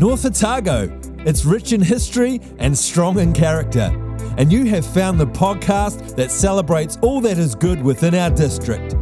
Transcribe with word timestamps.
North 0.00 0.24
Otago. 0.24 0.98
It's 1.26 1.44
rich 1.44 1.74
in 1.74 1.82
history 1.82 2.40
and 2.58 2.76
strong 2.76 3.18
in 3.18 3.34
character. 3.34 3.92
And 4.38 4.50
you 4.50 4.64
have 4.64 4.86
found 4.86 5.20
the 5.20 5.26
podcast 5.26 6.16
that 6.16 6.30
celebrates 6.30 6.96
all 7.02 7.20
that 7.20 7.36
is 7.36 7.54
good 7.54 7.82
within 7.82 8.14
our 8.14 8.30
district. 8.30 8.96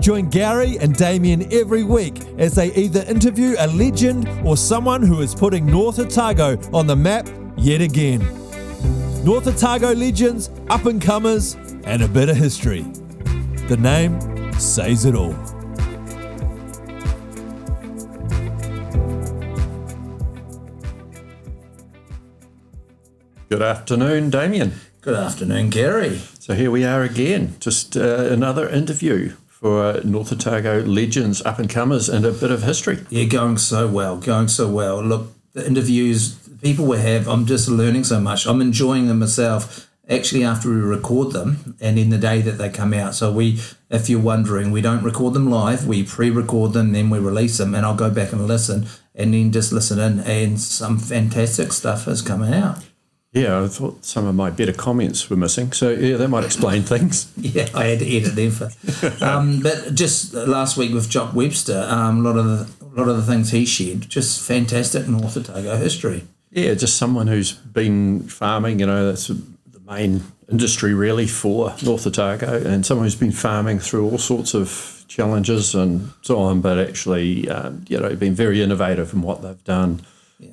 Join 0.00 0.28
Gary 0.28 0.76
and 0.80 0.94
Damien 0.94 1.50
every 1.50 1.82
week 1.82 2.20
as 2.36 2.54
they 2.54 2.74
either 2.74 3.04
interview 3.08 3.56
a 3.58 3.68
legend 3.68 4.28
or 4.44 4.58
someone 4.58 5.00
who 5.00 5.22
is 5.22 5.34
putting 5.34 5.64
North 5.64 5.98
Otago 5.98 6.58
on 6.74 6.86
the 6.86 6.96
map 6.96 7.26
yet 7.56 7.80
again. 7.80 8.20
North 9.24 9.46
Otago 9.46 9.94
legends, 9.94 10.50
up 10.68 10.84
and 10.84 11.00
comers, 11.00 11.54
and 11.84 12.02
a 12.02 12.08
bit 12.08 12.28
of 12.28 12.36
history. 12.36 12.82
The 13.68 13.78
name 13.78 14.20
says 14.60 15.06
it 15.06 15.14
all. 15.14 15.53
Good 23.54 23.62
afternoon, 23.62 24.30
Damien. 24.30 24.72
Good 25.00 25.14
afternoon, 25.14 25.70
Gary. 25.70 26.18
So 26.40 26.54
here 26.54 26.72
we 26.72 26.84
are 26.84 27.04
again, 27.04 27.54
just 27.60 27.96
uh, 27.96 28.26
another 28.32 28.68
interview 28.68 29.28
for 29.46 29.84
uh, 29.84 30.00
North 30.02 30.32
Otago 30.32 30.80
legends, 30.80 31.40
up 31.42 31.60
and 31.60 31.70
comers, 31.70 32.08
and 32.08 32.24
a 32.24 32.32
bit 32.32 32.50
of 32.50 32.64
history. 32.64 33.06
Yeah, 33.10 33.26
going 33.26 33.58
so 33.58 33.86
well, 33.86 34.16
going 34.16 34.48
so 34.48 34.68
well. 34.68 35.00
Look, 35.00 35.28
the 35.52 35.64
interviews, 35.64 36.36
the 36.38 36.56
people 36.56 36.84
we 36.84 36.98
have, 36.98 37.28
I'm 37.28 37.46
just 37.46 37.68
learning 37.68 38.02
so 38.02 38.18
much. 38.18 38.44
I'm 38.44 38.60
enjoying 38.60 39.06
them 39.06 39.20
myself. 39.20 39.88
Actually, 40.10 40.42
after 40.42 40.68
we 40.68 40.74
record 40.74 41.30
them, 41.30 41.76
and 41.80 41.96
in 41.96 42.10
the 42.10 42.18
day 42.18 42.40
that 42.40 42.58
they 42.58 42.70
come 42.70 42.92
out. 42.92 43.14
So 43.14 43.30
we, 43.30 43.60
if 43.88 44.10
you're 44.10 44.18
wondering, 44.18 44.72
we 44.72 44.80
don't 44.80 45.04
record 45.04 45.32
them 45.32 45.48
live. 45.48 45.86
We 45.86 46.02
pre-record 46.02 46.72
them, 46.72 46.90
then 46.90 47.08
we 47.08 47.20
release 47.20 47.58
them, 47.58 47.72
and 47.76 47.86
I'll 47.86 47.94
go 47.94 48.10
back 48.10 48.32
and 48.32 48.48
listen, 48.48 48.88
and 49.14 49.32
then 49.32 49.52
just 49.52 49.70
listen 49.70 50.00
in, 50.00 50.18
and 50.26 50.60
some 50.60 50.98
fantastic 50.98 51.72
stuff 51.72 52.08
is 52.08 52.20
coming 52.20 52.52
out. 52.52 52.78
Yeah, 53.34 53.64
I 53.64 53.66
thought 53.66 54.04
some 54.04 54.26
of 54.26 54.34
my 54.36 54.50
better 54.50 54.72
comments 54.72 55.28
were 55.28 55.36
missing. 55.36 55.72
So 55.72 55.90
yeah, 55.90 56.16
that 56.16 56.28
might 56.28 56.44
explain 56.44 56.82
things. 56.94 57.32
Yeah, 57.36 57.68
I 57.74 57.86
had 57.86 57.98
to 57.98 58.16
edit 58.16 58.36
them 58.36 58.52
for. 58.52 59.24
Um, 59.24 59.60
but 59.60 59.92
just 59.94 60.34
last 60.34 60.76
week 60.76 60.94
with 60.94 61.10
Jock 61.10 61.34
Webster, 61.34 61.84
um, 61.90 62.24
a 62.24 62.30
lot 62.30 62.38
of 62.38 62.46
the 62.46 62.86
a 62.86 62.94
lot 62.94 63.08
of 63.08 63.16
the 63.16 63.24
things 63.24 63.50
he 63.50 63.66
shared, 63.66 64.08
just 64.08 64.40
fantastic 64.46 65.08
North 65.08 65.36
Otago 65.36 65.76
history. 65.76 66.22
Yeah, 66.52 66.74
just 66.74 66.96
someone 66.96 67.26
who's 67.26 67.52
been 67.52 68.22
farming. 68.28 68.78
You 68.78 68.86
know, 68.86 69.06
that's 69.06 69.26
the 69.26 69.42
main 69.84 70.22
industry 70.48 70.94
really 70.94 71.26
for 71.26 71.74
North 71.82 72.06
Otago, 72.06 72.62
and 72.64 72.86
someone 72.86 73.04
who's 73.06 73.16
been 73.16 73.32
farming 73.32 73.80
through 73.80 74.08
all 74.08 74.18
sorts 74.18 74.54
of 74.54 75.04
challenges 75.08 75.74
and 75.74 76.12
so 76.22 76.38
on, 76.38 76.60
but 76.60 76.78
actually, 76.78 77.48
um, 77.48 77.84
you 77.88 77.98
know, 77.98 78.14
been 78.14 78.34
very 78.34 78.62
innovative 78.62 79.12
in 79.12 79.22
what 79.22 79.42
they've 79.42 79.64
done 79.64 80.00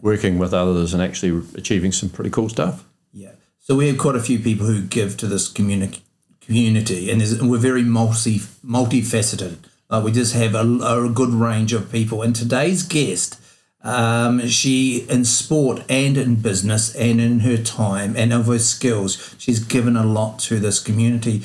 working 0.02 0.38
with 0.38 0.54
others 0.54 0.94
and 0.94 1.02
actually 1.02 1.46
achieving 1.56 1.92
some 1.92 2.10
pretty 2.10 2.30
cool 2.30 2.50
stuff. 2.50 2.86
Yeah. 3.14 3.32
So 3.60 3.76
we 3.76 3.88
have 3.88 3.98
quite 3.98 4.16
a 4.16 4.22
few 4.22 4.40
people 4.40 4.66
who 4.66 4.82
give 4.82 5.18
to 5.18 5.28
this 5.28 5.48
community, 5.48 6.02
community, 6.40 7.12
and, 7.12 7.22
and 7.22 7.50
we're 7.50 7.58
very 7.58 7.84
multi 7.84 8.40
multifaceted. 8.66 9.58
Like 9.90 10.04
we 10.04 10.12
just 10.12 10.34
have 10.34 10.56
a, 10.56 10.62
a 10.62 11.10
good 11.10 11.30
range 11.30 11.74
of 11.74 11.92
people. 11.92 12.22
And 12.22 12.36
today's 12.36 12.84
guest, 12.84 13.40
um, 13.84 14.48
she 14.48 15.06
in 15.10 15.26
sport 15.26 15.84
and 15.90 16.18
in 16.18 16.36
business 16.36 16.96
and 16.96 17.20
in 17.20 17.42
her 17.42 17.58
time 17.58 18.16
and 18.16 18.32
of 18.32 18.48
her 18.48 18.60
skills, 18.60 19.36
she's 19.38 19.60
given 19.60 19.96
a 19.96 20.06
lot 20.06 20.40
to 20.40 20.60
this 20.60 20.80
community. 20.80 21.44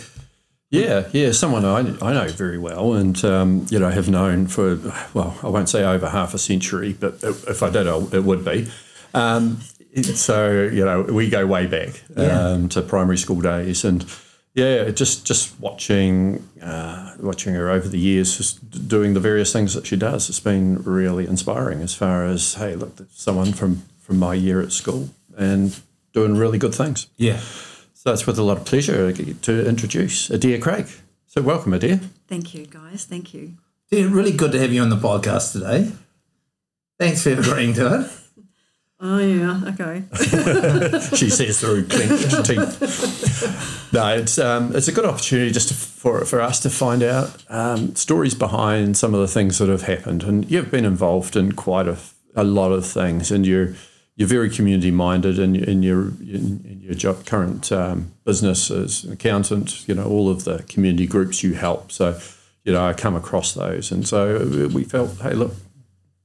Yeah, 0.71 1.09
yeah, 1.13 1.31
someone 1.31 1.65
I, 1.65 1.79
I 2.05 2.13
know 2.13 2.27
very 2.29 2.59
well, 2.59 2.95
and 2.95 3.25
um, 3.25 3.67
you 3.71 3.79
know 3.79 3.89
have 3.91 4.09
known 4.09 4.49
for 4.49 4.77
well, 5.15 5.39
I 5.43 5.49
won't 5.49 5.69
say 5.69 5.85
over 5.85 6.09
half 6.09 6.35
a 6.35 6.39
century, 6.39 6.93
but 6.99 7.23
if 7.23 7.63
I 7.63 7.71
did, 7.71 7.87
it 7.87 8.25
would 8.25 8.45
be. 8.45 8.69
Um, 9.15 9.61
so 10.03 10.51
you 10.63 10.85
know, 10.85 11.03
we 11.03 11.31
go 11.31 11.47
way 11.47 11.67
back 11.67 12.03
Yeah. 12.17 12.49
um, 12.49 12.69
to 12.71 12.83
primary 12.83 13.17
school 13.17 13.41
days, 13.41 13.85
and 13.85 14.05
yeah, 14.55 14.91
just 14.91 15.25
just 15.25 15.59
watching 15.61 16.47
uh, 16.61 17.15
watching 17.21 17.55
her 17.55 17.71
over 17.71 17.87
the 17.89 17.99
years, 18.01 18.37
just 18.37 18.89
doing 18.89 19.15
the 19.15 19.21
various 19.21 19.53
things 19.53 19.73
that 19.75 19.87
she 19.87 19.95
does, 19.97 20.29
it's 20.29 20.41
been 20.41 20.83
really 20.83 21.29
inspiring. 21.29 21.81
As 21.81 21.95
far 21.95 22.25
as 22.27 22.55
hey, 22.55 22.75
look, 22.75 22.97
there's 22.97 23.13
someone 23.13 23.53
from 23.53 23.83
from 24.01 24.19
my 24.19 24.35
year 24.35 24.61
at 24.61 24.73
school 24.73 25.11
and 25.39 25.79
doing 26.13 26.37
really 26.37 26.59
good 26.59 26.75
things. 26.75 27.07
Yeah. 27.17 27.41
So 28.07 28.13
it's 28.13 28.25
with 28.25 28.39
a 28.39 28.43
lot 28.45 28.57
of 28.57 28.65
pleasure 28.65 29.13
to 29.13 29.69
introduce 29.69 30.31
Adair 30.31 30.59
Craik. 30.59 31.01
So 31.27 31.43
welcome, 31.43 31.73
Adair. 31.73 31.99
Thank 32.29 32.55
you, 32.55 32.65
guys. 32.65 33.05
Thank 33.05 33.35
you. 33.35 33.55
Yeah, 33.91 34.07
really 34.09 34.31
good 34.31 34.53
to 34.53 34.61
have 34.61 34.73
you 34.73 34.81
on 34.81 34.91
the 34.91 34.97
podcast 34.97 35.51
today. 35.51 35.91
Thanks 37.01 37.25
for 37.25 37.33
agreeing 37.33 37.75
to 37.75 38.03
it. 38.03 38.11
Oh 38.99 39.19
yeah, 39.19 39.61
okay. 39.67 40.05
she 41.17 41.29
says 41.29 41.61
through 41.61 41.87
clenched 41.87 42.47
teeth. 42.47 43.93
No, 43.93 44.17
it's 44.17 44.39
um, 44.39 44.75
it's 44.75 44.89
a 44.89 44.93
good 44.93 45.05
opportunity 45.05 45.51
just 45.51 45.69
to, 45.69 45.75
for 45.75 46.25
for 46.25 46.41
us 46.41 46.61
to 46.61 46.71
find 46.71 47.03
out 47.03 47.45
um, 47.51 47.95
stories 47.95 48.35
behind 48.35 48.97
some 48.97 49.13
of 49.13 49.21
the 49.21 49.29
things 49.29 49.59
that 49.59 49.69
have 49.69 49.83
happened, 49.83 50.23
and 50.23 50.51
you've 50.51 50.71
been 50.71 50.87
involved 50.87 51.37
in 51.37 51.53
quite 51.53 51.87
a, 51.87 51.99
a 52.35 52.43
lot 52.43 52.73
of 52.73 52.87
things, 52.87 53.31
and 53.31 53.47
you're 53.47 53.75
you're 54.17 54.29
very 54.29 54.51
community 54.51 54.91
minded 54.91 55.39
in, 55.39 55.55
in 55.55 55.83
your 55.83 56.09
in, 56.09 56.65
in 56.65 56.81
your 56.83 56.95
job, 56.95 57.27
current 57.27 57.71
um, 57.71 58.13
business 58.25 58.71
as 58.71 59.05
an 59.05 59.13
accountant. 59.13 59.87
You 59.89 59.95
know 59.95 60.07
all 60.07 60.29
of 60.29 60.45
the 60.45 60.63
community 60.65 61.07
groups 61.07 61.43
you 61.43 61.55
help. 61.55 61.93
So 61.93 62.19
you 62.65 62.73
know 62.73 62.85
I 62.85 62.93
come 62.95 63.15
across 63.15 63.55
those, 63.55 63.93
and 63.93 64.07
so 64.09 64.69
we 64.73 64.85
felt, 64.85 65.21
hey, 65.21 65.35
look, 65.35 65.53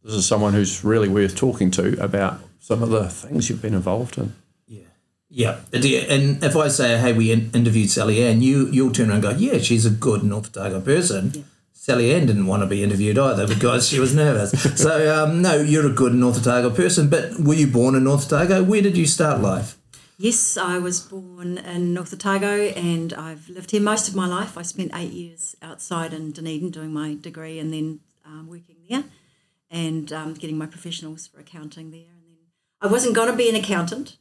this 0.03 0.13
is 0.13 0.25
someone 0.25 0.53
who's 0.53 0.83
really 0.83 1.09
worth 1.09 1.35
talking 1.35 1.69
to 1.71 2.01
about 2.03 2.39
some 2.59 2.81
of 2.81 2.89
the 2.89 3.09
things 3.09 3.49
you've 3.49 3.61
been 3.61 3.73
involved 3.73 4.17
in. 4.17 4.33
Yeah. 4.67 4.83
Yeah. 5.29 5.59
And 5.71 6.43
if 6.43 6.55
I 6.55 6.67
say, 6.67 6.97
hey, 6.97 7.13
we 7.13 7.31
interviewed 7.31 7.89
Sally 7.89 8.23
Ann, 8.23 8.41
you, 8.41 8.67
you'll 8.67 8.91
turn 8.91 9.09
around 9.09 9.25
and 9.25 9.39
go, 9.39 9.39
yeah, 9.39 9.59
she's 9.59 9.85
a 9.85 9.89
good 9.89 10.23
North 10.23 10.55
Otago 10.57 10.81
person. 10.81 11.45
Sally 11.81 12.13
Ann 12.13 12.27
didn't 12.27 12.45
want 12.45 12.61
to 12.61 12.67
be 12.67 12.83
interviewed 12.83 13.17
either 13.17 13.47
because 13.47 13.89
she 13.89 13.99
was 13.99 14.13
nervous. 14.13 14.51
so, 14.79 15.23
um, 15.23 15.41
no, 15.41 15.55
you're 15.55 15.87
a 15.87 15.91
good 15.91 16.13
North 16.13 16.37
Otago 16.37 16.69
person, 16.69 17.09
but 17.09 17.39
were 17.39 17.55
you 17.55 17.65
born 17.65 17.95
in 17.95 18.03
North 18.03 18.31
Otago? 18.31 18.61
Where 18.61 18.83
did 18.83 18.95
you 18.95 19.07
start 19.07 19.41
life? 19.41 19.79
Yes, 20.19 20.57
I 20.57 20.77
was 20.77 20.99
born 20.99 21.57
in 21.57 21.95
North 21.95 22.13
Otago 22.13 22.67
and 22.75 23.13
I've 23.13 23.49
lived 23.49 23.71
here 23.71 23.81
most 23.81 24.07
of 24.07 24.13
my 24.13 24.27
life. 24.27 24.59
I 24.59 24.61
spent 24.61 24.91
eight 24.93 25.11
years 25.11 25.55
outside 25.63 26.13
in 26.13 26.31
Dunedin 26.31 26.69
doing 26.69 26.93
my 26.93 27.15
degree 27.15 27.57
and 27.57 27.73
then 27.73 28.01
um, 28.27 28.47
working 28.47 28.75
there 28.87 29.05
and 29.71 30.13
um, 30.13 30.35
getting 30.35 30.59
my 30.59 30.67
professionals 30.67 31.25
for 31.25 31.39
accounting 31.39 31.89
there. 31.89 32.01
And 32.01 32.21
then 32.27 32.37
I 32.79 32.85
wasn't 32.85 33.15
going 33.15 33.31
to 33.31 33.35
be 33.35 33.49
an 33.49 33.55
accountant. 33.55 34.17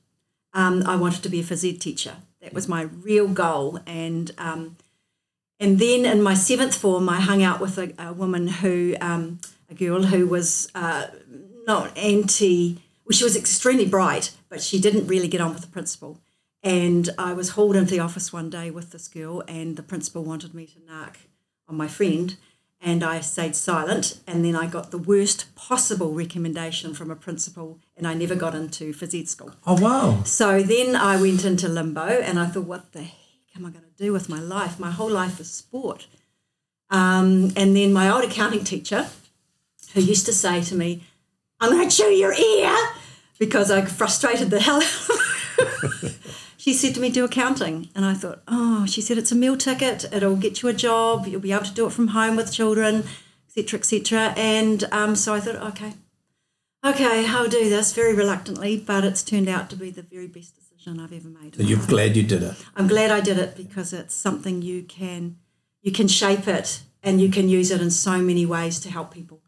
Um, 0.55 0.83
I 0.87 0.97
wanted 0.97 1.23
to 1.25 1.29
be 1.29 1.41
a 1.41 1.45
phys 1.45 1.71
ed 1.71 1.83
teacher. 1.83 2.15
That 2.41 2.55
was 2.55 2.69
my 2.69 2.85
real 2.85 3.29
goal. 3.29 3.81
And 3.87 4.31
um, 4.39 4.77
and 5.61 5.79
then 5.79 6.07
in 6.07 6.23
my 6.23 6.35
seventh 6.35 6.75
form, 6.75 7.09
I 7.09 7.21
hung 7.21 7.43
out 7.43 7.61
with 7.61 7.77
a, 7.77 7.93
a 7.99 8.13
woman 8.15 8.49
who, 8.49 8.97
um, 9.01 9.39
a 9.69 9.75
girl 9.75 10.05
who 10.05 10.27
was 10.27 10.71
uh, 10.75 11.09
not 11.67 11.97
anti, 11.97 12.79
well, 13.05 13.17
she 13.17 13.25
was 13.25 13.37
extremely 13.37 13.87
bright, 13.87 14.33
but 14.49 14.63
she 14.63 14.81
didn't 14.81 15.07
really 15.07 15.29
get 15.29 15.43
on 15.43 15.53
with 15.53 15.61
the 15.61 15.69
principal. 15.69 16.19
And 16.63 17.11
I 17.19 17.35
was 17.35 17.51
hauled 17.51 17.77
into 17.77 17.91
the 17.91 18.01
office 18.01 18.33
one 18.33 18.51
day 18.51 18.71
with 18.71 18.91
this 18.91 19.07
girl, 19.07 19.43
and 19.47 19.77
the 19.77 19.83
principal 19.83 20.25
wanted 20.25 20.55
me 20.55 20.67
to 20.67 20.79
narc 20.81 21.17
on 21.69 21.77
my 21.77 21.89
friend. 21.89 22.37
And 22.83 23.05
I 23.05 23.21
stayed 23.21 23.55
silent, 23.57 24.21
and 24.27 24.43
then 24.43 24.57
I 24.57 24.67
got 24.67 24.91
the 24.91 24.99
worst 24.99 25.55
possible 25.55 26.15
recommendation 26.15 26.95
from 26.95 27.11
a 27.11 27.17
principal, 27.17 27.79
and 27.95 28.07
I 28.07 28.15
never 28.15 28.35
got 28.35 28.55
into 28.55 28.95
phys 28.95 29.19
ed 29.19 29.29
school. 29.29 29.53
Oh, 29.67 29.79
wow. 29.79 30.23
So 30.25 30.63
then 30.63 30.97
I 30.97 31.21
went 31.21 31.45
into 31.45 31.69
limbo 31.69 32.07
and 32.07 32.39
I 32.39 32.47
thought, 32.47 32.65
what 32.65 32.93
the 32.93 33.03
am 33.61 33.67
I 33.67 33.71
going 33.71 33.85
to 33.85 34.03
do 34.03 34.13
with 34.13 34.29
my 34.29 34.41
life? 34.41 34.81
My 34.81 34.91
whole 34.91 35.11
life 35.11 35.39
is 35.39 35.51
sport. 35.51 36.07
Um, 36.89 37.53
and 37.57 37.77
then 37.77 37.93
my 37.93 38.11
old 38.11 38.25
accounting 38.25 38.65
teacher, 38.65 39.09
who 39.95 40.01
used 40.01 40.27
to 40.27 40.33
say 40.33 40.63
to 40.63 40.75
me, 40.75 41.05
I'm 41.61 41.71
going 41.71 41.89
to 41.89 41.95
chew 41.95 42.05
your 42.05 42.33
ear 42.33 42.75
because 43.39 43.71
I 43.71 43.85
frustrated 43.85 44.51
the 44.51 44.61
hell 44.61 44.77
out 44.83 44.83
of 44.83 46.17
she 46.57 46.73
said 46.73 46.95
to 46.95 47.01
me, 47.01 47.11
do 47.11 47.25
accounting. 47.25 47.89
And 47.95 48.05
I 48.05 48.15
thought, 48.15 48.43
oh, 48.49 48.87
she 48.87 49.01
said, 49.01 49.19
it's 49.19 49.33
a 49.33 49.37
meal 49.37 49.57
ticket. 49.57 50.05
It'll 50.13 50.37
get 50.37 50.63
you 50.63 50.69
a 50.69 50.75
job. 50.75 51.27
You'll 51.27 51.41
be 51.41 51.53
able 51.53 51.65
to 51.65 51.75
do 51.75 51.87
it 51.87 51.93
from 51.93 52.09
home 52.09 52.37
with 52.37 52.53
children, 52.53 53.05
etc., 53.49 53.79
etc. 53.79 54.35
And 54.37 54.85
um, 54.93 55.17
so 55.17 55.35
I 55.35 55.41
thought, 55.41 55.57
okay, 55.57 55.95
okay, 56.85 57.27
I'll 57.29 57.49
do 57.49 57.69
this 57.69 57.93
very 57.93 58.15
reluctantly, 58.15 58.79
but 58.79 59.05
it's 59.05 59.23
turned 59.23 59.49
out 59.49 59.71
to 59.71 59.77
be 59.77 59.91
the 59.91 60.03
very 60.03 60.27
best 60.27 60.55
decision 60.55 60.70
I've 60.89 61.13
ever 61.13 61.29
made. 61.29 61.57
So 61.57 61.63
you're 61.63 61.87
glad 61.87 62.17
you 62.17 62.23
did 62.23 62.43
it. 62.43 62.55
I'm 62.77 62.89
glad 62.89 63.11
I 63.11 63.21
did 63.21 63.39
it 63.39 63.57
because 63.57 63.93
it's 63.93 64.15
something 64.15 64.63
you 64.63 64.83
can 64.83 65.37
you 65.83 65.93
can 65.93 66.09
shape 66.09 66.49
it 66.49 66.83
and 67.03 67.21
you 67.21 67.29
can 67.31 67.49
use 67.49 67.71
it 67.71 67.81
in 67.81 67.91
so 67.91 68.19
many 68.19 68.47
ways 68.47 68.81
to 68.81 68.91
help 68.91 69.13
people. 69.13 69.41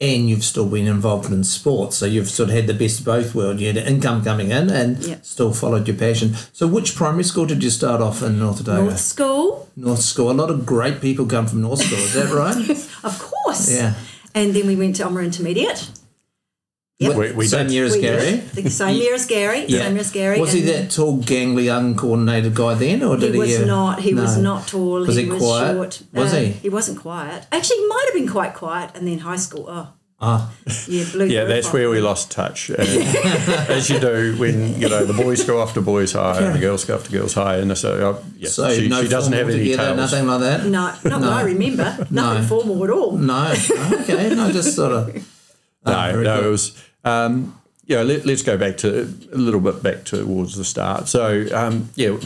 And 0.00 0.28
you've 0.28 0.42
still 0.42 0.68
been 0.68 0.88
involved 0.88 1.30
in 1.30 1.44
sports, 1.44 1.96
so 1.96 2.06
you've 2.06 2.28
sort 2.28 2.48
of 2.48 2.56
had 2.56 2.66
the 2.66 2.74
best 2.74 2.98
of 3.00 3.04
both 3.04 3.36
worlds. 3.36 3.60
You 3.60 3.68
had 3.72 3.76
income 3.76 4.24
coming 4.24 4.50
in 4.50 4.68
and 4.68 4.98
Yeah. 4.98 5.18
still 5.22 5.52
followed 5.52 5.86
your 5.86 5.96
passion. 5.96 6.34
So, 6.52 6.66
which 6.66 6.96
primary 6.96 7.22
school 7.22 7.46
did 7.46 7.62
you 7.62 7.70
start 7.70 8.00
off 8.00 8.20
in 8.20 8.36
North 8.40 8.62
Otago? 8.62 8.82
North 8.86 8.98
School, 9.00 9.68
North 9.76 10.00
School. 10.02 10.32
A 10.32 10.32
lot 10.42 10.50
of 10.50 10.66
great 10.66 11.00
people 11.00 11.24
come 11.26 11.46
from 11.46 11.60
North 11.62 11.82
School. 11.84 11.98
Is 12.00 12.14
that 12.14 12.30
right? 12.32 12.68
of 13.04 13.16
course. 13.20 13.70
Yeah. 13.72 13.94
And 14.34 14.54
then 14.54 14.66
we 14.66 14.74
went 14.74 14.96
to 14.96 15.04
Oamaru 15.04 15.24
Intermediate. 15.24 15.88
Yep. 17.02 17.16
We, 17.16 17.32
we 17.32 17.46
Same 17.46 17.66
did. 17.66 17.72
year 17.74 17.84
as 17.84 17.92
We 17.92 18.00
Gary. 18.00 18.42
did. 18.54 18.70
Same 18.72 18.96
year 18.96 19.14
as 19.14 19.26
Gary. 19.26 19.68
Same 19.68 19.92
year 19.92 20.00
as 20.00 20.10
Gary. 20.10 20.40
Was 20.40 20.52
he 20.52 20.60
that 20.62 20.90
tall, 20.90 21.18
gangly, 21.18 21.68
uncoordinated 21.76 22.54
guy 22.54 22.74
then, 22.74 23.02
or 23.02 23.16
He 23.16 23.22
did 23.26 23.34
he? 23.34 23.38
was 23.40 23.60
uh, 23.60 23.64
not. 23.66 24.00
He 24.00 24.14
was 24.14 24.36
not 24.38 24.66
tall. 24.68 25.00
Was 25.00 25.16
he, 25.16 25.24
he 25.24 25.30
was 25.30 25.42
quiet? 25.42 25.74
short. 25.74 26.02
Was 26.12 26.32
Uh, 26.32 26.36
he? 26.38 26.46
He 26.52 26.68
wasn't 26.68 26.98
quiet. 27.00 27.46
Actually, 27.52 27.78
he 27.78 27.86
might 27.88 28.04
have 28.06 28.14
been 28.14 28.28
quite 28.28 28.54
quiet. 28.54 28.90
And 28.94 29.06
then 29.08 29.18
high 29.18 29.36
school. 29.36 29.66
Oh, 29.68 29.88
Ah, 30.24 30.52
yeah, 30.86 31.04
blew 31.10 31.26
Yeah, 31.26 31.44
that's 31.46 31.66
roof 31.66 31.74
where 31.74 31.90
we 31.90 32.00
lost 32.00 32.30
touch, 32.30 32.70
And 32.70 32.78
as 33.76 33.90
you 33.90 33.98
do 33.98 34.36
when 34.38 34.78
you 34.80 34.88
know 34.88 35.04
the 35.04 35.12
boys 35.20 35.42
go 35.42 35.60
off 35.60 35.74
to 35.74 35.80
boys 35.80 36.12
high 36.12 36.38
and 36.40 36.54
the 36.54 36.60
girls 36.60 36.84
go 36.84 36.94
off 36.94 37.04
to 37.06 37.10
girls 37.10 37.34
high, 37.34 37.56
and 37.56 37.76
so 37.76 38.10
uh, 38.10 38.22
yeah, 38.38 38.48
so 38.48 38.72
she, 38.72 38.86
no 38.86 39.02
she 39.02 39.08
doesn't 39.08 39.32
have 39.32 39.48
any 39.48 39.58
together, 39.58 39.82
tails. 39.82 39.96
nothing 39.96 40.26
like 40.28 40.40
that. 40.42 40.64
No, 40.66 40.70
not 40.70 41.20
that 41.22 41.24
I 41.24 41.42
remember. 41.42 42.06
Nothing 42.08 42.42
No. 42.42 42.42
formal 42.46 42.84
at 42.84 42.90
all. 42.90 43.18
No. 43.18 43.52
Okay. 44.02 44.32
No, 44.36 44.52
just 44.52 44.76
sort 44.76 44.92
of. 44.92 45.26
No, 45.84 45.92
Ah, 45.92 46.12
no, 46.12 46.22
good. 46.22 46.44
it 46.46 46.48
was. 46.48 46.80
Um, 47.04 47.58
yeah, 47.84 48.02
let, 48.02 48.26
us 48.26 48.42
go 48.42 48.56
back 48.56 48.76
to 48.78 49.02
a 49.32 49.36
little 49.36 49.60
bit 49.60 49.82
back 49.82 50.04
towards 50.04 50.56
the 50.56 50.64
start. 50.64 51.08
So, 51.08 51.46
um, 51.52 51.90
yeah, 51.96 52.16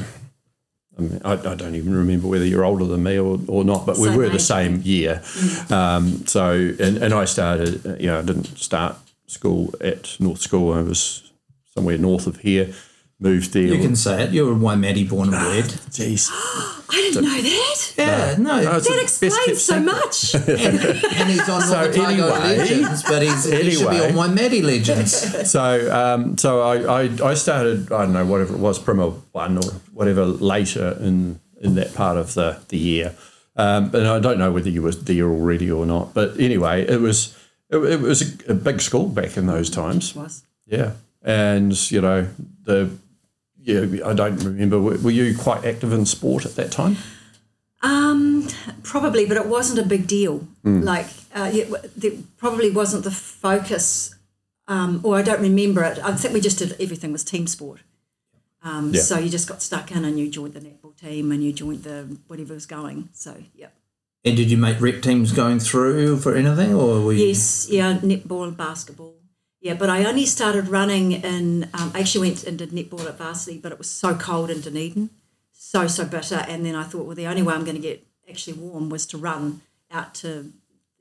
I, 0.98 1.00
mean, 1.00 1.20
I, 1.24 1.32
I 1.32 1.54
don't 1.54 1.74
even 1.74 1.94
remember 1.94 2.28
whether 2.28 2.44
you're 2.44 2.64
older 2.64 2.84
than 2.84 3.02
me 3.02 3.18
or, 3.18 3.38
or 3.48 3.64
not, 3.64 3.86
but 3.86 3.96
we 3.96 4.08
Same 4.08 4.16
were 4.16 4.28
the 4.28 4.38
same 4.38 4.82
year. 4.82 5.22
Um, 5.70 6.26
so, 6.26 6.52
and, 6.78 6.98
and 6.98 7.14
I 7.14 7.24
started, 7.24 7.84
you 8.00 8.06
know, 8.06 8.18
I 8.18 8.22
didn't 8.22 8.58
start 8.58 8.96
school 9.26 9.74
at 9.80 10.16
North 10.20 10.40
School. 10.40 10.72
I 10.72 10.82
was 10.82 11.30
somewhere 11.74 11.98
north 11.98 12.26
of 12.26 12.38
here, 12.38 12.72
moved 13.18 13.52
there. 13.52 13.62
You 13.62 13.78
can 13.78 13.96
say 13.96 14.24
it. 14.24 14.30
You 14.32 14.46
were 14.46 14.54
Waimate 14.54 15.08
born 15.08 15.32
and 15.32 15.38
bred. 15.38 15.64
Jeez. 15.90 16.28
I 16.88 17.10
didn't 17.12 17.24
know 17.24 17.42
that. 17.42 17.94
Yeah. 17.96 18.34
No. 18.38 18.62
No, 18.62 18.78
That 18.80 19.00
explains 19.02 19.62
so 19.62 19.80
much. 19.80 20.34
and 20.34 21.30
he's 21.30 21.48
on 21.48 21.62
So 21.62 21.74
North 21.82 21.96
Otago 21.98 22.10
anyway- 22.10 22.58
Legends, 22.58 23.02
but 23.02 23.22
he's, 23.22 23.44
he 23.44 23.70
should 23.72 23.90
be 23.90 23.96
Anyway. 23.96 24.08
on 24.10 24.14
Waimate 24.36 24.64
Legends. 24.64 25.34
So, 25.50 25.94
um, 25.94 26.36
so 26.38 26.60
I, 26.62 27.04
I, 27.04 27.10
I 27.30 27.34
started, 27.34 27.90
I 27.92 28.02
don't 28.04 28.12
know, 28.12 28.26
whatever 28.26 28.54
it 28.54 28.58
was, 28.60 28.78
Primer 28.78 29.08
1 29.10 29.58
or 29.58 29.62
whatever 29.92 30.24
later 30.26 30.96
in, 31.00 31.40
in 31.60 31.74
that 31.76 31.94
part 31.94 32.16
of 32.18 32.34
the, 32.34 32.58
the 32.68 32.76
year. 32.78 33.14
Um, 33.56 33.94
and 33.94 34.06
I 34.06 34.18
don't 34.18 34.38
know 34.38 34.52
whether 34.52 34.68
you 34.68 34.82
were 34.82 34.92
there 34.92 35.24
already 35.26 35.70
or 35.70 35.86
not. 35.86 36.12
But 36.14 36.38
anyway, 36.38 36.86
it 36.86 37.00
was 37.00 37.36
it, 37.70 37.78
it 37.78 38.00
was 38.00 38.22
a, 38.46 38.52
a 38.52 38.54
big 38.54 38.80
school 38.80 39.08
back 39.08 39.36
in 39.36 39.46
those 39.46 39.70
times. 39.70 40.14
was. 40.14 40.42
Yeah. 40.66 40.92
And, 41.22 41.90
you 41.90 42.00
know, 42.00 42.28
the, 42.64 42.90
yeah, 43.66 44.06
I 44.06 44.14
don't 44.14 44.36
remember. 44.44 44.80
Were, 44.80 44.96
were 44.98 45.10
you 45.10 45.36
quite 45.36 45.64
active 45.64 45.92
in 45.92 46.06
sport 46.06 46.46
at 46.46 46.54
that 46.54 46.70
time? 46.70 46.96
Um, 47.82 48.48
probably, 48.84 49.26
but 49.26 49.36
it 49.36 49.46
wasn't 49.46 49.80
a 49.80 49.88
big 49.88 50.06
deal. 50.06 50.38
Hmm. 50.62 50.82
Like, 50.82 51.06
uh, 51.34 51.50
it, 51.52 52.00
there 52.00 52.12
probably 52.36 52.70
wasn't 52.70 53.02
the 53.02 53.10
focus, 53.10 54.14
um, 54.68 55.00
or 55.02 55.16
I 55.16 55.22
don't 55.22 55.40
remember 55.40 55.82
it. 55.82 55.98
I 55.98 56.14
think 56.14 56.32
we 56.32 56.40
just 56.40 56.58
did 56.58 56.76
everything 56.80 57.10
was 57.12 57.24
team 57.24 57.46
sport. 57.48 57.80
Um, 58.62 58.92
Yeah. 58.94 59.02
So 59.02 59.18
you 59.18 59.28
just 59.28 59.48
got 59.48 59.62
stuck 59.62 59.90
in 59.90 60.04
and 60.04 60.18
you 60.18 60.30
joined 60.30 60.54
the 60.54 60.60
netball 60.60 60.96
team 60.96 61.30
and 61.32 61.42
you 61.42 61.52
joined 61.52 61.82
the 61.82 62.16
whatever 62.28 62.54
was 62.54 62.66
going. 62.66 63.08
So, 63.12 63.36
yeah. 63.54 63.68
And 64.24 64.36
did 64.36 64.50
you 64.50 64.56
make 64.56 64.80
rep 64.80 65.02
teams 65.02 65.32
going 65.32 65.58
through 65.60 66.18
for 66.18 66.34
anything, 66.34 66.72
or 66.74 67.00
were 67.00 67.12
you? 67.12 67.26
Yes, 67.26 67.68
yeah, 67.68 67.98
netball 67.98 68.44
and 68.44 68.56
basketball. 68.56 69.15
Yeah, 69.66 69.74
but 69.74 69.90
I 69.90 70.04
only 70.04 70.26
started 70.26 70.68
running 70.68 71.10
in, 71.10 71.64
um, 71.74 71.90
I 71.92 71.98
actually 71.98 72.28
went 72.28 72.44
and 72.44 72.56
did 72.56 72.70
netball 72.70 73.04
at 73.08 73.18
varsity, 73.18 73.58
but 73.58 73.72
it 73.72 73.78
was 73.78 73.90
so 73.90 74.14
cold 74.14 74.48
in 74.48 74.60
Dunedin, 74.60 75.10
so, 75.50 75.88
so 75.88 76.04
bitter. 76.04 76.44
And 76.46 76.64
then 76.64 76.76
I 76.76 76.84
thought, 76.84 77.04
well, 77.04 77.16
the 77.16 77.26
only 77.26 77.42
way 77.42 77.52
I'm 77.52 77.64
going 77.64 77.74
to 77.74 77.82
get 77.82 78.06
actually 78.30 78.52
warm 78.52 78.90
was 78.90 79.06
to 79.06 79.18
run 79.18 79.62
out 79.90 80.14
to, 80.22 80.52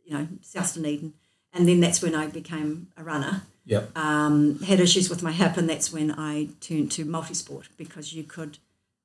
you 0.04 0.18
know, 0.18 0.28
South 0.42 0.74
Dunedin. 0.74 1.14
And 1.54 1.68
then 1.68 1.80
that's 1.80 2.02
when 2.02 2.16
I 2.16 2.26
became 2.26 2.88
a 2.98 3.04
runner. 3.04 3.44
Yep. 3.66 3.96
Um, 3.96 4.60
had 4.62 4.80
issues 4.80 5.12
with 5.12 5.22
my 5.22 5.32
hip, 5.32 5.58
and 5.58 5.70
that's 5.70 5.94
when 5.94 6.10
I 6.18 6.48
turned 6.60 6.92
to 6.94 7.06
multisport 7.06 7.66
because 7.78 8.14
you 8.14 8.24
could, 8.24 8.58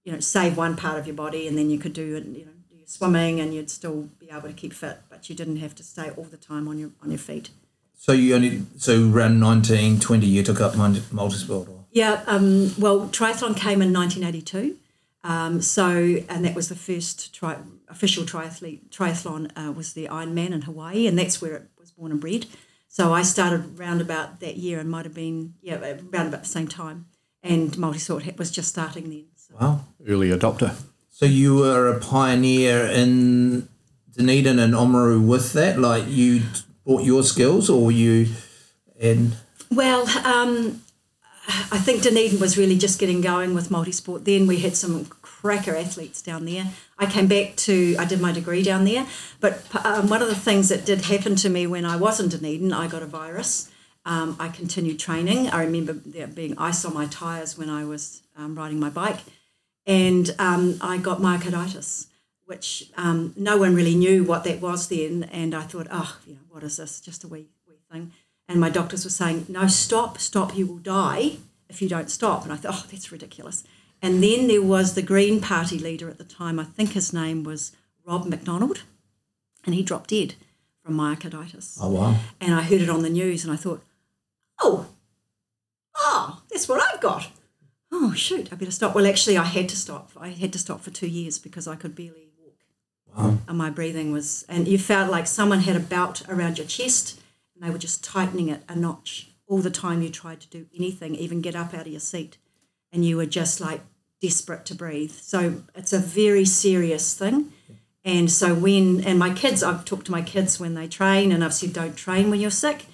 you 0.04 0.12
know, 0.12 0.20
save 0.20 0.56
one 0.56 0.74
part 0.74 0.98
of 0.98 1.06
your 1.06 1.16
body, 1.16 1.46
and 1.46 1.58
then 1.58 1.68
you 1.68 1.78
could 1.78 1.92
do, 1.92 2.06
you 2.06 2.46
know, 2.46 2.52
do 2.70 2.78
your 2.78 2.86
swimming, 2.86 3.40
and 3.40 3.52
you'd 3.52 3.68
still 3.68 4.08
be 4.18 4.30
able 4.30 4.48
to 4.48 4.54
keep 4.54 4.72
fit, 4.72 5.00
but 5.10 5.28
you 5.28 5.36
didn't 5.36 5.56
have 5.56 5.74
to 5.74 5.82
stay 5.82 6.08
all 6.16 6.24
the 6.24 6.38
time 6.38 6.66
on 6.66 6.78
your 6.78 6.92
on 7.02 7.10
your 7.10 7.18
feet. 7.18 7.50
So 8.00 8.12
you 8.12 8.34
only 8.34 8.62
so 8.78 9.10
around 9.10 9.40
19, 9.40 10.00
20, 10.00 10.26
you 10.26 10.42
took 10.42 10.58
up 10.58 10.74
multi- 10.74 11.00
multisport. 11.12 11.68
Or? 11.68 11.84
Yeah, 11.90 12.22
um, 12.26 12.72
well, 12.78 13.08
triathlon 13.08 13.54
came 13.54 13.82
in 13.82 13.92
1982. 13.92 14.78
Um, 15.22 15.60
so, 15.60 16.16
and 16.30 16.42
that 16.46 16.54
was 16.54 16.70
the 16.70 16.74
first 16.74 17.34
tri- 17.34 17.58
official 17.90 18.24
triathlete, 18.24 18.88
triathlon 18.88 19.50
uh, 19.54 19.70
was 19.72 19.92
the 19.92 20.06
Ironman 20.06 20.52
in 20.52 20.62
Hawaii, 20.62 21.06
and 21.06 21.18
that's 21.18 21.42
where 21.42 21.56
it 21.56 21.68
was 21.78 21.90
born 21.90 22.10
and 22.10 22.18
bred. 22.18 22.46
So 22.88 23.12
I 23.12 23.20
started 23.20 23.78
round 23.78 24.00
about 24.00 24.40
that 24.40 24.56
year 24.56 24.80
and 24.80 24.90
might 24.90 25.04
have 25.04 25.14
been, 25.14 25.52
yeah, 25.60 25.74
around 25.76 26.28
about 26.28 26.42
the 26.42 26.48
same 26.48 26.68
time. 26.68 27.04
And 27.42 27.76
multi-sport 27.76 28.22
ha- 28.24 28.32
was 28.38 28.50
just 28.50 28.70
starting 28.70 29.10
then. 29.10 29.26
So. 29.36 29.56
Wow. 29.60 29.84
Early 30.08 30.30
adopter. 30.30 30.74
So 31.10 31.26
you 31.26 31.56
were 31.56 31.86
a 31.94 32.00
pioneer 32.00 32.86
in 32.86 33.68
Dunedin 34.16 34.58
and 34.58 34.72
Oamaru 34.72 35.22
with 35.22 35.52
that. 35.52 35.78
Like 35.78 36.04
you 36.08 36.44
brought 36.90 37.04
your 37.04 37.22
skills, 37.22 37.70
or 37.70 37.92
you 37.92 38.26
and 39.00 39.36
Well, 39.70 40.08
um, 40.26 40.82
I 41.46 41.78
think 41.78 42.02
Dunedin 42.02 42.40
was 42.40 42.58
really 42.58 42.76
just 42.76 42.98
getting 42.98 43.20
going 43.20 43.54
with 43.54 43.68
multisport. 43.68 44.24
Then 44.24 44.48
we 44.48 44.58
had 44.58 44.76
some 44.76 45.04
cracker 45.22 45.76
athletes 45.76 46.20
down 46.20 46.46
there. 46.46 46.66
I 46.98 47.06
came 47.06 47.28
back 47.28 47.54
to, 47.58 47.94
I 47.96 48.04
did 48.04 48.20
my 48.20 48.32
degree 48.32 48.64
down 48.64 48.84
there. 48.84 49.06
But 49.38 49.64
um, 49.84 50.08
one 50.08 50.20
of 50.20 50.28
the 50.28 50.34
things 50.34 50.68
that 50.68 50.84
did 50.84 51.02
happen 51.02 51.36
to 51.36 51.48
me 51.48 51.64
when 51.66 51.84
I 51.84 51.96
was 51.96 52.18
in 52.18 52.28
Dunedin, 52.28 52.72
I 52.72 52.88
got 52.88 53.02
a 53.02 53.06
virus. 53.06 53.70
Um, 54.04 54.36
I 54.40 54.48
continued 54.48 54.98
training. 54.98 55.48
I 55.48 55.62
remember 55.62 55.92
there 55.92 56.26
being 56.26 56.58
ice 56.58 56.84
on 56.84 56.92
my 56.92 57.06
tyres 57.06 57.56
when 57.56 57.70
I 57.70 57.84
was 57.84 58.22
um, 58.36 58.56
riding 58.56 58.80
my 58.80 58.90
bike. 58.90 59.20
And 59.86 60.34
um, 60.40 60.78
I 60.80 60.98
got 60.98 61.20
myocarditis, 61.20 62.06
which 62.50 62.90
um, 62.96 63.32
no 63.36 63.56
one 63.56 63.76
really 63.76 63.94
knew 63.94 64.24
what 64.24 64.42
that 64.42 64.60
was 64.60 64.88
then. 64.88 65.22
And 65.30 65.54
I 65.54 65.62
thought, 65.62 65.86
oh, 65.88 66.18
you 66.26 66.34
know, 66.34 66.40
what 66.48 66.64
is 66.64 66.78
this? 66.78 67.00
Just 67.00 67.22
a 67.22 67.28
wee, 67.28 67.46
wee 67.68 67.76
thing. 67.92 68.10
And 68.48 68.58
my 68.58 68.68
doctors 68.68 69.04
were 69.04 69.10
saying, 69.10 69.46
no, 69.48 69.68
stop, 69.68 70.18
stop, 70.18 70.56
you 70.56 70.66
will 70.66 70.78
die 70.78 71.36
if 71.68 71.80
you 71.80 71.88
don't 71.88 72.10
stop. 72.10 72.42
And 72.42 72.52
I 72.52 72.56
thought, 72.56 72.74
oh, 72.74 72.86
that's 72.90 73.12
ridiculous. 73.12 73.62
And 74.02 74.20
then 74.20 74.48
there 74.48 74.62
was 74.62 74.94
the 74.94 75.02
Green 75.02 75.40
Party 75.40 75.78
leader 75.78 76.08
at 76.10 76.18
the 76.18 76.24
time, 76.24 76.58
I 76.58 76.64
think 76.64 76.94
his 76.94 77.12
name 77.12 77.44
was 77.44 77.70
Rob 78.04 78.26
McDonald, 78.26 78.82
and 79.64 79.72
he 79.72 79.84
dropped 79.84 80.10
dead 80.10 80.34
from 80.82 80.96
myocarditis. 80.96 81.78
oh 81.80 81.90
wow, 81.90 82.16
And 82.40 82.52
I 82.52 82.62
heard 82.62 82.80
it 82.80 82.90
on 82.90 83.02
the 83.02 83.10
news 83.10 83.44
and 83.44 83.52
I 83.52 83.56
thought, 83.56 83.84
oh, 84.60 84.86
oh, 85.94 86.42
that's 86.50 86.68
what 86.68 86.82
I've 86.82 87.00
got. 87.00 87.28
Oh, 87.92 88.12
shoot, 88.12 88.52
I 88.52 88.56
better 88.56 88.72
stop. 88.72 88.96
Well, 88.96 89.06
actually, 89.06 89.38
I 89.38 89.44
had 89.44 89.68
to 89.68 89.76
stop. 89.76 90.10
I 90.18 90.30
had 90.30 90.52
to 90.54 90.58
stop 90.58 90.80
for 90.80 90.90
two 90.90 91.08
years 91.08 91.38
because 91.38 91.68
I 91.68 91.76
could 91.76 91.94
barely. 91.94 92.29
Wow. 93.16 93.38
And 93.48 93.58
my 93.58 93.70
breathing 93.70 94.12
was, 94.12 94.44
and 94.48 94.68
you 94.68 94.78
felt 94.78 95.10
like 95.10 95.26
someone 95.26 95.60
had 95.60 95.76
a 95.76 95.80
belt 95.80 96.22
around 96.28 96.58
your 96.58 96.66
chest 96.66 97.20
and 97.54 97.64
they 97.64 97.70
were 97.70 97.78
just 97.78 98.02
tightening 98.04 98.48
it 98.48 98.62
a 98.68 98.76
notch 98.76 99.30
all 99.46 99.58
the 99.58 99.70
time 99.70 100.00
you 100.00 100.08
tried 100.08 100.40
to 100.40 100.48
do 100.48 100.66
anything, 100.76 101.14
even 101.16 101.40
get 101.40 101.56
up 101.56 101.74
out 101.74 101.82
of 101.82 101.88
your 101.88 102.00
seat. 102.00 102.38
And 102.92 103.04
you 103.04 103.16
were 103.16 103.26
just 103.26 103.60
like 103.60 103.80
desperate 104.20 104.64
to 104.66 104.74
breathe. 104.74 105.12
So 105.12 105.62
it's 105.74 105.92
a 105.92 105.98
very 105.98 106.44
serious 106.44 107.14
thing. 107.14 107.52
And 108.04 108.30
so 108.30 108.54
when, 108.54 109.04
and 109.04 109.18
my 109.18 109.32
kids, 109.34 109.62
I've 109.62 109.84
talked 109.84 110.06
to 110.06 110.12
my 110.12 110.22
kids 110.22 110.58
when 110.58 110.74
they 110.74 110.88
train 110.88 111.32
and 111.32 111.44
I've 111.44 111.54
said, 111.54 111.72
don't 111.72 111.96
train 111.96 112.30
when 112.30 112.40
you're 112.40 112.50
sick. 112.50 112.86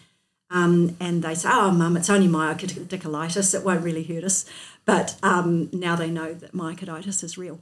Um, 0.51 0.97
and 1.01 1.23
they 1.23 1.35
say, 1.35 1.49
oh, 1.53 1.71
mum, 1.71 1.97
it's 1.97 2.11
only 2.11 2.29
myocarditis. 2.29 3.55
It 3.55 3.65
won't 3.65 3.83
really 3.83 4.05
hurt 4.05 4.25
us. 4.25 4.45
But 4.85 5.17
um, 5.23 5.69
now 5.73 5.97
they 5.97 6.11
know 6.11 6.35
that 6.35 6.53
myocarditis 6.53 7.23
is 7.25 7.37
real. 7.37 7.61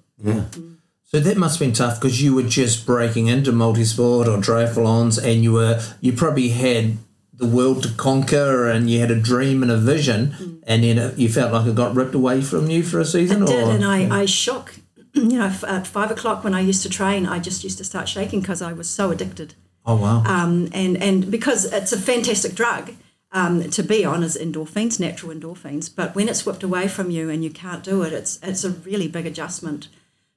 So 1.15 1.21
that 1.21 1.37
must 1.37 1.61
have 1.61 1.69
been 1.69 1.73
tough 1.73 2.01
because 2.01 2.21
you 2.21 2.35
were 2.35 2.43
just 2.43 2.85
breaking 2.85 3.29
into 3.29 3.53
multisport 3.53 4.27
or 4.27 4.39
triathlons, 4.39 5.17
and 5.17 5.45
you 5.45 5.53
were 5.53 5.81
you 6.01 6.13
probably 6.13 6.49
had 6.49 6.97
the 7.33 7.47
world 7.47 7.85
to 7.85 7.91
conquer, 7.91 8.69
and 8.69 8.91
you 8.91 8.99
had 8.99 9.13
a 9.13 9.21
dream 9.21 9.63
and 9.63 9.71
a 9.71 9.77
vision, 9.77 10.61
and 10.67 10.83
then 10.83 10.99
it, 10.99 11.17
you 11.17 11.29
felt 11.29 11.53
like 11.53 11.69
it 11.69 11.77
got 11.77 11.95
ripped 11.95 12.17
away 12.17 12.43
from 12.43 12.69
you 12.69 12.83
for 12.83 12.99
a 12.99 13.05
season. 13.05 13.45
It 13.45 13.47
did, 13.47 13.69
and 13.69 13.85
I, 13.85 14.23
I 14.23 14.27
shook. 14.27 14.75
You 15.15 15.39
know, 15.39 15.55
at 15.69 15.87
five 15.87 16.11
o'clock 16.11 16.43
when 16.43 16.53
I 16.53 16.61
used 16.61 16.83
to 16.83 16.89
train, 16.89 17.27
I 17.27 17.39
just 17.39 17.63
used 17.63 17.79
to 17.79 17.85
start 17.85 18.09
shaking 18.09 18.41
because 18.41 18.61
I 18.61 18.73
was 18.73 18.91
so 18.91 19.13
addicted. 19.13 19.55
oh 19.87 19.95
wow, 19.95 20.25
Um, 20.27 20.69
and 20.73 21.01
and 21.01 21.31
because 21.31 21.65
it's 21.73 21.93
a 21.93 21.97
fantastic 21.97 22.57
drug 22.57 22.91
um, 23.31 23.71
to 23.71 23.85
be 23.85 24.05
on 24.05 24.25
is 24.25 24.37
endorphins, 24.37 24.99
natural 24.99 25.33
endorphins. 25.33 25.89
But 25.95 26.17
when 26.17 26.29
it's 26.29 26.45
whipped 26.45 26.65
away 26.65 26.89
from 26.89 27.13
you 27.13 27.31
and 27.31 27.45
you 27.45 27.51
can't 27.51 27.85
do 27.85 28.03
it, 28.03 28.13
it's 28.13 28.41
it's 28.43 28.65
a 28.65 28.71
really 28.71 29.07
big 29.07 29.27
adjustment. 29.27 29.87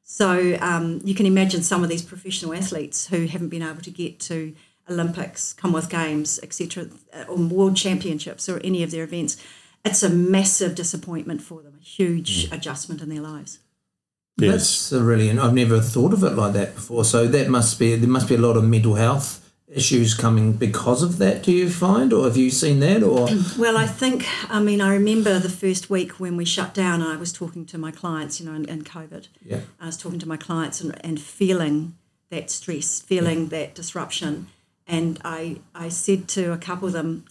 So 0.09 0.57
um, 0.61 1.01
you 1.03 1.13
can 1.13 1.25
imagine 1.25 1.61
some 1.63 1.83
of 1.83 1.89
these 1.89 2.01
professional 2.01 2.53
athletes 2.53 3.07
who 3.07 3.27
haven't 3.27 3.49
been 3.49 3.61
able 3.61 3.81
to 3.81 3.91
get 3.91 4.21
to 4.21 4.55
Olympics, 4.89 5.51
Commonwealth 5.51 5.89
Games, 5.89 6.39
etc., 6.41 6.87
or 7.27 7.35
World 7.35 7.75
Championships 7.75 8.47
or 8.47 8.61
any 8.63 8.83
of 8.83 8.91
their 8.91 9.03
events. 9.03 9.35
It's 9.83 10.03
a 10.03 10.09
massive 10.09 10.75
disappointment 10.75 11.41
for 11.41 11.61
them, 11.61 11.77
a 11.81 11.83
huge 11.83 12.49
adjustment 12.53 13.01
in 13.01 13.09
their 13.09 13.19
lives. 13.19 13.59
Yes. 14.37 14.51
that's 14.51 14.91
a 14.93 15.03
really. 15.03 15.29
I've 15.29 15.53
never 15.53 15.81
thought 15.81 16.13
of 16.13 16.23
it 16.23 16.35
like 16.35 16.53
that 16.53 16.75
before. 16.75 17.03
So 17.03 17.27
that 17.27 17.49
must 17.49 17.77
be 17.77 17.95
there 17.95 18.07
must 18.07 18.29
be 18.29 18.35
a 18.35 18.39
lot 18.39 18.55
of 18.55 18.63
mental 18.63 18.95
health 18.95 19.46
issues 19.67 20.13
coming 20.13 20.53
because 20.53 21.03
of 21.03 21.17
that? 21.17 21.43
Do 21.43 21.51
you 21.51 21.69
find, 21.69 22.13
or 22.13 22.23
have 22.25 22.37
you 22.37 22.49
seen 22.49 22.79
that, 22.79 23.03
or 23.03 23.27
Well, 23.57 23.77
I 23.77 23.85
think, 23.85 24.25
I 24.49 24.59
mean, 24.59 24.81
I 24.81 24.93
remember 24.93 25.39
the 25.39 25.49
first 25.49 25.89
week 25.89 26.19
when 26.19 26.37
we 26.37 26.45
shut 26.45 26.73
down, 26.73 27.01
I 27.01 27.17
was 27.17 27.33
talking 27.33 27.65
to 27.67 27.77
my 27.77 27.91
clients, 27.91 28.39
you 28.39 28.45
know, 28.45 28.55
in, 28.55 28.65
in 28.65 28.83
COVID. 28.83 29.27
Yeah. 29.43 29.61
I 29.79 29.87
was 29.87 29.97
talking 29.97 30.19
to 30.19 30.27
my 30.27 30.37
clients 30.37 30.81
and, 30.81 30.97
and 31.05 31.19
feeling 31.19 31.95
that 32.29 32.49
stress, 32.49 33.01
feeling 33.01 33.49
that 33.49 33.75
disruption. 33.75 34.47
And 34.85 35.19
I, 35.23 35.57
I 35.75 35.89
said 35.89 36.27
to 36.29 36.53
a 36.53 36.57
couple 36.57 36.87
of 36.87 36.93
them, 36.93 37.25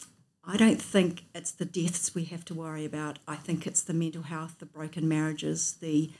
I 0.44 0.56
don't 0.56 0.80
think 0.80 1.24
it's 1.34 1.50
the 1.50 1.64
deaths 1.64 2.14
we 2.14 2.24
have 2.26 2.44
to 2.46 2.54
worry 2.54 2.84
about. 2.84 3.18
I 3.26 3.36
think 3.36 3.66
it's 3.66 3.82
the 3.82 3.94
mental 3.94 4.22
health, 4.22 4.56
the 4.58 4.66
broken 4.66 5.08
marriages, 5.08 5.76
the 5.80 6.10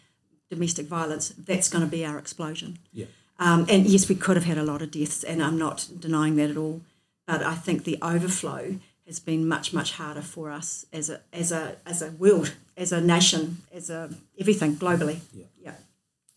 domestic 0.50 0.86
violence. 0.86 1.28
That's 1.30 1.68
going 1.68 1.84
to 1.84 1.90
be 1.90 2.04
our 2.04 2.18
explosion. 2.18 2.78
yeah, 2.92 3.06
Um, 3.38 3.66
and 3.68 3.86
yes, 3.86 4.08
we 4.08 4.14
could 4.14 4.36
have 4.36 4.44
had 4.46 4.58
a 4.58 4.62
lot 4.64 4.82
of 4.82 4.90
deaths, 4.90 5.22
and 5.24 5.42
I'm 5.42 5.58
not 5.58 5.88
denying 5.98 6.36
that 6.36 6.50
at 6.50 6.56
all. 6.56 6.80
But 7.26 7.42
I 7.42 7.54
think 7.54 7.84
the 7.84 7.98
overflow 8.02 8.76
has 9.06 9.20
been 9.20 9.46
much, 9.46 9.72
much 9.72 9.92
harder 9.92 10.22
for 10.22 10.50
us 10.50 10.86
as 10.92 11.10
a 11.10 11.20
as 11.32 11.52
a 11.52 11.76
as 11.84 12.02
a 12.02 12.10
world, 12.12 12.54
as 12.76 12.92
a 12.92 13.00
nation, 13.00 13.58
as 13.72 13.90
a 13.90 14.10
everything 14.38 14.76
globally. 14.76 15.20
Yeah. 15.34 15.44
yeah. 15.62 15.72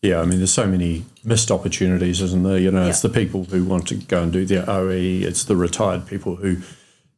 Yeah, 0.02 0.20
I 0.20 0.24
mean, 0.24 0.38
there's 0.38 0.52
so 0.54 0.66
many 0.66 1.04
missed 1.24 1.50
opportunities, 1.50 2.20
isn't 2.22 2.42
there? 2.42 2.58
You 2.58 2.70
know, 2.70 2.86
it's 2.88 3.02
the 3.02 3.08
people 3.10 3.44
who 3.44 3.64
want 3.64 3.86
to 3.88 3.96
go 3.96 4.22
and 4.22 4.32
do 4.32 4.44
their 4.46 4.68
OE. 4.68 4.88
It's 4.90 5.44
the 5.44 5.56
retired 5.56 6.06
people 6.06 6.36
who, 6.36 6.56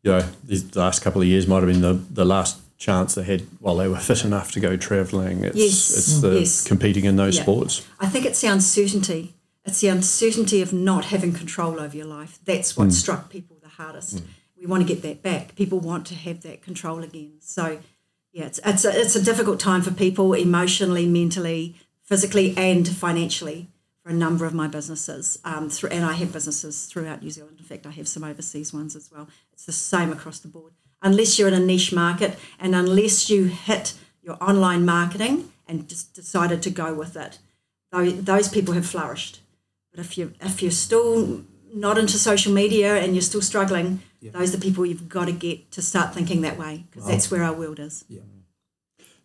you 0.02 0.10
know, 0.10 0.24
these 0.44 0.74
last 0.74 1.00
couple 1.00 1.22
of 1.22 1.28
years 1.28 1.46
might 1.46 1.62
have 1.62 1.68
been 1.68 1.80
the, 1.80 1.92
the 1.94 2.24
last 2.24 2.58
chance 2.78 3.14
they 3.14 3.22
had 3.22 3.42
while 3.60 3.76
they 3.76 3.86
were 3.86 3.98
fit 4.00 4.24
enough 4.24 4.50
to 4.52 4.58
go 4.60 4.76
travelling. 4.76 5.44
It's, 5.44 5.56
Yes. 5.56 5.96
it's 5.96 6.20
the 6.20 6.40
Yes. 6.40 6.64
competing 6.66 7.04
in 7.04 7.14
those 7.14 7.36
Yeah. 7.36 7.42
sports. 7.42 7.86
I 8.00 8.08
think 8.08 8.26
it's 8.26 8.40
the 8.40 8.48
uncertainty. 8.48 9.32
It's 9.64 9.80
the 9.80 9.88
uncertainty 9.88 10.60
of 10.60 10.72
not 10.72 11.06
having 11.06 11.32
control 11.32 11.78
over 11.80 11.96
your 11.96 12.06
life. 12.06 12.38
That's 12.44 12.76
what 12.76 12.92
struck 12.92 13.30
people 13.30 13.58
the 13.62 13.68
hardest. 13.68 14.22
We 14.58 14.66
want 14.66 14.86
to 14.86 14.94
get 14.94 15.02
that 15.02 15.22
back. 15.22 15.54
People 15.54 15.80
want 15.80 16.06
to 16.06 16.14
have 16.14 16.42
that 16.42 16.62
control 16.62 17.02
again. 17.02 17.34
So, 17.40 17.80
yeah, 18.32 18.46
it's 18.46 18.60
it's 18.64 18.84
a, 18.84 19.00
it's 19.00 19.16
a 19.16 19.22
difficult 19.22 19.60
time 19.60 19.82
for 19.82 19.90
people 19.92 20.34
emotionally, 20.34 21.06
mentally, 21.06 21.76
physically, 22.02 22.54
and 22.56 22.88
financially 22.88 23.68
for 24.02 24.10
a 24.10 24.14
number 24.14 24.46
of 24.46 24.54
my 24.54 24.66
businesses. 24.66 25.38
Um, 25.44 25.68
through, 25.70 25.90
and 25.90 26.04
I 26.04 26.14
have 26.14 26.32
businesses 26.32 26.86
throughout 26.86 27.22
New 27.22 27.30
Zealand. 27.30 27.56
In 27.58 27.64
fact, 27.64 27.86
I 27.86 27.90
have 27.90 28.08
some 28.08 28.24
overseas 28.24 28.72
ones 28.72 28.96
as 28.96 29.10
well. 29.10 29.28
It's 29.52 29.66
the 29.66 29.72
same 29.72 30.12
across 30.12 30.40
the 30.40 30.48
board. 30.48 30.72
Unless 31.02 31.38
you're 31.38 31.48
in 31.48 31.54
a 31.54 31.60
niche 31.60 31.92
market 31.92 32.38
and 32.60 32.74
unless 32.74 33.28
you 33.28 33.44
hit 33.44 33.94
your 34.22 34.36
online 34.40 34.84
marketing 34.84 35.52
and 35.66 35.88
just 35.88 36.14
decided 36.14 36.62
to 36.62 36.70
go 36.70 36.94
with 36.94 37.16
it, 37.16 37.38
those 37.90 38.48
people 38.48 38.74
have 38.74 38.86
flourished. 38.86 39.41
But 39.92 40.00
if 40.00 40.18
you 40.18 40.32
if 40.40 40.62
you're 40.62 40.70
still 40.70 41.44
not 41.72 41.98
into 41.98 42.18
social 42.18 42.52
media 42.52 42.96
and 42.96 43.14
you're 43.14 43.22
still 43.22 43.42
struggling, 43.42 44.00
those 44.22 44.54
are 44.54 44.56
the 44.56 44.62
people 44.62 44.86
you've 44.86 45.08
got 45.08 45.26
to 45.26 45.32
get 45.32 45.70
to 45.72 45.82
start 45.82 46.14
thinking 46.14 46.40
that 46.42 46.58
way 46.58 46.84
because 46.90 47.06
that's 47.06 47.30
where 47.30 47.42
our 47.42 47.52
world 47.52 47.78
is. 47.78 48.04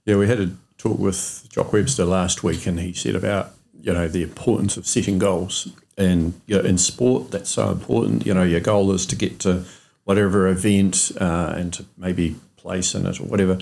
Yeah, 0.06 0.16
we 0.16 0.28
had 0.28 0.40
a 0.40 0.52
talk 0.78 1.00
with 1.00 1.48
Jock 1.50 1.74
Webster 1.74 2.06
last 2.06 2.44
week, 2.44 2.66
and 2.66 2.80
he 2.80 2.94
said 2.94 3.16
about 3.16 3.52
you 3.80 3.94
know 3.94 4.08
the 4.08 4.24
importance 4.24 4.78
of 4.78 4.86
setting 4.88 5.20
goals, 5.20 5.70
and 5.98 6.40
you 6.46 6.58
know, 6.58 6.64
in 6.64 6.78
sport 6.78 7.32
that's 7.32 7.50
so 7.50 7.70
important. 7.72 8.26
You 8.26 8.34
know, 8.34 8.44
your 8.44 8.62
goal 8.62 8.92
is 8.92 9.06
to 9.08 9.16
get 9.16 9.40
to 9.40 9.64
whatever 10.04 10.48
event 10.48 11.12
uh, 11.20 11.54
and 11.58 11.74
to 11.74 11.86
maybe 11.98 12.36
place 12.56 12.96
in 12.96 13.06
it 13.06 13.20
or 13.20 13.26
whatever. 13.26 13.60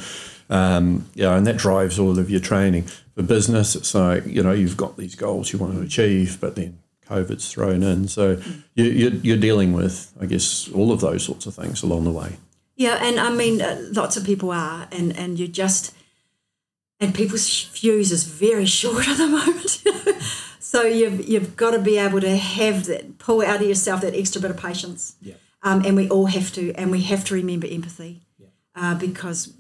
Um, 0.50 1.10
you 1.16 1.24
know, 1.24 1.36
and 1.36 1.46
that 1.48 1.58
drives 1.58 1.98
all 1.98 2.20
of 2.20 2.30
your 2.30 2.40
training. 2.40 2.84
For 3.16 3.24
business, 3.24 3.76
it's 3.76 3.94
like 3.94 4.26
you 4.26 4.44
know 4.44 4.52
you've 4.52 4.78
got 4.78 4.98
these 4.98 5.16
goals 5.16 5.52
you 5.52 5.60
want 5.60 5.74
to 5.74 5.82
achieve, 5.82 6.40
but 6.40 6.56
then 6.56 6.80
COVID's 7.10 7.52
thrown 7.52 7.84
in, 7.84 8.08
so 8.08 8.42
you, 8.74 8.86
you're, 8.86 9.14
you're 9.14 9.38
dealing 9.38 9.74
with, 9.74 10.14
I 10.20 10.26
guess, 10.26 10.70
all 10.72 10.92
of 10.92 11.02
those 11.02 11.24
sorts 11.24 11.46
of 11.46 11.56
things 11.56 11.84
along 11.84 12.04
the 12.04 12.12
way. 12.12 12.38
Yeah, 12.76 12.98
and 13.02 13.20
I 13.20 13.30
mean, 13.30 13.62
uh, 13.62 13.80
lots 13.92 14.18
of 14.18 14.26
people 14.26 14.52
are, 14.52 14.88
and 14.92 15.16
and 15.18 15.40
you 15.40 15.48
just, 15.48 15.94
and 17.00 17.16
people's 17.16 17.50
fuse 17.50 18.12
is 18.12 18.24
very 18.24 18.66
short 18.80 19.08
at 19.08 19.18
the 19.18 19.28
moment. 19.28 19.84
so 20.60 20.84
you've 20.84 21.28
you've 21.28 21.56
got 21.56 21.72
to 21.72 21.80
be 21.80 21.98
able 21.98 22.22
to 22.22 22.36
have 22.36 22.86
that, 22.88 23.18
pull 23.18 23.42
out 23.42 23.62
of 23.62 23.68
yourself 23.68 24.02
that 24.02 24.14
extra 24.14 24.42
bit 24.42 24.52
of 24.52 24.58
patience. 24.58 25.16
Yeah. 25.22 25.36
Um, 25.64 25.84
and 25.84 25.96
we 25.96 26.08
all 26.10 26.28
have 26.28 26.54
to, 26.54 26.74
and 26.74 26.92
we 26.92 27.02
have 27.04 27.26
to 27.26 27.34
remember 27.34 27.66
empathy, 27.66 28.22
uh, 28.76 28.94
because, 28.94 29.52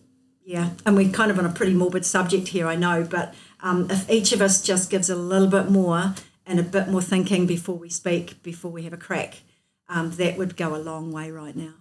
yeah, 0.43 0.69
and 0.85 0.95
we're 0.95 1.11
kind 1.11 1.31
of 1.31 1.39
on 1.39 1.45
a 1.47 1.49
pretty 1.49 1.73
morbid 1.73 2.05
subject 2.05 2.49
here, 2.49 2.67
I 2.67 2.75
know, 2.75 3.03
but 3.03 3.33
um, 3.61 3.89
if 3.89 4.07
each 4.07 4.31
of 4.31 4.39
us 4.39 4.61
just 4.61 4.91
gives 4.91 5.09
a 5.09 5.15
little 5.15 5.47
bit 5.47 5.71
more 5.71 6.13
and 6.45 6.59
a 6.59 6.63
bit 6.63 6.87
more 6.87 7.01
thinking 7.01 7.45
before 7.45 7.77
we 7.77 7.89
speak, 7.89 8.41
before 8.43 8.71
we 8.71 8.83
have 8.83 8.93
a 8.93 8.97
crack, 8.97 9.41
um, 9.89 10.11
that 10.11 10.37
would 10.37 10.57
go 10.57 10.75
a 10.75 10.77
long 10.77 11.11
way 11.11 11.31
right 11.31 11.55
now. 11.55 11.73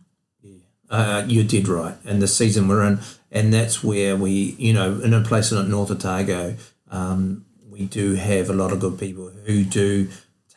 uh, 0.91 1.25
you 1.27 1.43
did 1.43 1.67
right, 1.69 1.97
and 2.05 2.21
the 2.21 2.29
season 2.29 2.69
we're 2.69 2.85
in, 2.85 3.01
and 3.33 3.53
that's 3.53 3.83
where 3.83 4.17
we, 4.17 4.55
you 4.59 4.73
know, 4.73 5.01
in 5.01 5.15
a 5.15 5.23
place 5.23 5.51
like 5.51 5.67
North 5.67 5.91
Otago, 5.91 6.57
um, 6.91 7.45
we 7.69 7.87
do 7.87 8.15
have 8.15 8.51
a 8.51 8.53
lot 8.53 8.73
of 8.73 8.81
good 8.81 8.99
people 8.99 9.31
who 9.47 9.65
do 9.65 10.09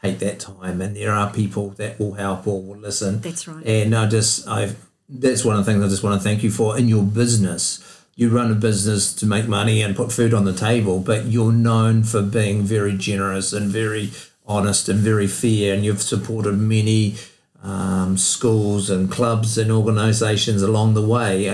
take 0.04 0.20
that 0.20 0.40
time, 0.40 0.82
and 0.82 0.96
there 0.96 1.12
are 1.12 1.32
people 1.32 1.70
that 1.72 2.00
will 2.00 2.14
help 2.14 2.46
or 2.46 2.62
will 2.62 2.78
listen. 2.78 3.22
That's 3.22 3.48
right. 3.48 3.66
And 3.66 3.96
I 3.96 4.08
just, 4.08 4.48
I've, 4.48 4.86
that's 5.10 5.44
one 5.44 5.58
of 5.58 5.66
the 5.66 5.72
things 5.72 5.84
I 5.84 5.88
just 5.88 6.04
want 6.04 6.22
to 6.22 6.24
thank 6.24 6.44
you 6.44 6.52
for 6.52 6.78
in 6.78 6.88
your 6.88 7.04
business. 7.04 7.97
You 8.18 8.30
run 8.30 8.52
a 8.52 8.56
business 8.56 9.14
to 9.14 9.28
make 9.28 9.48
money 9.48 9.84
and 9.84 9.96
put 9.96 10.12
food 10.12 10.34
on 10.34 10.44
the 10.44 10.52
table, 10.52 11.00
but 11.00 11.26
you're 11.26 11.52
known 11.52 12.04
for 12.04 12.24
being 12.24 12.64
very 12.64 12.98
generous 12.98 13.54
and 13.54 13.70
very 13.70 14.10
honest 14.48 14.90
and 14.90 14.98
very 14.98 15.28
fair, 15.28 15.76
and 15.76 15.86
you've 15.86 16.02
supported 16.02 16.58
many 16.58 17.14
um, 17.62 18.18
schools 18.18 18.90
and 18.90 19.12
clubs 19.12 19.56
and 19.56 19.72
organisations 19.72 20.64
along 20.64 20.96
the 20.96 21.08
way. 21.08 21.48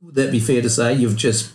Would 0.00 0.14
that 0.14 0.32
be 0.32 0.40
fair 0.40 0.62
to 0.62 0.70
say? 0.70 0.94
You've 0.94 1.16
just 1.16 1.52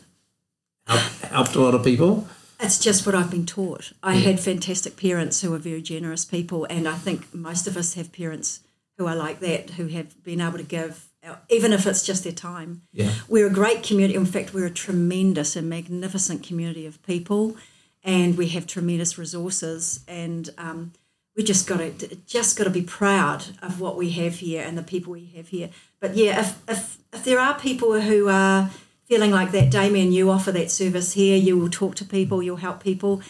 helped, 0.85 1.21
helped 1.21 1.55
a 1.55 1.61
lot 1.61 1.73
of 1.73 1.83
people. 1.83 2.27
It's 2.59 2.77
just 2.77 3.07
what 3.07 3.15
I've 3.15 3.31
been 3.31 3.47
taught. 3.47 3.93
I 4.03 4.15
had 4.15 4.39
fantastic 4.39 4.95
parents 4.95 5.41
who 5.41 5.49
were 5.49 5.57
very 5.57 5.81
generous 5.81 6.23
people, 6.23 6.65
and 6.65 6.87
I 6.87 6.95
think 6.95 7.33
most 7.33 7.65
of 7.65 7.75
us 7.75 7.95
have 7.95 8.11
parents 8.11 8.59
who 8.99 9.07
are 9.07 9.15
like 9.15 9.39
that, 9.39 9.71
who 9.71 9.87
have 9.87 10.23
been 10.23 10.39
able 10.39 10.59
to 10.59 10.63
give, 10.63 11.08
even 11.49 11.73
if 11.73 11.85
it's 11.85 12.05
just 12.05 12.23
their 12.23 12.33
time. 12.33 12.81
Yeah. 12.93 13.11
We're 13.27 13.47
a 13.47 13.53
great 13.53 13.83
community. 13.83 14.15
In 14.15 14.25
fact, 14.25 14.53
we're 14.53 14.65
a 14.65 14.71
tremendous 14.71 15.55
and 15.55 15.69
magnificent 15.69 16.43
community 16.43 16.85
of 16.85 17.01
people, 17.03 17.57
and 18.03 18.37
we 18.37 18.47
have 18.49 18.67
tremendous 18.67 19.17
resources, 19.17 20.01
and 20.07 20.49
um, 20.57 20.93
we 21.35 21.43
just 21.43 21.67
got 21.67 21.77
to 21.77 22.15
just 22.25 22.57
got 22.57 22.65
to 22.65 22.69
be 22.69 22.81
proud 22.81 23.45
of 23.61 23.79
what 23.79 23.97
we 23.97 24.11
have 24.11 24.35
here 24.35 24.63
and 24.63 24.77
the 24.77 24.83
people 24.83 25.13
we 25.13 25.31
have 25.35 25.49
here. 25.49 25.69
But 25.99 26.15
yeah, 26.15 26.39
if 26.39 26.61
if, 26.69 26.97
if 27.13 27.23
there 27.23 27.39
are 27.39 27.59
people 27.59 27.99
who 27.99 28.29
are 28.29 28.69
feeling 29.05 29.31
like 29.31 29.51
that, 29.51 29.71
Damien, 29.71 30.11
you 30.11 30.29
offer 30.29 30.51
that 30.51 30.69
service 30.69 31.13
here. 31.13 31.35
You 31.35 31.57
will 31.57 31.69
talk 31.69 31.95
to 31.95 32.05
people. 32.05 32.43
You'll 32.43 32.57
help 32.57 32.83
people. 32.83 33.21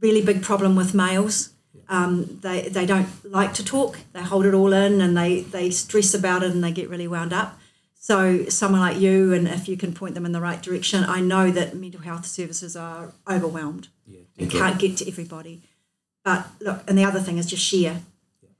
Really 0.00 0.22
big 0.22 0.42
problem 0.42 0.76
with 0.76 0.94
males. 0.94 1.53
Um, 1.88 2.38
they 2.42 2.68
they 2.68 2.86
don't 2.86 3.08
like 3.30 3.54
to 3.54 3.64
talk. 3.64 3.98
They 4.12 4.22
hold 4.22 4.46
it 4.46 4.54
all 4.54 4.72
in 4.72 5.00
and 5.00 5.16
they 5.16 5.40
they 5.42 5.70
stress 5.70 6.14
about 6.14 6.42
it 6.42 6.50
and 6.52 6.62
they 6.64 6.72
get 6.72 6.88
really 6.88 7.08
wound 7.08 7.32
up. 7.32 7.58
So 7.94 8.44
someone 8.50 8.80
like 8.82 8.98
you, 8.98 9.32
and 9.32 9.48
if 9.48 9.66
you 9.66 9.76
can 9.78 9.94
point 9.94 10.14
them 10.14 10.26
in 10.26 10.32
the 10.32 10.40
right 10.40 10.60
direction, 10.62 11.04
I 11.04 11.20
know 11.20 11.50
that 11.50 11.74
mental 11.74 12.02
health 12.02 12.26
services 12.26 12.76
are 12.76 13.12
overwhelmed 13.28 13.88
yeah, 14.06 14.20
and 14.38 14.50
can't 14.50 14.78
get 14.78 14.98
to 14.98 15.08
everybody. 15.08 15.62
But 16.22 16.46
look, 16.60 16.82
and 16.88 16.98
the 16.98 17.04
other 17.04 17.20
thing 17.20 17.38
is 17.38 17.46
just 17.46 17.62
share. 17.64 18.02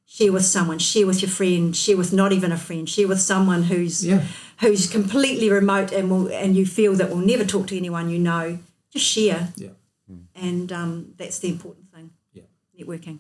Share 0.06 0.32
with 0.32 0.44
someone, 0.44 0.78
share 0.78 1.06
with 1.06 1.22
your 1.22 1.30
friend, 1.30 1.74
share 1.76 1.96
with 1.96 2.12
not 2.12 2.32
even 2.32 2.52
a 2.52 2.56
friend, 2.58 2.88
share 2.88 3.08
with 3.08 3.20
someone 3.20 3.64
who's 3.64 4.04
Yeah. 4.04 4.22
who's 4.60 4.86
completely 4.86 5.50
remote 5.50 5.92
and 5.92 6.10
will 6.10 6.28
and 6.28 6.56
you 6.56 6.64
feel 6.66 6.94
that 6.96 7.10
will 7.10 7.24
never 7.26 7.44
talk 7.44 7.66
to 7.68 7.76
anyone 7.76 8.08
you 8.10 8.18
know. 8.18 8.58
Just 8.90 9.06
share, 9.06 9.48
Yeah. 9.56 9.70
and 10.34 10.70
um, 10.72 11.14
that's 11.16 11.38
the 11.38 11.48
important 11.48 11.83
Networking. 12.86 13.18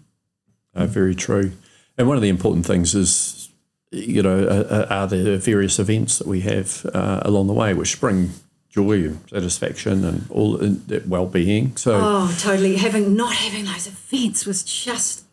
Uh, 0.74 0.86
very 0.86 1.14
true. 1.14 1.52
And 1.96 2.08
one 2.08 2.16
of 2.16 2.22
the 2.22 2.28
important 2.28 2.66
things 2.66 2.94
is, 2.94 3.48
you 3.90 4.22
know, 4.22 4.44
uh, 4.44 4.86
are 4.90 5.06
the 5.06 5.38
various 5.38 5.78
events 5.78 6.18
that 6.18 6.26
we 6.26 6.40
have 6.40 6.84
uh, 6.92 7.20
along 7.22 7.46
the 7.46 7.52
way 7.52 7.74
which 7.74 8.00
bring 8.00 8.30
joy 8.68 9.04
and 9.04 9.20
satisfaction 9.30 10.04
and 10.04 10.26
all 10.30 10.56
uh, 10.56 10.74
that 10.88 11.06
well-being. 11.06 11.76
So 11.76 12.00
Oh, 12.02 12.36
totally. 12.40 12.76
Having 12.76 13.14
not 13.14 13.34
having 13.34 13.64
those 13.66 13.86
events 13.86 14.46
was 14.46 14.64
just 14.64 15.24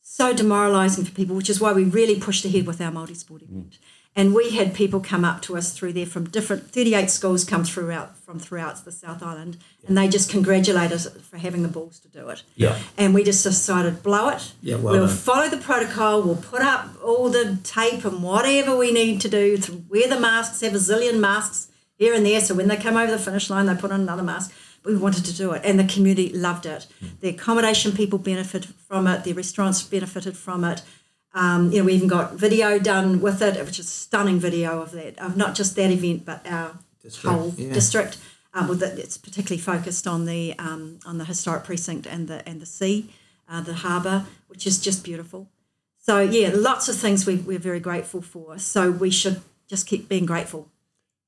so 0.00 0.32
demoralising 0.32 1.04
for 1.04 1.10
people, 1.12 1.36
which 1.36 1.50
is 1.50 1.60
why 1.60 1.72
we 1.72 1.84
really 1.84 2.18
pushed 2.18 2.44
ahead 2.46 2.66
with 2.66 2.80
our 2.80 2.90
multi-sport 2.90 3.42
event. 3.42 3.78
And 4.14 4.34
we 4.34 4.50
had 4.50 4.74
people 4.74 5.00
come 5.00 5.24
up 5.24 5.40
to 5.42 5.56
us 5.56 5.72
through 5.72 5.94
there 5.94 6.04
from 6.04 6.28
different 6.28 6.70
38 6.70 7.08
schools 7.10 7.44
come 7.44 7.64
throughout 7.64 8.16
from 8.18 8.38
throughout 8.38 8.84
the 8.84 8.92
South 8.92 9.22
Island, 9.22 9.56
and 9.86 9.96
they 9.96 10.06
just 10.06 10.30
congratulate 10.30 10.92
us 10.92 11.08
for 11.08 11.38
having 11.38 11.62
the 11.62 11.68
balls 11.68 11.98
to 12.00 12.08
do 12.08 12.28
it. 12.28 12.42
Yeah. 12.54 12.78
And 12.98 13.14
we 13.14 13.24
just 13.24 13.42
decided, 13.42 14.02
blow 14.02 14.28
it. 14.28 14.52
Yeah, 14.60 14.76
well 14.76 14.92
we'll 14.94 15.06
done. 15.06 15.16
follow 15.16 15.48
the 15.48 15.56
protocol. 15.56 16.22
We'll 16.22 16.36
put 16.36 16.60
up 16.60 16.90
all 17.02 17.30
the 17.30 17.58
tape 17.64 18.04
and 18.04 18.22
whatever 18.22 18.76
we 18.76 18.92
need 18.92 19.20
to 19.22 19.28
do. 19.30 19.56
To 19.56 19.82
wear 19.88 20.08
the 20.08 20.20
masks, 20.20 20.60
have 20.60 20.74
a 20.74 20.78
zillion 20.78 21.18
masks 21.18 21.68
here 21.96 22.12
and 22.12 22.24
there. 22.26 22.40
So 22.40 22.54
when 22.54 22.68
they 22.68 22.76
come 22.76 22.96
over 22.98 23.10
the 23.10 23.18
finish 23.18 23.48
line, 23.48 23.64
they 23.66 23.74
put 23.74 23.92
on 23.92 24.02
another 24.02 24.22
mask. 24.22 24.52
We 24.84 24.96
wanted 24.96 25.24
to 25.26 25.32
do 25.34 25.52
it, 25.52 25.62
and 25.64 25.78
the 25.78 25.84
community 25.84 26.30
loved 26.30 26.66
it. 26.66 26.86
Hmm. 27.00 27.06
The 27.20 27.28
accommodation 27.28 27.92
people 27.92 28.18
benefited 28.18 28.74
from 28.74 29.06
it. 29.06 29.24
The 29.24 29.32
restaurants 29.32 29.82
benefited 29.82 30.36
from 30.36 30.64
it. 30.64 30.82
Um, 31.34 31.72
you 31.72 31.78
know, 31.78 31.84
we 31.84 31.94
even 31.94 32.08
got 32.08 32.34
video 32.34 32.78
done 32.78 33.20
with 33.20 33.40
it, 33.40 33.64
which 33.64 33.78
is 33.78 33.88
stunning 33.88 34.38
video 34.38 34.82
of 34.82 34.92
that, 34.92 35.18
of 35.18 35.36
not 35.36 35.54
just 35.54 35.76
that 35.76 35.90
event, 35.90 36.24
but 36.24 36.46
our 36.46 36.78
District, 37.02 37.36
whole 37.36 37.54
yeah. 37.56 37.72
district. 37.72 38.18
Um, 38.54 38.68
with 38.68 38.82
it, 38.82 38.98
it's 38.98 39.16
particularly 39.16 39.60
focused 39.60 40.06
on 40.06 40.26
the 40.26 40.54
um, 40.58 40.98
on 41.06 41.16
the 41.16 41.24
historic 41.24 41.64
precinct 41.64 42.06
and 42.06 42.28
the 42.28 42.46
and 42.46 42.60
the 42.60 42.66
sea, 42.66 43.08
uh, 43.48 43.62
the 43.62 43.72
harbour, 43.74 44.26
which 44.48 44.66
is 44.66 44.78
just 44.78 45.02
beautiful. 45.02 45.48
So 45.98 46.20
yeah, 46.20 46.50
lots 46.52 46.88
of 46.88 46.96
things 46.96 47.26
we, 47.26 47.36
we're 47.36 47.58
very 47.58 47.80
grateful 47.80 48.20
for. 48.20 48.58
So 48.58 48.90
we 48.90 49.10
should 49.10 49.40
just 49.68 49.86
keep 49.86 50.08
being 50.08 50.26
grateful. 50.26 50.68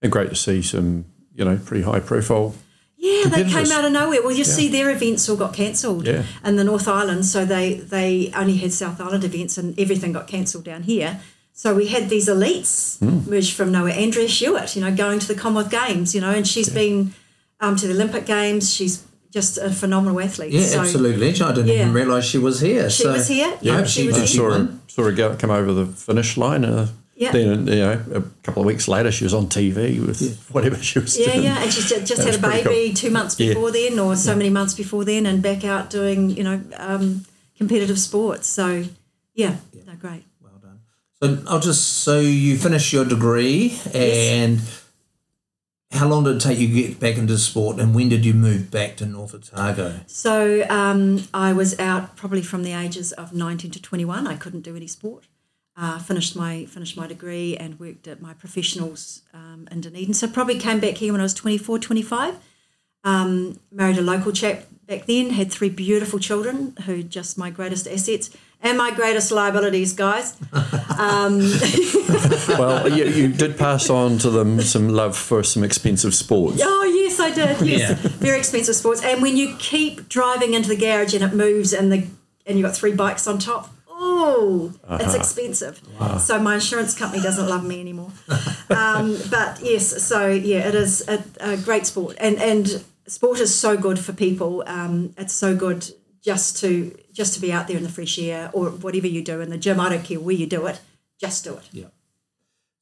And 0.03 0.13
great 0.13 0.29
to 0.29 0.37
see 0.37 0.61
some, 0.61 1.07
you 1.35 1.45
know, 1.45 1.57
pretty 1.57 1.85
high 1.85 2.01
profile. 2.01 2.55
Yeah, 2.97 3.29
they 3.29 3.45
came 3.45 3.71
out 3.71 3.85
of 3.85 3.93
nowhere. 3.93 4.23
Well, 4.23 4.33
you 4.33 4.45
see, 4.45 4.69
their 4.69 4.91
events 4.91 5.29
all 5.29 5.37
got 5.37 5.53
cancelled 5.53 6.07
Yeah. 6.07 6.23
in 6.45 6.57
the 6.57 6.65
North 6.65 6.89
Island, 6.89 7.27
so 7.27 7.45
they 7.45 7.75
they 7.75 8.33
only 8.35 8.57
had 8.57 8.73
South 8.73 9.01
Island 9.01 9.25
events, 9.25 9.59
and 9.59 9.79
everything 9.79 10.13
got 10.13 10.27
cancelled 10.27 10.65
down 10.65 10.85
here. 10.85 11.21
So 11.53 11.75
we 11.75 11.87
had 11.89 12.09
these 12.09 12.27
elites 12.29 12.99
Hmm. 12.99 13.29
merged 13.31 13.53
from 13.55 13.71
nowhere. 13.73 13.93
Andrea 13.93 14.27
Hewitt, 14.27 14.75
you 14.75 14.83
know, 14.83 14.93
going 14.95 15.19
to 15.21 15.29
the 15.29 15.35
Commonwealth 15.35 15.71
Games, 15.71 16.15
you 16.15 16.21
know, 16.21 16.31
and 16.31 16.47
she's 16.47 16.69
been 16.69 17.13
um, 17.61 17.77
to 17.77 17.87
the 17.87 17.95
Olympic 17.95 18.27
Games. 18.27 18.73
She's 18.75 19.03
just 19.33 19.59
a 19.59 19.71
phenomenal 19.71 20.21
athlete. 20.21 20.53
Yeah, 20.53 20.63
so 20.67 20.81
absolutely. 20.81 21.29
I 21.29 21.33
didn't 21.33 21.67
Yeah. 21.69 21.75
even 21.83 21.93
realise 21.93 22.25
she 22.25 22.39
was 22.39 22.61
here. 22.61 22.91
She 22.91 23.03
so 23.05 23.13
was 23.13 23.29
here. 23.29 23.53
Yeah, 23.63 23.77
hope 23.77 23.87
she 23.87 24.07
was 24.07 24.17
here. 24.17 24.27
Saw 24.27 24.43
her, 24.45 24.51
win. 24.51 24.81
saw 24.89 25.03
her 25.05 25.13
go, 25.13 25.35
come 25.37 25.51
over 25.51 25.73
the 25.73 25.87
finish 25.87 26.37
line. 26.37 26.65
Uh, 26.65 26.89
Yeah. 27.17 27.31
Then, 27.33 27.67
you 27.69 27.77
know, 27.77 28.03
a 28.15 28.23
couple 28.43 28.63
of 28.63 28.67
weeks 28.67 28.89
later, 28.89 29.13
she 29.13 29.23
was 29.25 29.33
on 29.35 29.47
TV 29.47 30.05
with 30.05 30.49
whatever 30.51 30.77
she 30.83 30.99
was 30.99 31.17
Yeah, 31.17 31.33
doing. 31.33 31.45
yeah, 31.45 31.63
and 31.63 31.73
she 31.73 31.81
just, 31.83 32.09
That 32.17 32.27
had 32.27 32.35
a 32.35 32.39
baby 32.65 32.89
cool. 32.89 32.95
two 32.97 33.11
months 33.11 33.39
Yeah. 33.39 33.49
before 33.55 33.71
then, 33.71 33.99
or 34.01 34.17
so 34.17 34.35
many 34.35 34.51
months 34.51 34.75
before 34.75 35.05
then, 35.05 35.25
and 35.25 35.41
back 35.41 35.65
out 35.65 35.91
doing 35.91 36.31
you 36.31 36.43
know 36.43 36.61
um, 36.77 37.25
competitive 37.57 38.01
sports. 38.01 38.49
So 38.49 38.85
yeah, 39.35 39.57
no, 39.87 39.95
great. 40.01 40.25
Well 40.43 40.59
done. 40.61 40.81
So 41.23 41.43
I'll 41.49 41.61
just 41.61 41.85
so 42.03 42.19
you 42.21 42.57
finish 42.59 42.93
your 42.93 43.05
degree 43.05 43.79
and 43.95 44.61
how 45.93 46.09
long 46.09 46.25
did 46.25 46.37
it 46.37 46.41
take 46.41 46.59
you 46.59 46.67
to 46.67 46.75
get 46.75 46.99
back 46.99 47.17
into 47.17 47.39
sport 47.39 47.79
and 47.79 47.95
when 47.95 48.09
did 48.09 48.25
you 48.27 48.35
move 48.35 48.71
back 48.73 48.97
to 48.97 49.07
North 49.07 49.33
Otago? 49.35 50.01
So 50.09 50.67
um, 50.69 51.23
I 51.33 51.53
was 51.53 51.79
out 51.79 52.17
probably 52.17 52.43
from 52.43 52.65
the 52.65 52.73
ages 52.73 53.13
of 53.13 53.33
19 53.33 53.71
to 53.71 53.81
21. 53.81 54.27
I 54.27 54.35
couldn't 54.35 54.63
do 54.63 54.75
any 54.75 54.89
sport. 54.89 55.29
Uh, 55.77 55.99
finished 55.99 56.37
my 56.37 56.65
finished 56.67 56.97
my 56.97 57.07
degree 57.09 57.57
and 57.57 57.81
worked 57.81 58.07
at 58.07 58.23
my 58.23 58.33
professionals 58.35 59.23
um, 59.33 59.67
in 59.73 59.81
Dunedin. 59.81 60.15
So 60.15 60.29
probably 60.29 60.59
came 60.59 60.79
back 60.79 60.95
here 60.99 61.11
when 61.13 61.21
I 61.21 61.25
was 61.25 61.35
24, 61.35 61.81
25. 61.81 62.37
Um, 63.03 63.59
married 63.73 63.99
a 63.99 64.01
local 64.01 64.31
chap 64.33 64.67
back 64.87 65.07
then. 65.07 65.31
Had 65.31 65.51
three 65.51 65.69
beautiful 65.71 66.19
children 66.21 66.77
who 66.87 67.03
just 67.03 67.37
my 67.37 67.51
greatest 67.51 67.89
assets 67.89 68.31
and 68.63 68.79
my 68.79 68.93
greatest 68.93 69.33
liabilities, 69.33 69.93
guys. 69.95 70.37
Well, 72.49 72.89
you, 72.89 73.05
you 73.07 73.29
did 73.29 73.59
pass 73.59 73.91
on 73.91 74.19
to 74.19 74.31
them 74.31 74.61
some 74.61 74.89
love 74.91 75.17
for 75.17 75.43
some 75.43 75.65
expensive 75.65 76.15
sports. 76.15 76.61
Oh 76.63 76.85
yes, 76.85 77.19
I 77.19 77.31
did. 77.33 77.61
Yes, 77.67 77.81
Yeah. 77.91 77.95
very 78.21 78.39
expensive 78.39 78.77
sports. 78.77 79.03
And 79.03 79.21
when 79.23 79.37
you 79.37 79.57
keep 79.59 80.09
driving 80.09 80.55
into 80.55 80.69
the 80.69 80.77
garage 80.77 81.15
and 81.15 81.25
it 81.25 81.35
moves, 81.35 81.73
and 81.73 81.91
the 81.93 82.07
and 82.47 82.59
you've 82.59 82.67
got 82.67 82.77
three 82.77 82.95
bikes 82.95 83.27
on 83.27 83.39
top, 83.39 83.74
oh, 83.97 84.73
it's 84.91 85.15
expensive. 85.15 85.81
So 86.21 86.39
my 86.39 86.55
insurance 86.55 86.95
company 86.97 87.23
doesn't 87.23 87.49
love 87.49 87.65
me 87.65 87.81
anymore. 87.81 88.11
um, 88.71 89.17
but 89.31 89.61
yes, 89.63 90.03
so 90.03 90.29
yeah, 90.29 90.69
it 90.69 90.75
is 90.75 91.07
a, 91.09 91.23
a 91.41 91.57
great 91.57 91.87
sport, 91.87 92.17
and 92.21 92.37
and 92.39 92.85
sport 93.07 93.39
is 93.41 93.55
so 93.55 93.77
good 93.77 93.99
for 93.99 94.13
people. 94.13 94.63
Um, 94.67 95.15
it's 95.17 95.35
so 95.35 95.55
good 95.57 95.89
just 96.23 96.59
to 96.61 96.97
just 97.13 97.35
to 97.35 97.41
be 97.41 97.53
out 97.53 97.69
there 97.69 97.77
in 97.77 97.83
the 97.83 97.89
fresh 97.89 98.19
air 98.19 98.51
or 98.53 98.71
whatever 98.71 99.07
you 99.07 99.23
do 99.23 99.41
in 99.41 99.51
the 99.51 99.59
gym. 99.59 99.79
I 99.81 99.89
don't 99.91 100.05
care 100.05 100.21
where 100.21 100.35
you 100.35 100.47
do 100.47 100.67
it, 100.67 100.81
just 101.21 101.45
do 101.45 101.55
it. 101.55 101.69
Yeah. 101.73 101.87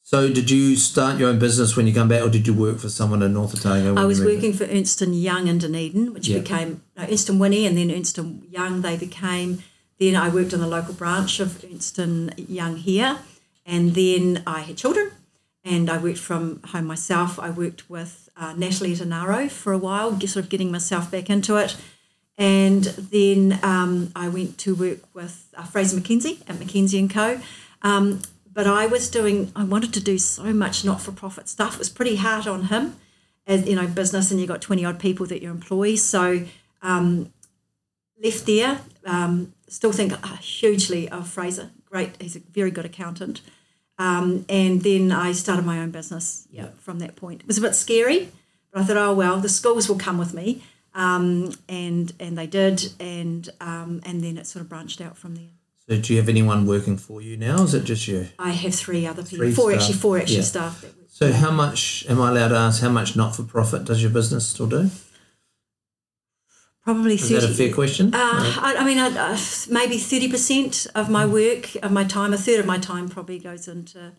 So 0.04 0.28
did 0.33 0.50
you 0.50 0.76
start 0.76 1.19
your 1.19 1.28
own 1.31 1.38
business 1.38 1.76
when 1.76 1.87
you 1.87 1.95
come 1.95 2.09
back 2.09 2.23
or 2.23 2.28
did 2.28 2.47
you 2.47 2.52
work 2.52 2.78
for 2.78 2.88
someone 2.88 3.23
in 3.23 3.33
North 3.33 3.54
Otago? 3.54 3.95
I 3.95 4.04
was 4.04 4.21
working 4.21 4.52
for 4.52 4.64
Ernst 4.64 5.00
and 5.00 5.14
Young 5.14 5.46
in 5.46 5.59
Dunedin, 5.59 6.12
which 6.12 6.29
Yeah. 6.29 6.40
became 6.40 6.83
no, 6.96 7.05
Ernst 7.05 7.29
and 7.31 7.40
Whinney, 7.40 7.66
and 7.66 7.79
then 7.79 7.90
Ernst 7.90 8.18
and 8.18 8.44
Young. 8.51 8.83
They 8.83 8.96
became. 8.96 9.62
Then 10.03 10.17
I 10.17 10.31
worked 10.31 10.53
in 10.53 10.59
the 10.59 10.67
local 10.67 10.95
branch 10.95 11.38
of 11.38 11.65
Ernst 11.65 11.97
and 11.97 12.35
Young 12.37 12.75
here, 12.75 13.19
and 13.65 13.95
then 13.95 14.43
I 14.49 14.62
had 14.62 14.77
children, 14.77 15.12
and 15.65 15.88
I 15.88 15.99
worked 15.99 16.19
from 16.19 16.61
home 16.65 16.87
myself. 16.87 17.38
I 17.38 17.51
worked 17.51 17.88
with 17.88 18.29
uh, 18.37 18.53
Natalie 18.55 18.97
Tanaro 18.97 19.49
for 19.49 19.73
a 19.73 19.79
while, 19.79 20.19
sort 20.19 20.45
of 20.45 20.49
getting 20.49 20.73
myself 20.73 21.09
back 21.09 21.31
into 21.31 21.55
it, 21.55 21.77
and 22.37 22.83
then 22.83 23.61
um, 23.62 24.11
I 24.17 24.27
went 24.29 24.59
to 24.59 24.75
work 24.75 24.99
with 25.15 25.47
uh, 25.57 25.62
Fraser 25.62 26.01
McKenzie 26.01 26.41
at 26.51 26.57
McKenzie 26.57 26.99
and 26.99 27.09
Co. 27.09 27.41
Um, 27.83 28.23
but 28.53 28.67
I 28.67 28.87
was 28.87 29.09
doing, 29.09 29.53
I 29.55 29.62
wanted 29.62 29.95
to 29.95 30.01
do 30.01 30.19
so 30.19 30.53
much 30.53 30.85
not 30.85 31.01
for 31.01 31.12
profit 31.12 31.49
stuff. 31.49 31.75
It 31.75 31.79
was 31.79 31.91
pretty 31.91 32.17
hard 32.17 32.49
on 32.49 32.65
him 32.65 32.97
as 33.47 33.69
you 33.69 33.77
know 33.77 33.87
business 33.87 34.33
and 34.33 34.41
you've 34.41 34.49
got 34.49 34.61
20 34.61 34.85
odd 34.85 34.99
people 34.99 35.27
that 35.27 35.43
you 35.43 35.51
employ 35.51 35.95
so 35.95 36.45
um, 36.83 37.33
left 38.23 38.47
there 38.47 38.81
um, 39.05 39.53
still 39.72 39.92
think 39.92 40.12
uh, 40.12 40.37
hugely 40.37 41.08
of 41.08 41.26
fraser 41.28 41.70
great 41.90 42.11
he's 42.20 42.37
a 42.37 42.40
very 42.58 42.70
good 42.70 42.85
accountant 42.85 43.40
um, 43.98 44.44
and 44.48 44.82
then 44.82 45.11
i 45.12 45.32
started 45.32 45.64
my 45.64 45.78
own 45.82 45.90
business 45.90 46.46
yeah, 46.50 46.68
from 46.78 46.98
that 46.98 47.14
point 47.16 47.40
it 47.40 47.46
was 47.46 47.58
a 47.58 47.61
bit 47.61 47.74
scary 47.74 48.28
but 48.70 48.80
i 48.80 48.85
thought 48.85 48.96
oh 48.96 49.12
well 49.14 49.37
the 49.40 49.48
schools 49.48 49.88
will 49.88 49.98
come 49.98 50.18
with 50.18 50.32
me 50.35 50.62
um, 50.94 51.52
and 51.68 52.12
and 52.20 52.37
they 52.37 52.46
did 52.46 52.92
and 53.00 53.48
um, 53.61 54.00
and 54.04 54.22
then 54.22 54.37
it 54.37 54.46
sort 54.46 54.61
of 54.62 54.68
branched 54.68 55.00
out 55.00 55.16
from 55.16 55.35
there 55.37 55.52
So 55.88 55.96
do 55.98 56.12
you 56.12 56.18
have 56.20 56.28
anyone 56.28 56.66
working 56.66 56.96
for 56.98 57.20
you 57.26 57.35
now? 57.37 57.56
Is 57.66 57.72
it 57.74 57.85
just 57.92 58.06
you? 58.08 58.20
i 58.38 58.50
have 58.64 58.74
three 58.74 59.06
other 59.11 59.22
people 59.22 59.38
Three 59.46 59.54
four 59.54 59.70
staff. 59.70 59.80
actually 59.80 59.98
four 60.04 60.18
actually 60.18 60.37
Yeah. 60.37 60.54
staff 60.56 60.74
that. 60.82 60.92
So 61.20 61.32
how 61.32 61.50
much 61.50 62.04
am 62.11 62.20
I 62.20 62.28
allowed 62.30 62.48
to 62.54 62.56
ask 62.66 62.76
how 62.87 62.92
much 63.00 63.11
not 63.16 63.30
for 63.37 63.42
profit 63.56 63.85
does 63.88 64.00
your 64.04 64.11
business 64.18 64.44
still 64.46 64.66
do? 64.78 64.90
Probably 66.85 67.14
Is 67.14 67.29
30 67.29 67.35
that 67.40 67.51
a 67.51 67.55
fair 67.55 67.73
question? 67.73 68.14
Uh, 68.14 68.18
I, 68.18 68.77
I 68.79 68.85
mean, 68.85 68.99
I, 68.99 69.07
uh, 69.07 69.38
maybe 69.71 69.99
thirty 69.99 70.29
percent 70.29 70.87
of 70.95 71.09
my 71.11 71.25
work, 71.27 71.75
of 71.83 71.92
my 71.92 72.05
time, 72.05 72.33
a 72.33 72.38
third 72.38 72.61
of 72.61 72.66
my 72.66 72.79
time 72.79 73.09
probably 73.09 73.38
goes 73.38 73.68
into 73.68 74.12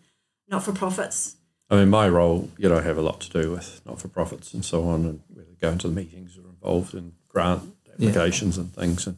not 0.48 0.62
for 0.64 0.72
profits. 0.72 1.36
I 1.70 1.76
mean, 1.76 1.88
my 1.88 2.08
role, 2.08 2.50
you 2.58 2.68
know, 2.68 2.76
I 2.78 2.82
have 2.82 2.98
a 2.98 3.02
lot 3.02 3.20
to 3.22 3.30
do 3.42 3.50
with 3.52 3.80
not 3.86 4.00
for 4.00 4.08
profits 4.08 4.52
and 4.54 4.64
so 4.64 4.86
on, 4.88 5.04
and 5.06 5.20
whether 5.28 5.48
going 5.60 5.78
to 5.78 5.88
the 5.88 5.94
meetings 5.94 6.36
or 6.36 6.48
involved 6.50 6.94
in 6.94 7.12
grant 7.28 7.62
applications 7.92 8.58
and 8.58 8.72
things. 8.74 9.06
And 9.06 9.16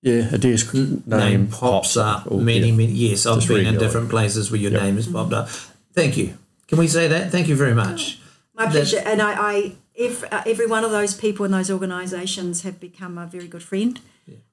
yeah, 0.00 0.28
Adair's 0.32 0.72
name, 0.74 1.02
name 1.06 1.46
pops 1.48 1.96
up 1.96 2.26
Oh, 2.30 2.38
many, 2.40 2.68
yeah. 2.70 2.74
many. 2.74 2.92
Yes, 2.92 3.26
I've 3.26 3.36
Just 3.36 3.48
been 3.48 3.66
in 3.66 3.78
different 3.78 4.08
places 4.10 4.50
where 4.50 4.60
your 4.60 4.72
Yep. 4.72 4.82
name 4.82 4.96
has 4.96 5.06
popped 5.06 5.32
up. 5.32 5.48
Thank 5.92 6.16
you. 6.16 6.38
Can 6.68 6.78
we 6.78 6.88
say 6.88 7.06
that? 7.08 7.30
Thank 7.30 7.48
you 7.48 7.54
very 7.56 7.74
much. 7.74 8.18
My 8.54 8.66
pleasure. 8.66 9.02
And 9.04 9.22
I, 9.22 9.32
I 9.32 9.76
every, 9.96 10.28
uh, 10.28 10.42
every 10.46 10.66
one 10.66 10.84
of 10.84 10.90
those 10.90 11.14
people 11.14 11.44
in 11.46 11.52
those 11.52 11.70
organisations 11.70 12.62
have 12.62 12.78
become 12.80 13.16
a 13.18 13.26
very 13.26 13.48
good 13.48 13.62
friend, 13.62 14.00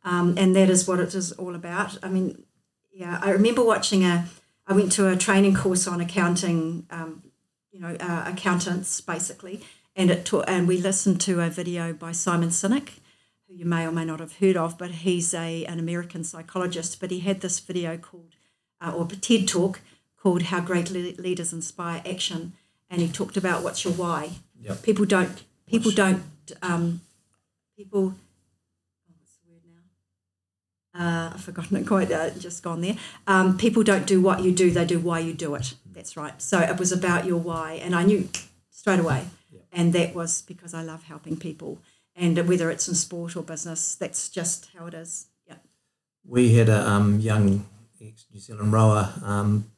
um, 0.04 0.36
and 0.38 0.56
that 0.56 0.70
is 0.70 0.88
what 0.88 1.00
it 1.00 1.14
is 1.14 1.32
all 1.34 1.54
about. 1.56 1.98
I 2.02 2.10
mean, 2.10 2.44
yeah, 2.92 3.20
I 3.22 3.32
remember 3.32 3.64
watching 3.64 4.04
a. 4.04 4.26
I 4.68 4.74
went 4.74 4.92
to 4.94 5.10
a 5.10 5.18
training 5.18 5.56
course 5.56 5.88
on 5.88 6.00
accounting, 6.00 6.86
um, 6.92 7.24
you 7.72 7.80
know, 7.80 7.96
uh, 8.00 8.24
accountants 8.28 9.02
basically, 9.02 9.62
and 9.96 10.12
it 10.12 10.26
taught, 10.26 10.46
and 10.48 10.68
we 10.68 10.78
listened 10.78 11.20
to 11.22 11.42
a 11.42 11.50
video 11.50 11.92
by 11.92 12.12
Simon 12.12 12.50
Sinek, 12.50 13.00
who 13.48 13.56
you 13.56 13.66
may 13.66 13.86
or 13.86 13.92
may 13.92 14.06
not 14.06 14.20
have 14.20 14.38
heard 14.38 14.56
of, 14.56 14.78
but 14.78 14.92
he's 14.92 15.34
a 15.34 15.66
an 15.66 15.80
American 15.80 16.24
psychologist. 16.24 17.00
But 17.02 17.12
he 17.12 17.20
had 17.20 17.42
this 17.42 17.60
video 17.60 17.98
called, 17.98 18.36
uh, 18.80 18.94
or 18.96 19.06
a 19.06 19.16
TED 19.16 19.48
talk 19.48 19.82
called 20.22 20.44
"How 20.44 20.62
Great 20.62 20.90
Le- 20.92 21.22
Leaders 21.22 21.52
Inspire 21.52 22.02
Action," 22.06 22.54
and 22.89 23.02
he 23.02 23.08
talked 23.08 23.38
about 23.38 23.63
what's 23.63 23.84
your 23.84 23.93
why. 23.93 24.32
Yep. 24.62 24.84
People 24.84 25.06
don't. 25.06 25.43
People 25.67 25.91
don't. 25.91 26.23
Um, 26.62 27.02
people. 27.78 28.13
Oh, 29.10 29.13
what's 29.17 29.38
the 29.38 29.52
word 29.52 29.62
now? 29.65 30.99
Uh, 30.99 31.34
I've 31.34 31.41
forgotten 31.41 31.78
it 31.78 31.88
quite. 31.88 32.12
Uh, 32.12 32.32
just 32.32 32.63
gone 32.63 32.82
there. 32.82 32.95
Um, 33.28 33.58
people 33.58 33.84
don't 33.84 34.08
do 34.08 34.21
what 34.21 34.43
you 34.43 34.52
do; 34.52 34.71
they 34.71 34.86
do 34.86 34.99
why 34.99 35.19
you 35.19 35.34
do 35.34 35.56
it. 35.56 35.75
That's 35.91 36.17
right. 36.17 36.41
So 36.41 36.60
it 36.60 36.78
was 36.78 36.91
about 36.91 37.25
your 37.25 37.38
why, 37.38 37.73
and 37.73 37.95
I 37.95 38.04
knew 38.04 38.28
straight 38.69 38.99
away, 38.99 39.28
and 39.71 39.93
that 39.93 40.15
was 40.15 40.41
because 40.41 40.73
I 40.73 40.82
love 40.82 41.04
helping 41.04 41.38
people, 41.38 41.80
and 42.15 42.38
whether 42.47 42.71
it's 42.71 42.88
in 42.88 42.95
sport 42.95 43.36
or 43.36 43.43
business, 43.43 43.95
that's 43.95 44.30
just 44.30 44.69
how 44.78 44.88
it 44.88 44.93
is. 44.93 45.28
Yeah. 45.47 45.56
We 46.25 46.56
had 46.56 46.69
a 46.69 46.89
um, 46.89 47.19
young 47.19 47.65
ex 48.02 48.25
New 48.34 48.39
Zealand 48.39 48.73
rower 48.73 49.13
um, 49.23 49.71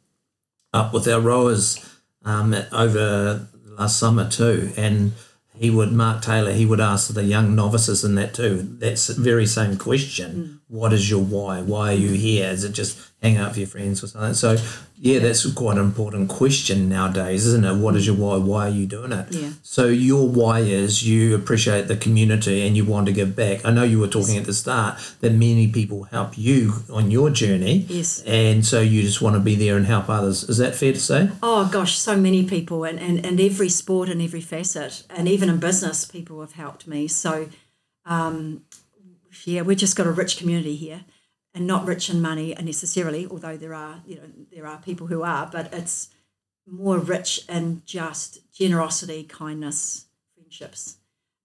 up 0.74 0.94
with 0.94 1.08
our 1.08 1.20
rowers 1.20 1.84
um, 2.26 2.56
over 2.72 3.48
last 3.66 3.98
summer 3.98 4.30
too, 4.30 4.72
and 4.78 5.14
he 5.56 5.70
would 5.70 5.92
Mark 5.92 6.22
Taylor. 6.22 6.52
He 6.54 6.66
would 6.66 6.80
ask 6.80 7.14
the 7.14 7.24
young 7.24 7.56
novices 7.56 8.04
in 8.04 8.16
that 8.16 8.34
too. 8.34 8.78
That's 8.80 9.08
very 9.08 9.46
same 9.46 9.78
question. 9.78 10.61
What 10.72 10.94
is 10.94 11.10
your 11.10 11.22
why? 11.22 11.62
Why 11.62 11.92
are 11.92 11.98
you 12.06 12.12
here? 12.12 12.50
Is 12.50 12.64
it 12.64 12.72
just 12.72 13.12
hang 13.22 13.38
out 13.38 13.50
with 13.50 13.58
your 13.60 13.68
friends 13.68 14.04
or 14.04 14.08
something. 14.08 14.34
So 14.34 14.58
yeah, 14.98 15.20
that's 15.20 15.52
quite 15.54 15.78
an 15.78 15.84
important 15.84 16.30
question 16.30 16.90
nowadays, 16.90 17.46
isn't 17.46 17.66
it? 17.66 17.76
What 17.76 17.96
is 17.96 18.08
your 18.08 18.16
why? 18.16 18.38
Why 18.38 18.68
are 18.68 18.72
you 18.72 18.88
doing 18.88 19.12
it? 19.12 19.28
Yeah. 19.32 19.50
So 19.62 19.86
your 19.86 20.28
why 20.28 20.60
is 20.60 21.08
you 21.08 21.36
appreciate 21.36 21.88
the 21.88 21.96
community 21.96 22.66
and 22.66 22.76
you 22.76 22.84
want 22.84 23.06
to 23.08 23.14
give 23.14 23.36
back. 23.36 23.64
I 23.64 23.72
know 23.72 23.84
you 23.84 24.00
were 24.00 24.08
talking 24.08 24.38
at 24.38 24.46
the 24.46 24.54
start 24.54 25.00
that 25.22 25.34
many 25.34 25.68
people 25.68 26.04
help 26.04 26.38
you 26.38 26.84
on 26.92 27.12
your 27.12 27.30
journey. 27.30 27.86
Yes. 27.88 28.24
And 28.24 28.66
so 28.66 28.82
you 28.82 29.04
just 29.04 29.22
want 29.22 29.36
to 29.36 29.40
be 29.40 29.56
there 29.56 29.78
and 29.78 29.86
help 29.86 30.10
others. 30.10 30.44
Is 30.44 30.58
that 30.58 30.76
fair 30.76 30.94
to 30.94 31.00
say? 31.00 31.30
Oh 31.44 31.70
gosh, 31.72 31.98
so 31.98 32.18
many 32.18 32.46
people, 32.46 32.84
and, 32.84 33.00
and, 33.00 33.24
and 33.24 33.40
every 33.40 33.70
sport 33.70 34.10
and 34.10 34.22
every 34.22 34.42
facet, 34.42 35.04
and 35.10 35.28
even 35.28 35.50
in 35.50 35.60
business, 35.60 36.06
people 36.06 36.42
have 36.42 36.54
helped 36.54 36.88
me. 36.88 37.08
So, 37.08 37.50
um, 38.06 38.64
yeah, 39.46 39.62
we've 39.62 39.78
just 39.78 39.96
got 39.96 40.08
a 40.08 40.12
rich 40.12 40.38
community 40.38 40.76
here, 40.76 41.06
and 41.54 41.68
not 41.68 41.86
rich 41.86 42.10
in 42.10 42.22
money 42.22 42.56
necessarily, 42.62 43.28
although 43.28 43.58
there 43.58 43.74
are 43.74 44.02
you 44.06 44.16
know 44.16 44.30
there 44.54 44.68
are 44.68 44.78
people 44.78 45.08
who 45.08 45.24
are, 45.24 45.50
but 45.52 45.74
it's 45.74 46.10
more 46.68 47.00
rich 47.00 47.42
in 47.50 47.82
just 47.86 48.40
generosity, 48.52 49.24
kindness, 49.24 50.06
friendships, 50.36 50.98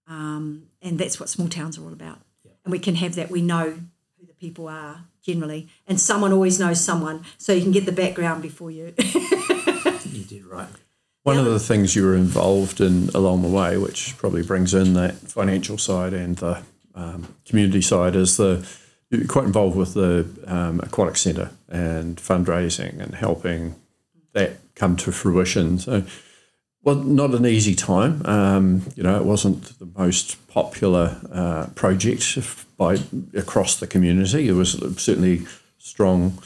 um, 0.07 0.67
and 0.81 0.99
that's 0.99 1.19
what 1.19 1.29
small 1.29 1.49
towns 1.49 1.77
are 1.77 1.83
all 1.83 1.93
about. 1.93 2.19
And 2.63 2.71
we 2.71 2.79
can 2.79 2.95
have 2.95 3.15
that. 3.15 3.29
We 3.29 3.41
know 3.41 3.79
who 4.19 4.25
the 4.25 4.33
people 4.33 4.67
are 4.67 5.05
generally, 5.21 5.67
and 5.87 5.99
someone 5.99 6.33
always 6.33 6.59
knows 6.59 6.79
someone, 6.83 7.23
so 7.37 7.53
you 7.53 7.61
can 7.61 7.71
get 7.71 7.85
the 7.85 7.91
background 7.91 8.41
before 8.41 8.71
you. 8.71 8.93
You 10.11 10.23
did 10.23 10.45
right. 10.45 10.67
One 11.23 11.37
of 11.37 11.45
the 11.45 11.59
things 11.59 11.95
you 11.95 12.05
were 12.05 12.15
involved 12.15 12.79
in 12.79 13.09
along 13.09 13.41
the 13.41 13.49
way, 13.49 13.77
which 13.77 14.15
probably 14.17 14.43
brings 14.43 14.73
in 14.73 14.93
that 14.93 15.15
financial 15.15 15.77
side 15.77 16.13
and 16.13 16.37
the 16.37 16.63
um, 16.97 17.35
community 17.45 17.81
side, 17.81 18.15
is 18.15 18.37
the 18.37 18.67
quite 19.27 19.45
involved 19.45 19.77
with 19.77 19.93
the 19.93 20.27
um, 20.47 20.79
aquatic 20.81 21.15
centre 21.15 21.51
and 21.69 22.17
fundraising 22.17 22.99
and 22.99 23.15
helping 23.15 23.75
that 24.33 24.57
come 24.75 24.97
to 24.97 25.11
fruition. 25.11 25.79
So, 25.79 26.03
well, 26.83 26.95
not 26.95 27.33
an 27.33 27.45
easy 27.45 27.73
time. 27.73 28.25
Um, 28.25 28.83
you 28.95 29.03
know, 29.03 29.17
it 29.17 29.25
wasn't 29.25 29.79
the 29.79 29.89
most 29.97 30.45
popular 30.47 31.19
uh, 31.31 31.67
project 31.75 32.37
by 32.77 32.97
across 33.33 33.79
the 33.79 33.87
community. 33.87 34.47
There 34.47 34.55
was 34.55 34.73
certainly 34.97 35.47
strong 35.77 36.37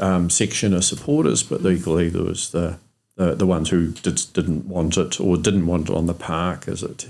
um, 0.00 0.30
section 0.30 0.74
of 0.74 0.84
supporters, 0.84 1.42
but 1.42 1.64
equally 1.64 2.08
there 2.08 2.24
was 2.24 2.50
the 2.50 2.78
the, 3.16 3.34
the 3.34 3.46
ones 3.46 3.70
who 3.70 3.92
did, 3.92 4.20
didn't 4.32 4.66
want 4.66 4.96
it 4.96 5.20
or 5.20 5.36
didn't 5.36 5.66
want 5.66 5.88
it 5.88 5.94
on 5.94 6.06
the 6.06 6.14
park 6.14 6.66
as 6.66 6.82
it 6.82 7.06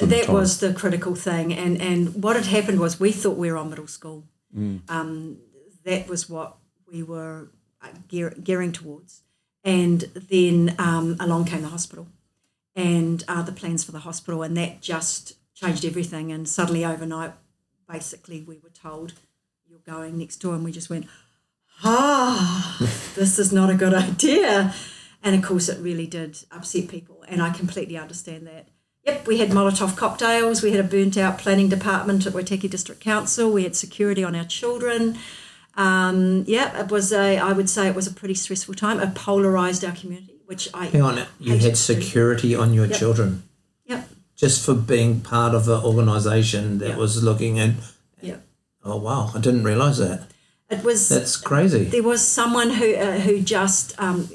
that 0.00 0.24
time. 0.24 0.34
was 0.34 0.60
the 0.60 0.72
critical 0.72 1.14
thing 1.14 1.52
and 1.52 1.80
and 1.80 2.22
what 2.22 2.36
had 2.36 2.46
happened 2.46 2.80
was 2.80 2.98
we 3.00 3.12
thought 3.12 3.36
we 3.36 3.50
were 3.50 3.56
on 3.56 3.70
middle 3.70 3.86
school. 3.86 4.24
Um, 4.88 5.38
that 5.84 6.08
was 6.08 6.28
what 6.28 6.56
we 6.90 7.02
were 7.02 7.50
uh, 7.82 7.88
gear, 8.08 8.30
gearing 8.42 8.72
towards. 8.72 9.22
And 9.64 10.00
then 10.30 10.74
um, 10.78 11.16
along 11.18 11.46
came 11.46 11.62
the 11.62 11.68
hospital 11.68 12.06
and 12.76 13.24
uh, 13.28 13.42
the 13.42 13.52
plans 13.52 13.82
for 13.84 13.92
the 13.92 14.00
hospital 14.00 14.42
and 14.42 14.56
that 14.56 14.80
just 14.80 15.34
changed 15.54 15.84
everything. 15.84 16.30
And 16.32 16.48
suddenly 16.48 16.84
overnight 16.84 17.32
basically 17.88 18.42
we 18.42 18.58
were 18.58 18.70
told 18.70 19.14
you're 19.68 19.78
going 19.80 20.18
next 20.18 20.36
door 20.36 20.54
and 20.54 20.64
we 20.64 20.72
just 20.72 20.88
went 20.88 21.06
ah 21.82 22.76
this 23.14 23.38
is 23.38 23.52
not 23.52 23.70
a 23.70 23.74
good 23.74 23.94
idea. 23.94 24.74
And 25.22 25.34
of 25.34 25.42
course 25.42 25.68
it 25.68 25.80
really 25.80 26.06
did 26.06 26.38
upset 26.52 26.88
people 26.88 27.24
and 27.26 27.40
i 27.42 27.50
completely 27.50 27.96
understand 27.96 28.46
that 28.46 28.68
Yep, 29.06 29.26
we 29.26 29.38
had 29.38 29.50
Molotov 29.50 29.96
cocktails. 29.96 30.62
We 30.62 30.70
had 30.70 30.80
a 30.80 30.88
burnt 30.88 31.16
out 31.18 31.38
planning 31.38 31.68
department 31.68 32.24
at 32.26 32.32
Waitaki 32.32 32.70
District 32.70 33.00
Council. 33.00 33.50
We 33.52 33.64
had 33.64 33.76
security 33.76 34.24
on 34.24 34.34
our 34.34 34.44
children. 34.44 35.18
Um, 35.76 36.44
yeah, 36.46 36.80
it 36.80 36.90
was 36.90 37.12
a. 37.12 37.38
I 37.38 37.52
would 37.52 37.68
say 37.68 37.86
it 37.86 37.94
was 37.94 38.06
a 38.06 38.12
pretty 38.14 38.34
stressful 38.34 38.74
time. 38.74 39.00
It 39.00 39.14
polarised 39.14 39.84
our 39.84 39.92
community, 39.92 40.36
which 40.46 40.68
I 40.72 40.86
Hang 40.86 41.02
on, 41.02 41.26
you 41.38 41.58
had 41.58 41.76
security 41.76 42.54
on 42.54 42.72
your 42.72 42.86
Yep. 42.86 42.98
children 42.98 43.42
Yep, 43.86 44.08
just 44.36 44.64
for 44.64 44.74
being 44.74 45.20
part 45.20 45.54
of 45.54 45.68
an 45.68 45.82
organisation 45.82 46.78
that 46.78 46.90
Yeah. 46.90 46.96
was 46.96 47.22
looking 47.22 47.58
at. 47.58 47.72
yep. 48.22 48.42
Oh 48.84 48.96
wow, 48.96 49.32
I 49.34 49.40
didn't 49.40 49.64
realise 49.64 49.98
that. 49.98 50.28
It 50.70 50.82
was. 50.82 51.08
That's 51.10 51.36
crazy. 51.36 51.84
there 51.84 52.02
was 52.04 52.22
someone 52.22 52.70
who 52.70 52.94
uh, 52.94 53.18
who 53.18 53.40
just 53.40 53.94
um, 53.98 54.28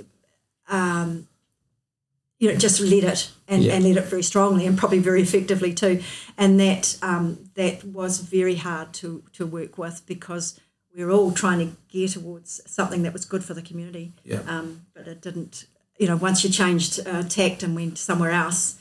um, 0.67 1.27
you 2.39 2.49
know 2.51 2.57
just 2.57 2.79
led 2.79 3.03
it 3.03 3.31
and, 3.47 3.63
Yeah. 3.63 3.73
and 3.75 3.83
led 3.83 3.97
it 3.97 4.05
very 4.05 4.23
strongly 4.23 4.65
and 4.65 4.77
probably 4.77 4.99
very 4.99 5.21
effectively 5.21 5.73
too 5.73 6.01
and 6.37 6.59
that 6.59 6.97
um, 7.01 7.49
that 7.55 7.83
was 7.83 8.19
very 8.19 8.55
hard 8.55 8.93
to 8.93 9.23
to 9.33 9.45
work 9.45 9.77
with 9.77 10.01
because 10.05 10.59
we 10.95 11.03
were 11.05 11.11
all 11.11 11.31
trying 11.31 11.59
to 11.59 11.75
gear 11.87 12.07
towards 12.07 12.61
something 12.65 13.03
that 13.03 13.13
was 13.13 13.25
good 13.25 13.43
for 13.43 13.53
the 13.53 13.61
community 13.61 14.13
Yeah. 14.23 14.41
um, 14.47 14.81
but 14.93 15.07
it 15.07 15.21
didn't 15.21 15.65
you 15.99 16.07
know 16.07 16.15
once 16.17 16.43
you 16.43 16.49
changed 16.49 16.99
uh, 17.07 17.23
tact 17.23 17.63
and 17.63 17.75
went 17.75 17.97
somewhere 17.97 18.31
else 18.31 18.75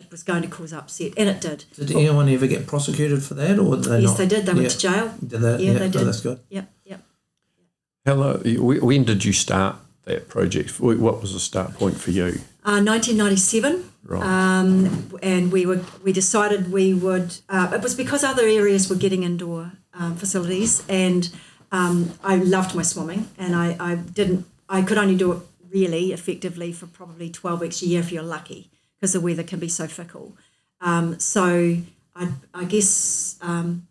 it 0.00 0.10
was 0.10 0.22
going 0.22 0.42
to 0.42 0.48
cause 0.48 0.72
upset 0.72 1.12
and 1.16 1.28
it 1.28 1.40
did 1.40 1.64
Did 1.76 1.90
anyone 1.92 2.28
ever 2.28 2.46
get 2.46 2.66
prosecuted 2.66 3.22
for 3.22 3.34
that, 3.34 3.58
or 3.58 3.76
did 3.76 3.84
they 3.84 4.00
yes 4.00 4.10
not? 4.10 4.18
they 4.18 4.26
did 4.26 4.46
they 4.46 4.54
went 4.54 4.70
to 4.70 4.78
jail 4.78 5.14
Did 5.26 5.40
they? 5.40 5.56
yeah, 5.64 5.72
they 5.78 5.86
oh, 5.86 5.90
did 5.90 6.06
that's 6.06 6.20
good. 6.20 6.40
yep 6.50 6.66
yep 6.84 7.00
Hello. 8.04 8.40
When 8.88 9.04
did 9.04 9.24
you 9.24 9.32
start 9.34 9.76
that 10.04 10.28
project? 10.28 10.80
What 10.80 11.20
was 11.20 11.32
the 11.34 11.40
start 11.40 11.74
point 11.74 11.96
for 12.00 12.10
you? 12.10 12.40
Uh, 12.64 12.82
1997, 12.82 13.84
Right. 14.04 14.22
um, 14.22 15.10
and 15.22 15.52
we 15.52 15.64
were 15.64 15.80
we 16.02 16.12
decided 16.12 16.70
we 16.72 16.92
would. 16.92 17.36
Uh, 17.48 17.70
it 17.72 17.82
was 17.82 17.94
because 17.94 18.24
other 18.24 18.42
areas 18.46 18.88
were 18.90 18.96
getting 18.96 19.22
indoor 19.22 19.72
um, 19.94 20.16
facilities, 20.16 20.82
and 20.88 21.30
um, 21.72 22.12
I 22.22 22.36
loved 22.36 22.74
my 22.74 22.82
swimming, 22.82 23.28
and 23.38 23.54
I, 23.54 23.76
I 23.78 23.94
didn't. 23.94 24.44
I 24.68 24.82
could 24.82 24.98
only 24.98 25.16
do 25.16 25.32
it 25.32 25.38
really 25.70 26.12
effectively 26.12 26.72
for 26.72 26.86
probably 26.86 27.30
12 27.30 27.60
weeks 27.60 27.82
a 27.82 27.86
year 27.86 28.00
if 28.00 28.10
you're 28.12 28.22
lucky, 28.22 28.70
because 28.96 29.12
the 29.12 29.20
weather 29.20 29.44
can 29.44 29.60
be 29.60 29.68
so 29.68 29.86
fickle. 29.86 30.36
Um, 30.80 31.18
so 31.20 31.76
I, 32.16 32.28
I 32.54 32.64
guess 32.64 33.36
um, 33.40 33.86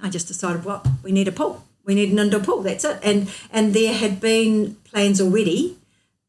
I 0.00 0.08
just 0.08 0.28
decided, 0.28 0.64
well, 0.64 0.82
we 1.02 1.12
need 1.12 1.28
a 1.28 1.32
pool. 1.32 1.64
We 1.84 1.94
need 1.94 2.12
an 2.12 2.18
indoor 2.18 2.40
pool. 2.40 2.62
That's 2.62 2.84
it. 2.84 2.98
And 3.02 3.28
and 3.50 3.74
there 3.74 3.92
had 3.94 4.20
been 4.20 4.76
plans 4.84 5.20
already, 5.20 5.76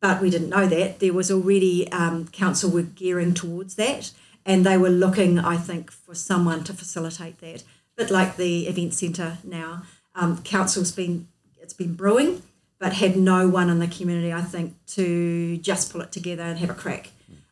but 0.04 0.22
we 0.22 0.30
didn't 0.30 0.50
know 0.50 0.66
that 0.68 1.00
there 1.00 1.14
was 1.14 1.32
already 1.32 1.90
um, 1.94 2.28
council 2.28 2.70
were 2.70 2.82
gearing 2.82 3.34
towards 3.34 3.76
that, 3.76 4.12
and 4.46 4.66
they 4.66 4.78
were 4.78 4.90
looking, 4.90 5.40
I 5.40 5.56
think, 5.56 5.90
for 5.92 6.14
someone 6.14 6.66
to 6.66 6.74
facilitate 6.74 7.40
that. 7.40 7.64
But 7.96 8.12
like 8.12 8.36
the 8.36 8.68
event 8.68 8.94
centre 8.94 9.38
now, 9.46 9.84
um, 10.14 10.44
council's 10.44 10.92
been 10.92 11.30
it's 11.62 11.72
been 11.72 11.94
brewing, 11.94 12.44
but 12.80 12.92
had 12.96 13.16
no 13.16 13.48
one 13.48 13.70
in 13.70 13.80
the 13.80 13.88
community, 13.88 14.34
I 14.34 14.42
think, 14.42 14.74
to 14.88 15.56
just 15.60 15.94
pull 15.94 16.02
it 16.02 16.12
together 16.12 16.44
and 16.44 16.60
have 16.60 16.70
a 16.70 16.74
crack. 16.74 17.12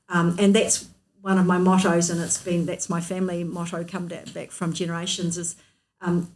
Um, 0.09 0.35
and 0.37 0.53
that's 0.53 0.89
one 1.21 1.37
of 1.37 1.45
my 1.45 1.57
mottos, 1.57 2.09
and 2.09 2.19
it's 2.19 2.43
been 2.43 2.65
that's 2.65 2.89
my 2.89 2.99
family 2.99 3.45
motto, 3.45 3.85
come 3.85 4.07
back 4.07 4.51
from 4.51 4.73
generations, 4.73 5.37
is 5.37 5.55
um, 6.01 6.35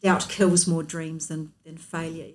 doubt 0.00 0.28
kills 0.28 0.68
more 0.68 0.84
dreams 0.84 1.26
than, 1.26 1.50
than 1.64 1.76
failure. 1.76 2.34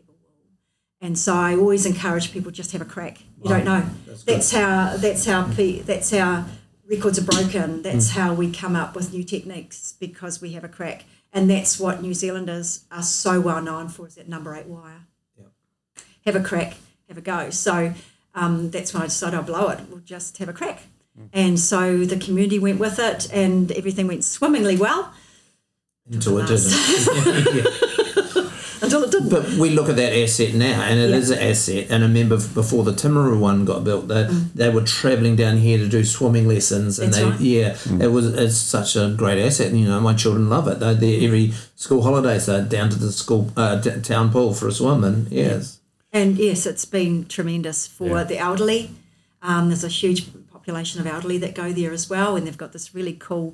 And 1.01 1.17
so 1.19 1.34
I 1.36 1.55
always 1.55 1.86
encourage 1.86 2.31
people 2.31 2.51
just 2.51 2.71
have 2.71 2.81
a 2.81 2.86
crack. 2.86 3.19
You 3.43 3.49
don't 3.49 3.65
know. 3.65 3.86
That's, 4.25 4.51
how 4.51 4.97
that's 4.97 5.25
how 5.25 5.51
pe- 5.53 5.81
that's 5.81 6.10
how 6.12 6.45
records 6.88 7.19
are 7.19 7.23
broken. 7.23 7.81
That's 7.81 8.12
how 8.12 8.34
we 8.34 8.51
come 8.51 8.75
up 8.75 8.95
with 8.95 9.13
new 9.13 9.23
techniques 9.23 9.93
because 9.99 10.41
we 10.41 10.53
have 10.53 10.63
a 10.63 10.69
crack. 10.69 11.03
And 11.34 11.49
that's 11.49 11.79
what 11.79 12.01
New 12.01 12.13
Zealanders 12.13 12.86
are 12.91 13.03
so 13.03 13.41
well 13.41 13.62
known 13.62 13.89
for 13.89 14.08
is 14.08 14.15
that 14.15 14.29
number 14.29 14.55
eight 14.55 14.67
wire. 14.67 15.01
Have 16.25 16.36
a 16.36 16.41
crack, 16.41 16.75
have 17.08 17.17
a 17.17 17.21
go. 17.21 17.49
So 17.51 17.93
um, 18.34 18.71
that's 18.71 18.93
when 18.93 19.03
I 19.03 19.08
decided 19.08 19.36
I'll 19.38 19.43
blow 19.43 19.67
it. 19.69 19.79
We'll 19.89 19.99
just 19.99 20.38
have 20.39 20.49
a 20.49 20.53
crack. 20.53 20.84
And 21.31 21.58
so 21.60 22.03
the 22.05 22.17
community 22.17 22.60
went 22.60 22.77
with 22.79 22.99
it, 22.99 23.31
and 23.31 23.71
everything 23.71 24.08
went 24.08 24.23
swimmingly 24.25 24.75
well 24.75 25.13
Until 26.12 26.39
it 26.39 26.47
didn't. 26.47 27.77
Yeah. 29.36 29.41
until 29.41 29.48
it 29.48 29.52
didn't. 29.52 29.58
But 29.58 29.62
we 29.62 29.69
look 29.76 29.89
at 29.89 29.95
that 29.98 30.13
asset 30.24 30.54
now, 30.54 30.82
and 30.82 31.00
it 31.00 31.10
Yeah. 31.10 31.15
is 31.17 31.30
an 31.32 31.39
asset. 31.39 31.88
And 31.89 32.04
I 32.04 32.08
remember 32.08 32.38
before 32.38 32.84
the 32.84 32.93
Timaru 32.93 33.39
one 33.39 33.65
got 33.65 33.84
built, 33.84 34.08
they, 34.08 34.28
they 34.56 34.69
were 34.69 34.82
travelling 34.82 35.36
down 35.36 35.58
here 35.58 35.78
to 35.78 35.88
do 35.88 36.04
swimming 36.04 36.48
lessons, 36.48 37.00
and 37.00 37.12
Mm. 37.13 37.15
That's 37.15 37.39
they 37.41 37.56
right. 37.65 37.89
yeah, 38.00 38.04
it 38.06 38.12
was 38.12 38.26
it's 38.34 38.58
such 38.58 38.95
a 38.95 39.13
great 39.17 39.39
asset. 39.43 39.67
And, 39.71 39.80
you 39.80 39.88
know, 39.88 40.00
my 40.00 40.13
children 40.13 40.50
love 40.50 40.67
it. 40.67 40.80
They're 40.80 40.93
there 40.93 41.21
every 41.24 41.54
school 41.76 42.02
holidays. 42.04 42.45
They're 42.45 42.62
down 42.63 42.89
to 42.89 43.00
the 43.00 43.12
school 43.12 43.52
uh, 43.58 43.76
d- 43.76 44.02
town 44.02 44.32
pool 44.32 44.54
for 44.54 44.67
a 44.67 44.71
swim, 44.71 45.04
and 45.04 45.28
yes, 45.32 45.80
And 46.13 46.38
yes, 46.38 46.65
it's 46.65 46.86
been 46.86 47.26
tremendous 47.26 47.86
for 47.88 48.08
Yeah. 48.17 48.24
the 48.24 48.38
elderly. 48.38 48.91
Um, 49.41 49.67
there's 49.69 49.84
a 49.84 49.89
huge 49.89 50.28
population 50.52 51.02
of 51.02 51.08
elderly 51.08 51.38
that 51.39 51.54
go 51.54 51.71
there 51.74 51.91
as 51.91 52.10
well, 52.10 52.36
and 52.36 52.48
they've 52.48 52.58
got 52.58 52.71
this 52.71 52.95
really 52.95 53.13
cool 53.13 53.54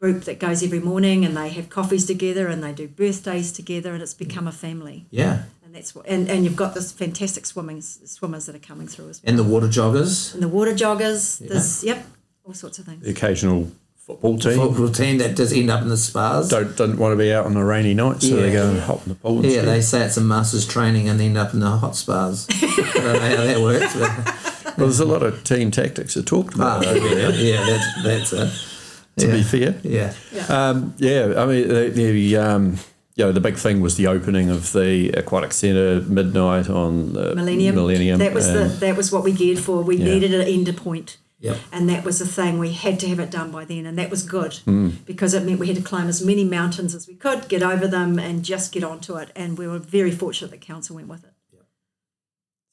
group 0.00 0.24
that 0.24 0.38
goes 0.38 0.62
every 0.62 0.80
morning, 0.80 1.24
and 1.24 1.36
they 1.36 1.50
have 1.50 1.68
coffees 1.68 2.06
together, 2.06 2.48
and 2.48 2.62
they 2.64 2.72
do 2.72 2.88
birthdays 2.88 3.52
together, 3.52 3.92
and 3.92 4.02
it's 4.02 4.14
become 4.14 4.46
a 4.46 4.52
family. 4.52 5.06
yeah. 5.10 5.42
And 5.62 5.76
that's 5.76 5.94
what, 5.94 6.04
and, 6.08 6.28
and 6.28 6.42
you've 6.42 6.56
got 6.56 6.74
this 6.74 6.90
fantastic 6.90 7.46
swimming 7.46 7.80
swimmers 7.80 8.46
that 8.46 8.56
are 8.56 8.58
coming 8.58 8.88
through 8.88 9.10
as 9.10 9.22
well. 9.22 9.30
And 9.30 9.38
the 9.38 9.44
water 9.44 9.68
joggers. 9.68 10.34
And 10.34 10.42
the 10.42 10.48
water 10.48 10.72
joggers, 10.72 11.38
there's 11.38 11.84
yep, 11.84 12.04
all 12.44 12.54
sorts 12.54 12.80
of 12.80 12.86
things. 12.86 13.04
The 13.04 13.12
occasional 13.12 13.70
football 13.94 14.36
team 14.36 14.56
football 14.56 14.88
team 14.88 15.18
that 15.18 15.36
does 15.36 15.52
end 15.52 15.70
up 15.70 15.82
in 15.82 15.88
the 15.88 15.96
spas. 15.96 16.48
don't 16.48 16.76
don't 16.76 16.98
want 16.98 17.12
to 17.12 17.16
be 17.16 17.32
out 17.32 17.46
on 17.46 17.56
a 17.56 17.64
rainy 17.64 17.94
night, 17.94 18.20
so 18.20 18.34
they 18.34 18.50
go 18.50 18.68
and 18.68 18.80
hop 18.80 19.04
in 19.04 19.10
the 19.10 19.14
pool. 19.14 19.44
Yeah, 19.44 19.60
instead. 19.60 19.68
they 19.68 19.80
say 19.80 20.04
it's 20.06 20.16
a 20.16 20.20
master's 20.20 20.66
training 20.66 21.08
and 21.08 21.20
end 21.20 21.38
up 21.38 21.54
in 21.54 21.60
the 21.60 21.70
hot 21.70 21.94
spas. 21.94 22.48
I 22.50 22.90
don't 22.94 23.04
know 23.04 23.36
how 23.36 23.44
that 23.44 23.60
works. 23.60 23.94
But, 23.96 24.76
well, 24.76 24.86
there's 24.88 24.98
a 24.98 25.04
lot 25.04 25.22
of 25.22 25.44
team 25.44 25.70
tactics 25.70 26.16
are 26.16 26.22
talked 26.22 26.54
ah, 26.58 26.78
about. 26.78 26.86
over 26.86 27.14
there, 27.14 27.30
yeah, 27.30 27.60
yeah, 27.60 27.64
that's, 27.64 28.02
that's 28.02 28.32
it. 28.32 28.69
To 29.16 29.26
yeah. 29.26 29.32
be 29.32 29.42
fair. 29.42 29.74
Yeah. 29.82 30.12
Um, 30.48 30.94
yeah, 30.98 31.34
I 31.36 31.46
mean, 31.46 31.68
the, 31.68 31.88
the 31.90 32.36
um, 32.36 32.76
you 33.16 33.24
know, 33.24 33.32
the 33.32 33.40
big 33.40 33.56
thing 33.56 33.80
was 33.80 33.96
the 33.96 34.06
opening 34.06 34.48
of 34.50 34.72
the 34.72 35.10
aquatic 35.10 35.52
centre 35.52 36.00
midnight 36.08 36.70
on 36.70 37.12
the 37.12 37.34
Millennium. 37.34 37.74
Millennium. 37.74 38.18
That 38.18 38.32
was 38.34 38.46
the 38.52 38.64
that 38.80 38.96
was 38.96 39.12
what 39.12 39.24
we 39.24 39.32
geared 39.32 39.58
for. 39.58 39.82
We 39.82 39.96
Yeah. 39.96 40.04
needed 40.06 40.32
an 40.34 40.42
end 40.46 40.74
point. 40.76 41.18
Yep. 41.42 41.56
And 41.72 41.88
that 41.88 42.04
was 42.04 42.18
the 42.18 42.26
thing. 42.26 42.58
We 42.58 42.72
had 42.72 43.00
to 43.00 43.08
have 43.08 43.18
it 43.18 43.30
done 43.30 43.50
by 43.50 43.64
then, 43.64 43.86
and 43.86 43.96
that 43.96 44.10
was 44.10 44.22
good 44.22 44.56
Hmm. 44.66 44.90
because 45.06 45.32
it 45.32 45.42
meant 45.42 45.58
we 45.58 45.68
had 45.68 45.76
to 45.76 45.82
climb 45.82 46.06
as 46.06 46.22
many 46.22 46.44
mountains 46.44 46.94
as 46.94 47.08
we 47.08 47.14
could, 47.14 47.48
get 47.48 47.62
over 47.62 47.88
them, 47.88 48.18
and 48.18 48.44
just 48.44 48.72
get 48.72 48.84
onto 48.84 49.16
it. 49.16 49.30
And 49.34 49.56
we 49.56 49.66
were 49.66 49.78
very 49.78 50.10
fortunate 50.10 50.50
that 50.50 50.60
council 50.60 50.96
went 50.96 51.08
with 51.08 51.24
it. 51.24 51.30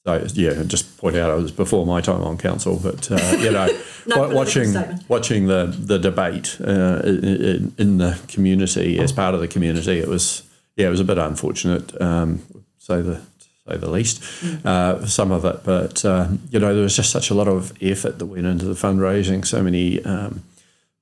So 0.08 0.26
yeah, 0.34 0.62
just 0.66 0.96
point 0.98 1.16
out 1.16 1.30
it 1.30 1.42
was 1.42 1.52
before 1.52 1.84
my 1.84 2.00
time 2.00 2.22
on 2.22 2.38
council, 2.38 2.80
but 2.82 3.10
uh, 3.10 3.36
you 3.38 3.50
know, 3.52 3.68
No 4.06 4.28
watching 4.30 4.72
watching 5.08 5.48
the 5.48 5.66
the 5.66 5.98
debate 5.98 6.56
uh, 6.60 7.00
in, 7.04 7.74
in 7.76 7.98
the 7.98 8.18
community 8.28 8.98
as 8.98 9.12
part 9.12 9.34
of 9.34 9.40
the 9.40 9.48
community, 9.48 9.98
it 9.98 10.08
was 10.08 10.44
yeah, 10.76 10.86
it 10.86 10.90
was 10.90 11.00
a 11.00 11.04
bit 11.04 11.18
unfortunate, 11.18 12.00
um, 12.00 12.40
say 12.78 13.02
the 13.02 13.20
say 13.68 13.76
the 13.76 13.90
least, 13.90 14.22
Mm. 14.22 14.64
uh, 14.64 15.06
some 15.06 15.30
of 15.30 15.44
it, 15.44 15.62
but 15.64 16.04
uh, 16.04 16.28
you 16.50 16.58
know, 16.58 16.72
there 16.72 16.82
was 16.84 16.96
just 16.96 17.10
such 17.10 17.30
a 17.30 17.34
lot 17.34 17.48
of 17.48 17.72
effort 17.82 18.18
that 18.18 18.26
went 18.26 18.46
into 18.46 18.64
the 18.64 18.74
fundraising, 18.86 19.44
so 19.44 19.62
many 19.62 20.02
um, 20.04 20.42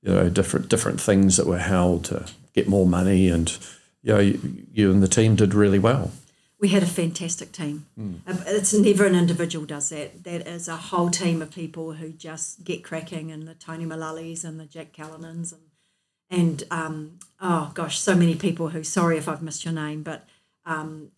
you 0.03 0.11
know 0.13 0.29
different 0.29 0.67
different 0.69 0.99
things 0.99 1.37
that 1.37 1.47
were 1.47 1.59
held 1.75 2.03
to 2.05 2.25
get 2.53 2.67
more 2.67 2.85
money, 2.85 3.29
and 3.29 3.57
you 4.03 4.13
know, 4.13 4.19
you, 4.19 4.39
you 4.73 4.91
and 4.91 5.01
the 5.01 5.07
team 5.07 5.35
did 5.35 5.53
really 5.53 5.79
well. 5.79 6.11
We 6.59 6.69
had 6.69 6.81
a 6.83 6.87
fantastic 6.87 7.51
team. 7.51 7.85
Uh, 8.27 8.35
It's 8.47 8.73
never 8.73 9.05
an 9.05 9.13
individual 9.15 9.65
does 9.65 9.89
that. 9.89 10.23
That 10.23 10.47
is 10.47 10.67
a 10.67 10.75
whole 10.75 11.09
team 11.11 11.41
of 11.41 11.51
people 11.51 11.93
who 11.93 12.11
just 12.11 12.63
get 12.63 12.83
cracking, 12.83 13.31
and 13.31 13.47
the 13.47 13.53
Tony 13.53 13.85
Mullalis 13.85 14.43
and 14.43 14.59
the 14.59 14.65
Jack 14.65 14.93
Callanans 14.93 15.53
and 15.53 15.61
and 16.29 16.63
um, 16.71 17.19
oh 17.39 17.71
gosh, 17.73 17.99
so 17.99 18.15
many 18.15 18.35
people 18.35 18.69
who. 18.69 18.83
Sorry 18.83 19.17
if 19.17 19.29
I've 19.29 19.41
missed 19.41 19.63
your 19.65 19.73
name, 19.73 20.03
but 20.03 20.27
um, 20.65 21.11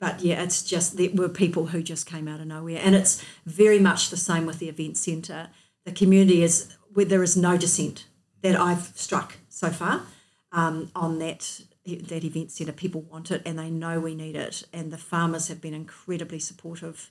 but 0.00 0.20
yeah, 0.20 0.42
it's 0.42 0.62
just 0.64 0.96
there 0.96 1.10
were 1.12 1.28
people 1.28 1.66
who 1.66 1.82
just 1.82 2.06
came 2.06 2.26
out 2.26 2.40
of 2.40 2.46
nowhere, 2.46 2.80
and 2.82 2.94
it's 2.94 3.22
very 3.46 3.78
much 3.78 4.10
the 4.10 4.16
same 4.16 4.46
with 4.46 4.58
the 4.58 4.68
event 4.68 4.96
centre. 4.96 5.50
The 5.84 5.92
community 5.92 6.42
is 6.42 6.74
where 6.92 7.04
there 7.04 7.22
is 7.22 7.36
no 7.36 7.56
dissent 7.56 8.06
that 8.42 8.56
I've 8.58 8.92
struck 8.96 9.36
so 9.48 9.70
far 9.70 10.02
um, 10.50 10.90
on 10.96 11.18
that 11.20 11.62
that 11.84 12.24
event 12.24 12.52
centre. 12.52 12.72
People 12.72 13.02
want 13.02 13.30
it, 13.30 13.42
and 13.44 13.58
they 13.58 13.70
know 13.70 14.00
we 14.00 14.14
need 14.14 14.36
it, 14.36 14.64
and 14.72 14.92
the 14.92 14.98
farmers 14.98 15.48
have 15.48 15.60
been 15.60 15.74
incredibly 15.74 16.38
supportive. 16.38 17.10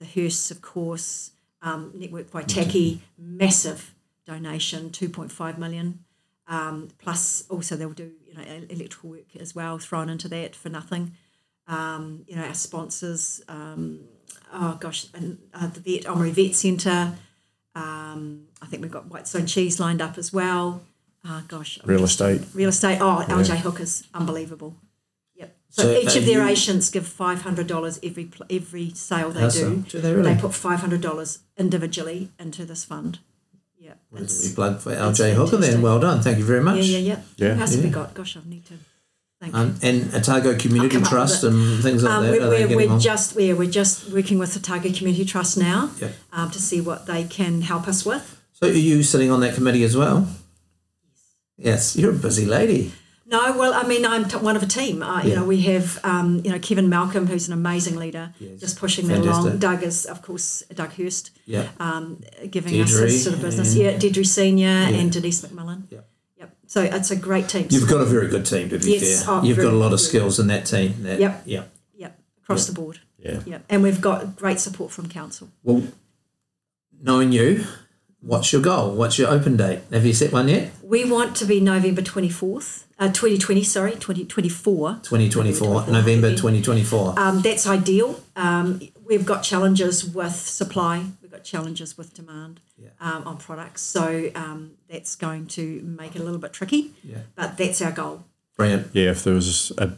The 0.00 0.06
Hursts, 0.06 0.50
of 0.50 0.60
course, 0.60 1.32
um, 1.62 1.92
Network 1.94 2.30
Waitaki, 2.30 3.00
massive 3.16 3.94
donation, 4.26 4.90
two 4.90 5.08
point 5.08 5.32
five 5.32 5.58
million. 5.58 6.04
Um, 6.46 6.88
plus, 6.98 7.44
also 7.50 7.76
they'll 7.76 7.90
do 7.90 8.12
you 8.26 8.34
know 8.34 8.42
electrical 8.70 9.10
work 9.10 9.36
as 9.38 9.54
well, 9.54 9.78
thrown 9.78 10.08
into 10.08 10.28
that 10.28 10.56
for 10.56 10.68
nothing. 10.68 11.12
Um, 11.66 12.24
you 12.26 12.36
know 12.36 12.44
our 12.44 12.54
sponsors. 12.54 13.42
Um, 13.48 14.00
oh 14.52 14.76
gosh, 14.80 15.06
and 15.14 15.38
uh, 15.54 15.68
the 15.68 15.80
vet 15.80 16.04
Oamaru 16.04 16.30
Vet 16.30 16.54
Centre. 16.54 17.14
Um, 17.74 18.46
I 18.60 18.66
think 18.66 18.82
we've 18.82 18.90
got 18.90 19.06
Whitestone 19.06 19.46
Cheese 19.46 19.78
lined 19.78 20.02
up 20.02 20.18
as 20.18 20.32
well. 20.32 20.82
Uh, 21.26 21.42
gosh, 21.48 21.78
I'm 21.82 21.88
Real 21.88 22.00
just- 22.00 22.20
estate. 22.20 22.42
Real 22.54 22.68
estate. 22.68 22.98
Oh, 23.00 23.24
LJ 23.28 23.58
Hookers, 23.58 24.04
unbelievable. 24.14 24.76
Yep. 25.36 25.56
So, 25.70 25.82
So 25.82 25.92
each 26.00 26.16
of 26.16 26.24
their 26.26 26.44
you- 26.44 26.48
agents 26.48 26.90
give 26.90 27.06
five 27.06 27.42
hundred 27.42 27.66
dollars 27.66 27.98
every 28.02 28.30
every 28.50 28.90
sale 28.94 29.30
they 29.30 29.44
Awesome. 29.44 29.82
do. 29.82 29.90
Do 29.90 30.00
they 30.00 30.14
really? 30.14 30.34
They 30.34 30.40
put 30.40 30.54
five 30.54 30.80
hundred 30.80 31.00
dollars 31.00 31.40
individually 31.56 32.30
into 32.38 32.64
this 32.64 32.84
fund. 32.84 33.18
Yeah. 33.78 33.94
We 34.10 34.20
It's, 34.20 34.52
plug 34.52 34.80
for 34.80 34.92
LJ 34.94 35.34
Hooker 35.34 35.56
then. 35.56 35.82
Well 35.82 35.98
done. 36.00 36.22
Thank 36.22 36.38
you 36.38 36.44
very 36.44 36.62
much. 36.62 36.76
yeah, 36.84 36.98
yeah, 36.98 36.98
yeah. 36.98 37.20
Yeah. 37.36 37.54
Who 37.54 37.60
else 37.62 37.74
have 37.74 37.84
we 37.84 37.90
got? 37.90 38.14
Gosh, 38.14 38.36
I 38.36 38.40
need 38.48 38.64
to. 38.66 38.74
Thank 39.40 39.54
you. 39.54 39.60
Um, 39.60 39.76
and 39.82 40.14
Otago 40.14 40.56
Community 40.56 40.96
I'll 40.96 41.00
come 41.00 41.04
up 41.04 41.10
Trust 41.10 41.44
and 41.44 41.80
things 41.82 42.02
like 42.02 42.12
Um, 42.12 42.24
that. 42.24 42.32
we're 42.32 42.42
are 42.46 42.50
they 42.50 42.66
we're, 42.74 42.88
we're 42.88 42.98
just 42.98 43.36
we're, 43.36 43.54
we're 43.54 43.70
just 43.70 44.10
working 44.10 44.38
with 44.38 44.52
the 44.54 44.58
Otago 44.60 44.92
Community 44.92 45.24
Trust 45.24 45.56
now 45.58 45.90
Yep. 46.00 46.12
um, 46.32 46.50
to 46.50 46.60
see 46.60 46.80
what 46.80 47.06
they 47.06 47.22
can 47.24 47.62
help 47.62 47.86
us 47.86 48.04
with. 48.04 48.40
So 48.52 48.66
are 48.68 48.72
you 48.72 49.02
sitting 49.04 49.30
on 49.30 49.40
that 49.40 49.54
committee 49.54 49.84
as 49.84 49.96
well? 49.96 50.26
Yes, 51.58 51.96
you're 51.96 52.10
a 52.12 52.14
busy 52.14 52.46
lady. 52.46 52.92
No, 53.26 53.54
well, 53.58 53.74
I 53.74 53.82
mean, 53.86 54.06
I'm 54.06 54.26
t- 54.26 54.38
one 54.38 54.56
of 54.56 54.62
a 54.62 54.66
team. 54.66 55.02
Uh, 55.02 55.22
You 55.22 55.30
Yeah. 55.30 55.34
know, 55.36 55.44
we 55.44 55.60
have, 55.62 56.00
um, 56.02 56.40
you 56.44 56.50
know, 56.50 56.58
Kevin 56.58 56.88
Malcolm, 56.88 57.26
who's 57.26 57.46
an 57.46 57.52
amazing 57.52 57.96
leader, 57.96 58.32
Yes. 58.40 58.58
just 58.60 58.78
pushing 58.78 59.06
that 59.08 59.18
along. 59.18 59.58
Doug 59.58 59.82
is, 59.82 60.06
of 60.06 60.22
course, 60.22 60.62
Doug 60.74 60.92
Hurst, 60.94 61.30
Yeah. 61.44 61.68
um, 61.78 62.22
giving 62.50 62.80
us 62.80 62.88
Deirdre 62.90 63.06
his 63.10 63.24
sort 63.24 63.36
of 63.36 63.42
business. 63.42 63.72
and- 63.72 63.82
Yeah, 63.82 63.98
Deirdre 63.98 64.24
Senior 64.24 64.68
and 64.68 65.12
Denise 65.12 65.42
McMillan. 65.42 65.82
Yeah. 65.90 65.98
Yep. 66.38 66.56
So 66.68 66.82
it's 66.82 67.10
a 67.10 67.16
great 67.16 67.48
team. 67.48 67.66
You've 67.68 67.88
got 67.88 68.00
a 68.00 68.06
very 68.06 68.28
good 68.28 68.46
team, 68.46 68.70
to 68.70 68.78
be 68.78 68.92
Yes, 68.92 69.24
fair. 69.24 69.34
oh, 69.34 69.42
You've 69.42 69.58
got 69.58 69.74
a 69.74 69.76
lot 69.76 69.92
of 69.92 69.98
very 70.00 70.08
skills 70.08 70.38
in 70.40 70.46
that 70.46 70.64
team. 70.64 70.94
That, 71.02 71.20
Yep. 71.20 71.42
Yeah. 71.44 71.64
Yep. 71.98 72.18
Across 72.44 72.66
the 72.66 72.72
board. 72.72 73.00
Yeah. 73.22 73.40
Yep. 73.44 73.64
And 73.68 73.82
we've 73.82 74.00
got 74.00 74.36
great 74.36 74.58
support 74.60 74.90
from 74.90 75.06
council. 75.08 75.48
Well, 75.62 75.82
knowing 77.02 77.32
you, 77.32 77.66
what's 78.20 78.52
your 78.52 78.62
goal? 78.62 78.92
What's 78.92 79.18
your 79.18 79.28
open 79.28 79.56
date? 79.56 79.80
Have 79.92 80.04
you 80.04 80.12
set 80.12 80.32
one 80.32 80.48
yet? 80.48 80.72
We 80.82 81.04
want 81.04 81.36
to 81.36 81.44
be 81.44 81.60
November 81.60 82.02
24th, 82.02 82.84
uh, 82.98 83.08
2020, 83.08 83.62
sorry, 83.62 83.92
2024. 83.92 85.00
2024, 85.02 85.86
November 85.88 86.30
2024. 86.30 87.18
Um, 87.18 87.42
that's 87.42 87.66
ideal. 87.66 88.20
Um, 88.36 88.80
we've 89.04 89.26
got 89.26 89.42
challenges 89.42 90.04
with 90.04 90.34
supply. 90.34 91.04
We've 91.22 91.30
got 91.30 91.44
challenges 91.44 91.96
with 91.96 92.14
demand 92.14 92.60
um, 93.00 93.26
on 93.26 93.36
products. 93.36 93.82
So 93.82 94.30
um, 94.34 94.72
that's 94.88 95.16
going 95.16 95.46
to 95.48 95.82
make 95.82 96.16
it 96.16 96.20
a 96.20 96.24
little 96.24 96.40
bit 96.40 96.52
tricky. 96.52 96.92
Yeah. 97.02 97.18
But 97.34 97.56
that's 97.56 97.80
our 97.82 97.92
goal. 97.92 98.24
Brilliant. 98.56 98.88
Yeah, 98.92 99.10
if 99.10 99.24
there 99.24 99.34
was 99.34 99.72
a, 99.78 99.92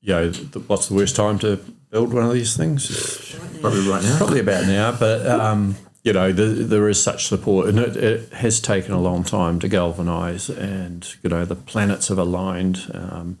you 0.00 0.12
know, 0.12 0.30
the, 0.30 0.60
what's 0.60 0.88
the 0.88 0.94
worst 0.94 1.16
time 1.16 1.38
to 1.40 1.56
build 1.90 2.14
one 2.14 2.24
of 2.24 2.32
these 2.32 2.56
things? 2.56 3.36
Probably 3.60 3.86
right 3.88 4.02
now. 4.02 4.16
Probably 4.16 4.40
about 4.40 4.66
now, 4.66 4.92
but 4.92 5.26
um, 5.26 5.76
you 6.06 6.12
know, 6.12 6.30
the, 6.30 6.44
there 6.44 6.88
is 6.88 7.02
such 7.02 7.26
support, 7.26 7.68
and 7.68 7.80
it, 7.80 7.96
it 7.96 8.32
has 8.34 8.60
taken 8.60 8.92
a 8.92 9.00
long 9.00 9.24
time 9.24 9.58
to 9.58 9.66
galvanise, 9.66 10.48
and 10.48 11.16
you 11.20 11.28
know, 11.28 11.44
the 11.44 11.56
planets 11.56 12.06
have 12.06 12.18
aligned. 12.18 12.88
Um, 12.94 13.40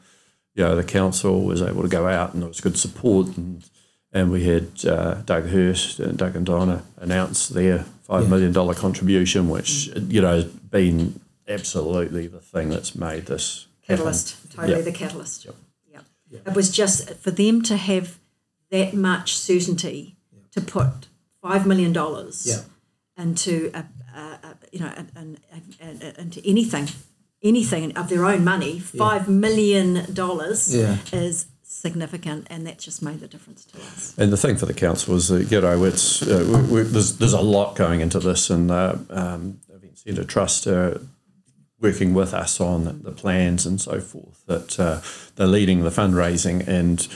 you 0.52 0.64
know, 0.64 0.74
the 0.74 0.82
council 0.82 1.44
was 1.44 1.62
able 1.62 1.82
to 1.82 1.88
go 1.88 2.08
out, 2.08 2.34
and 2.34 2.42
there 2.42 2.48
was 2.48 2.60
good 2.60 2.76
support, 2.76 3.36
and 3.36 3.64
and 4.12 4.32
we 4.32 4.44
had 4.44 4.84
uh, 4.84 5.14
Doug 5.24 5.46
Hurst 5.46 6.00
and 6.00 6.18
Doug 6.18 6.34
and 6.34 6.44
Donna 6.44 6.82
announce 6.96 7.48
their 7.48 7.84
five 8.02 8.28
million 8.28 8.50
dollar 8.50 8.74
contribution, 8.74 9.48
which 9.48 9.86
you 10.08 10.20
know 10.20 10.34
has 10.34 10.46
been 10.46 11.20
absolutely 11.46 12.26
the 12.26 12.40
thing 12.40 12.70
that's 12.70 12.96
made 12.96 13.26
this 13.26 13.68
happen. 13.82 13.98
Catalyst, 13.98 14.50
totally 14.50 14.74
Yep. 14.78 14.84
the 14.84 14.92
catalyst. 14.92 15.44
Yep. 15.44 15.54
It 16.44 16.54
was 16.56 16.72
just 16.72 17.14
for 17.14 17.30
them 17.30 17.62
to 17.62 17.76
have 17.76 18.18
that 18.70 18.92
much 18.92 19.36
certainty 19.36 20.16
to 20.50 20.60
put 20.60 21.06
$5 21.46 21.66
million 21.66 21.92
Yeah. 22.44 22.62
into 23.24 23.70
a, 23.74 23.84
a, 24.18 24.20
a 24.20 24.56
you 24.72 24.80
know 24.80 24.92
an- 25.14 25.38
into 26.18 26.40
anything 26.44 26.88
anything 27.42 27.96
of 27.96 28.08
their 28.08 28.24
own 28.24 28.42
money 28.44 28.78
five 28.80 29.28
million 29.28 30.12
dollars 30.12 30.74
Yeah. 30.74 30.96
is 31.12 31.46
significant 31.62 32.46
and 32.50 32.66
that 32.66 32.78
just 32.78 33.02
made 33.02 33.20
the 33.20 33.28
difference 33.28 33.64
to 33.66 33.78
us 33.78 34.14
And 34.18 34.32
the 34.32 34.36
thing 34.36 34.56
for 34.56 34.66
the 34.66 34.74
council 34.86 35.14
was 35.14 35.28
that 35.28 35.50
you 35.52 35.60
know 35.60 35.84
it's 35.84 36.22
uh, 36.22 36.44
we, 36.52 36.58
we, 36.74 36.82
there's 36.82 37.10
there's 37.18 37.34
a 37.34 37.40
lot 37.56 37.76
going 37.76 38.00
into 38.00 38.18
this, 38.18 38.50
and 38.50 38.70
uh, 38.70 38.96
um, 39.10 39.42
Event 39.68 39.98
Centre 39.98 40.24
Trust 40.24 40.66
are 40.66 41.00
working 41.80 42.14
with 42.14 42.32
us 42.32 42.60
on 42.60 42.84
the, 42.86 42.92
the 42.92 43.12
plans 43.12 43.66
and 43.66 43.78
so 43.80 44.00
forth. 44.00 44.38
That 44.46 44.80
uh, 44.80 45.00
they're 45.36 45.46
leading 45.58 45.82
the 45.84 45.90
fundraising, 45.90 46.66
and 46.66 47.06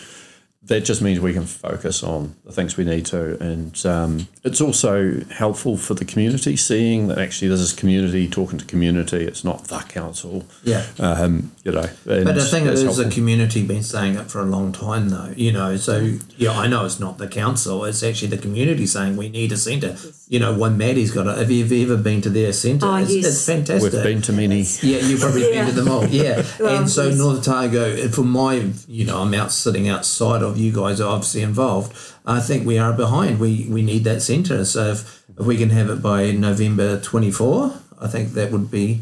that 0.70 0.84
just 0.84 1.02
means 1.02 1.18
we 1.20 1.32
can 1.32 1.44
focus 1.46 2.02
on 2.02 2.34
the 2.44 2.52
things 2.52 2.76
we 2.76 2.84
need 2.84 3.04
to. 3.06 3.36
And 3.42 3.74
um, 3.84 4.28
it's 4.44 4.60
also 4.60 5.20
helpful 5.30 5.76
for 5.76 5.94
the 5.94 6.04
community 6.04 6.56
seeing 6.56 7.08
that 7.08 7.18
actually 7.18 7.48
this 7.48 7.60
is 7.60 7.72
community 7.72 8.28
talking 8.28 8.58
to 8.58 8.64
community. 8.64 9.24
It's 9.24 9.44
not 9.44 9.64
the 9.64 9.78
council. 9.80 10.44
Yeah. 10.62 10.86
Um, 11.00 11.50
you 11.64 11.72
know. 11.72 11.88
and 12.06 12.24
But 12.24 12.36
the 12.36 12.44
thing 12.44 12.64
that's 12.64 12.78
is, 12.80 12.84
helpful. 12.84 13.04
the 13.04 13.10
community 13.10 13.66
been 13.66 13.82
saying 13.82 14.14
it 14.14 14.30
for 14.30 14.40
a 14.40 14.44
long 14.44 14.72
time, 14.72 15.08
though. 15.10 15.32
You 15.36 15.52
know, 15.52 15.76
so 15.76 16.14
yeah, 16.36 16.52
I 16.52 16.66
know 16.68 16.84
it's 16.86 17.00
not 17.00 17.18
the 17.18 17.28
council; 17.28 17.84
it's 17.84 18.02
actually 18.02 18.28
the 18.28 18.38
community 18.38 18.86
saying 18.86 19.16
we 19.16 19.28
need 19.28 19.50
a 19.52 19.56
centre. 19.56 19.96
You 20.28 20.38
know, 20.38 20.56
Waimate's 20.56 21.10
got 21.10 21.26
it. 21.26 21.36
Have 21.36 21.50
you 21.50 21.82
ever 21.82 21.96
been 22.00 22.20
to 22.22 22.30
their 22.30 22.52
centre? 22.52 22.86
Oh, 22.86 22.96
it's, 22.96 23.12
yes. 23.12 23.26
it's 23.26 23.44
fantastic. 23.46 23.92
We've 23.92 24.02
been 24.04 24.22
to 24.22 24.32
many. 24.32 24.60
Yeah, 24.82 24.98
you've 24.98 25.20
probably 25.20 25.52
Yeah. 25.52 25.64
been 25.64 25.74
to 25.74 25.80
them 25.80 25.88
all. 25.88 26.06
Yeah, 26.06 26.44
Well, 26.60 26.78
and 26.78 26.88
so 26.88 27.08
yes. 27.08 27.18
North 27.18 27.48
Otago, 27.48 28.08
for 28.08 28.22
my, 28.22 28.70
you 28.86 29.04
know, 29.04 29.20
I'm 29.22 29.34
out 29.34 29.50
sitting 29.50 29.88
outside 29.88 30.42
of 30.42 30.56
you 30.60 30.72
guys, 30.72 31.00
are 31.00 31.08
obviously 31.14 31.42
involved. 31.42 31.92
I 32.26 32.40
think 32.40 32.66
we 32.66 32.78
are 32.78 32.92
behind. 32.92 33.38
We 33.40 33.66
we 33.68 33.82
need 33.82 34.04
that 34.04 34.20
centre. 34.22 34.64
So 34.64 34.92
if, 34.92 35.24
if 35.38 35.46
we 35.46 35.56
can 35.56 35.70
have 35.70 35.88
it 35.90 36.00
by 36.02 36.30
November 36.32 37.00
24, 37.00 37.72
I 38.00 38.08
think 38.08 38.32
that 38.34 38.50
would 38.52 38.70
be 38.70 39.00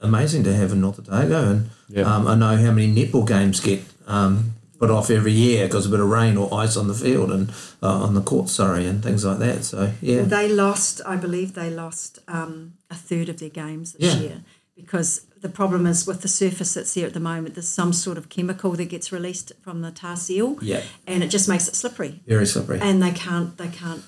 amazing 0.00 0.44
to 0.44 0.54
have 0.54 0.72
in 0.72 0.80
North 0.80 0.98
Otago. 1.00 1.50
And 1.50 1.70
Yeah. 1.88 2.04
um, 2.14 2.26
I 2.28 2.34
know 2.34 2.56
how 2.56 2.70
many 2.72 2.88
netball 2.94 3.26
games 3.26 3.60
get 3.60 3.80
um, 4.06 4.52
put 4.78 4.90
off 4.90 5.10
every 5.10 5.32
year 5.32 5.66
because 5.66 5.86
of 5.86 5.92
a 5.92 5.96
bit 5.96 6.04
of 6.04 6.08
rain 6.10 6.36
or 6.36 6.52
ice 6.64 6.76
on 6.76 6.86
the 6.86 6.94
field 6.94 7.30
and 7.32 7.50
uh, 7.82 8.04
on 8.06 8.14
the 8.14 8.20
court, 8.20 8.48
sorry, 8.48 8.86
and 8.86 9.02
things 9.02 9.24
like 9.24 9.38
that. 9.38 9.64
So 9.64 9.92
yeah, 10.00 10.22
They 10.22 10.48
lost, 10.48 11.00
I 11.04 11.16
believe, 11.16 11.54
they 11.54 11.70
lost 11.70 12.20
um, 12.28 12.74
a 12.90 12.94
third 12.94 13.28
of 13.28 13.38
their 13.40 13.48
games 13.50 13.92
this 13.94 14.14
Yeah. 14.14 14.20
year 14.20 14.40
because 14.78 15.26
the 15.40 15.48
problem 15.48 15.86
is 15.86 16.06
with 16.06 16.22
the 16.22 16.28
surface 16.28 16.74
that's 16.74 16.94
there 16.94 17.06
at 17.06 17.14
the 17.14 17.20
moment. 17.20 17.54
There's 17.54 17.68
some 17.68 17.92
sort 17.92 18.16
of 18.18 18.28
chemical 18.28 18.70
that 18.72 18.86
gets 18.86 19.12
released 19.12 19.52
from 19.62 19.82
the 19.82 19.90
tar 19.90 20.16
seal, 20.16 20.56
Yeah. 20.62 20.82
and 21.06 21.22
it 21.22 21.28
just 21.28 21.48
makes 21.48 21.68
it 21.68 21.76
slippery, 21.76 22.20
very 22.26 22.46
slippery. 22.46 22.78
and 22.80 23.02
they 23.02 23.12
can't, 23.12 23.56
they 23.56 23.68
can't, 23.68 24.02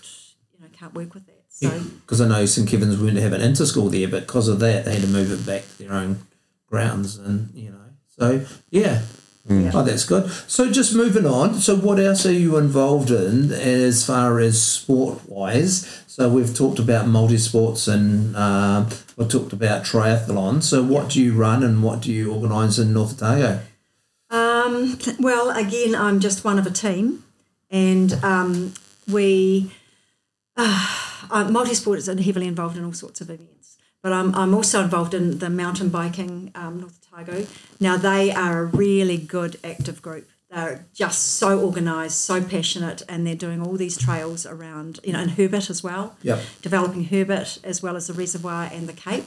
you 0.54 0.61
know, 0.61 0.70
can't 0.72 0.94
work 0.94 1.14
with 1.14 1.26
that. 1.26 1.37
So 1.48 1.68
Because 2.00 2.20
I 2.20 2.28
know 2.28 2.46
St 2.46 2.66
Kevin's 2.68 2.96
were 2.96 3.02
going 3.04 3.14
to 3.16 3.20
have 3.20 3.33
an 3.35 3.42
inter 3.42 3.66
school 3.66 3.90
there, 3.90 4.09
but 4.09 4.26
because 4.26 4.48
of 4.48 4.59
that, 4.61 4.85
they 4.87 4.94
had 4.94 5.02
to 5.02 5.09
move 5.09 5.30
it 5.30 5.44
back 5.46 5.62
to 5.62 5.78
their 5.85 5.92
own 5.92 6.20
grounds, 6.66 7.16
and 7.18 7.50
you 7.54 7.70
know, 7.70 7.76
so 8.18 8.44
yeah. 8.70 9.02
Yeah. 9.48 9.70
Oh, 9.72 9.83
that's 9.83 10.05
good. 10.05 10.31
So, 10.46 10.70
just 10.70 10.94
moving 10.94 11.26
on. 11.26 11.55
So, 11.55 11.74
what 11.74 11.98
else 11.98 12.26
are 12.26 12.33
you 12.33 12.57
involved 12.59 13.11
in 13.11 13.50
as 13.50 14.05
far 14.05 14.38
as 14.38 14.62
sport 14.62 15.22
wise? 15.26 16.05
So, 16.07 16.29
we've 16.29 16.55
talked 16.55 16.79
about 16.79 17.09
multi 17.09 17.38
sports 17.38 17.88
and 17.88 18.37
um, 18.37 18.88
we've 19.16 19.29
talked 19.29 19.53
about 19.53 19.85
triathlon. 19.85 20.62
So, 20.62 20.83
what 20.83 21.09
do 21.11 21.22
you 21.22 21.33
run 21.33 21.62
and 21.62 21.83
what 21.83 22.03
do 22.03 22.12
you 22.12 22.33
organise 22.33 22.79
in 22.79 22.92
North 22.92 23.20
Otago? 23.22 23.61
Um, 24.31 24.98
well, 25.18 25.50
again, 25.50 25.94
I'm 25.94 26.20
just 26.20 26.44
one 26.44 26.59
of 26.59 26.66
a 26.66 26.70
team, 26.70 27.24
and 27.70 28.12
um, 28.22 28.74
we 29.11 29.72
uh, 30.57 31.26
uh, 31.31 31.50
multi-sport 31.50 31.98
is 31.98 32.07
heavily 32.07 32.46
involved 32.46 32.76
in 32.76 32.85
all 32.85 32.92
sorts 32.92 33.20
of 33.20 33.31
events. 33.31 33.60
But 34.03 34.13
I'm, 34.13 34.35
I'm 34.35 34.55
also 34.55 34.83
involved 34.83 35.13
in 35.13 35.39
the 35.39 35.51
mountain 35.51 35.91
biking 35.91 36.53
um, 36.55 36.81
North 36.81 36.99
Otago. 37.13 37.47
Now 37.79 37.97
they 37.97 38.33
are 38.33 38.61
a 38.61 38.65
really 38.65 39.19
good 39.19 39.59
active 39.63 40.01
group. 40.01 40.29
They're 40.51 40.87
just 40.93 41.37
so 41.37 41.65
organised, 41.65 42.21
so 42.23 42.43
passionate, 42.43 43.03
and 43.09 43.25
they're 43.25 43.37
doing 43.37 43.63
all 43.63 43.77
these 43.77 43.97
trails 43.97 44.45
around, 44.47 44.99
you 45.05 45.13
know, 45.13 45.21
in 45.21 45.29
Herbert 45.29 45.71
as 45.71 45.83
well. 45.83 46.17
Yep. 46.23 46.41
Developing 46.61 47.05
Herbert 47.05 47.59
as 47.63 47.83
well 47.83 47.95
as 47.95 48.09
the 48.09 48.15
reservoir 48.15 48.69
and 48.73 48.89
the 48.89 48.93
Cape. 48.93 49.27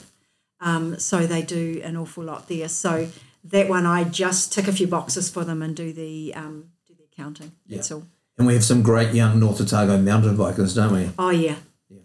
Um, 0.60 1.00
so 1.00 1.26
they 1.26 1.42
do 1.42 1.82
an 1.84 1.96
awful 1.96 2.24
lot 2.24 2.50
there. 2.50 2.68
So 2.68 3.08
that 3.46 3.70
one, 3.70 3.86
I 3.86 4.04
just 4.04 4.52
tick 4.52 4.68
a 4.68 4.74
few 4.74 4.88
boxes 4.88 5.30
for 5.30 5.46
them 5.46 5.62
and 5.62 5.76
do 5.76 5.94
the 5.94 6.34
um, 6.36 6.72
do 6.88 6.94
the 6.94 7.04
accounting. 7.04 7.52
That's 7.68 7.92
all. 7.92 8.04
And 8.38 8.48
we 8.48 8.54
have 8.54 8.64
some 8.64 8.82
great 8.82 9.14
young 9.14 9.40
North 9.40 9.62
Otago 9.62 9.98
mountain 9.98 10.36
bikers, 10.36 10.76
don't 10.76 10.92
we? 10.92 11.10
Oh 11.20 11.30
yeah. 11.30 11.56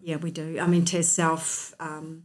yeah, 0.03 0.17
we 0.17 0.31
do. 0.31 0.59
I 0.61 0.67
mean, 0.67 0.83
Taz 0.83 1.05
Self, 1.05 1.75
um, 1.81 2.25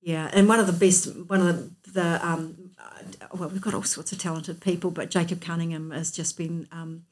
yeah, 0.00 0.30
and 0.32 0.48
one 0.48 0.60
of 0.60 0.66
the 0.66 0.72
best, 0.72 1.14
one 1.28 1.40
of 1.40 1.82
the, 1.84 1.90
the 1.92 2.26
um, 2.26 2.70
uh, 2.78 3.26
well, 3.34 3.48
we've 3.48 3.60
got 3.60 3.74
all 3.74 3.82
sorts 3.82 4.12
of 4.12 4.18
talented 4.18 4.60
people, 4.60 4.90
but 4.90 5.10
Jacob 5.10 5.40
Cunningham 5.40 5.90
has 5.90 6.10
just 6.10 6.36
been 6.36 6.68
um, 6.72 7.04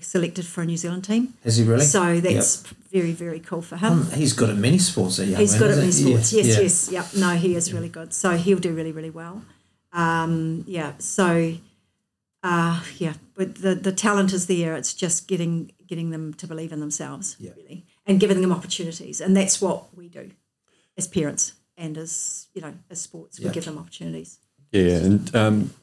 selected 0.00 0.46
for 0.46 0.62
a 0.62 0.66
New 0.66 0.76
Zealand 0.76 1.04
team. 1.04 1.34
Has 1.44 1.56
he 1.56 1.64
really? 1.64 1.84
So 1.84 2.20
that's 2.20 2.62
very, 2.92 3.12
very 3.12 3.40
cool 3.40 3.62
for 3.62 3.76
him. 3.76 4.10
He's 4.12 4.32
good 4.32 4.50
at 4.50 4.56
many 4.56 4.78
sports, 4.78 5.16
that 5.16 5.26
young 5.26 5.40
He's 5.40 5.52
man, 5.52 5.60
good 5.60 5.70
at 5.70 5.78
many 5.78 5.92
sports. 5.92 6.32
Yeah, 6.32 6.42
Yes, 6.42 6.56
yeah. 6.56 6.62
yes, 6.62 6.90
yep. 6.90 7.06
No, 7.20 7.36
he 7.36 7.54
is 7.54 7.72
really 7.72 7.88
good. 7.88 8.12
So 8.12 8.36
he'll 8.36 8.58
do 8.58 8.74
really, 8.74 8.92
really 8.92 9.10
well. 9.10 9.42
Um, 9.92 10.64
yeah. 10.66 10.92
So, 10.98 11.54
uh, 12.42 12.82
yeah, 12.98 13.14
but 13.34 13.56
the 13.56 13.74
the 13.74 13.92
talent 13.92 14.32
is 14.32 14.46
there. 14.46 14.74
It's 14.76 14.94
just 14.94 15.28
getting 15.28 15.72
getting 15.86 16.10
them 16.10 16.34
to 16.34 16.46
believe 16.46 16.72
in 16.72 16.80
themselves, 16.80 17.36
really, 17.40 17.84
and 18.06 18.18
giving 18.18 18.40
them 18.40 18.52
opportunities. 18.52 19.20
And 19.20 19.36
that's 19.36 19.60
what 19.60 19.94
we 19.96 20.08
do 20.08 20.30
as 20.96 21.06
parents 21.06 21.52
and 21.82 21.98
as 21.98 22.46
you 22.54 22.62
know 22.62 22.72
as 22.88 23.00
sports. 23.00 23.40
We 23.40 23.50
give 23.50 23.64
them 23.64 23.76
opportunities. 23.76 24.38
Yeah, 24.70 24.96
and 24.96 25.36
um, 25.36 25.74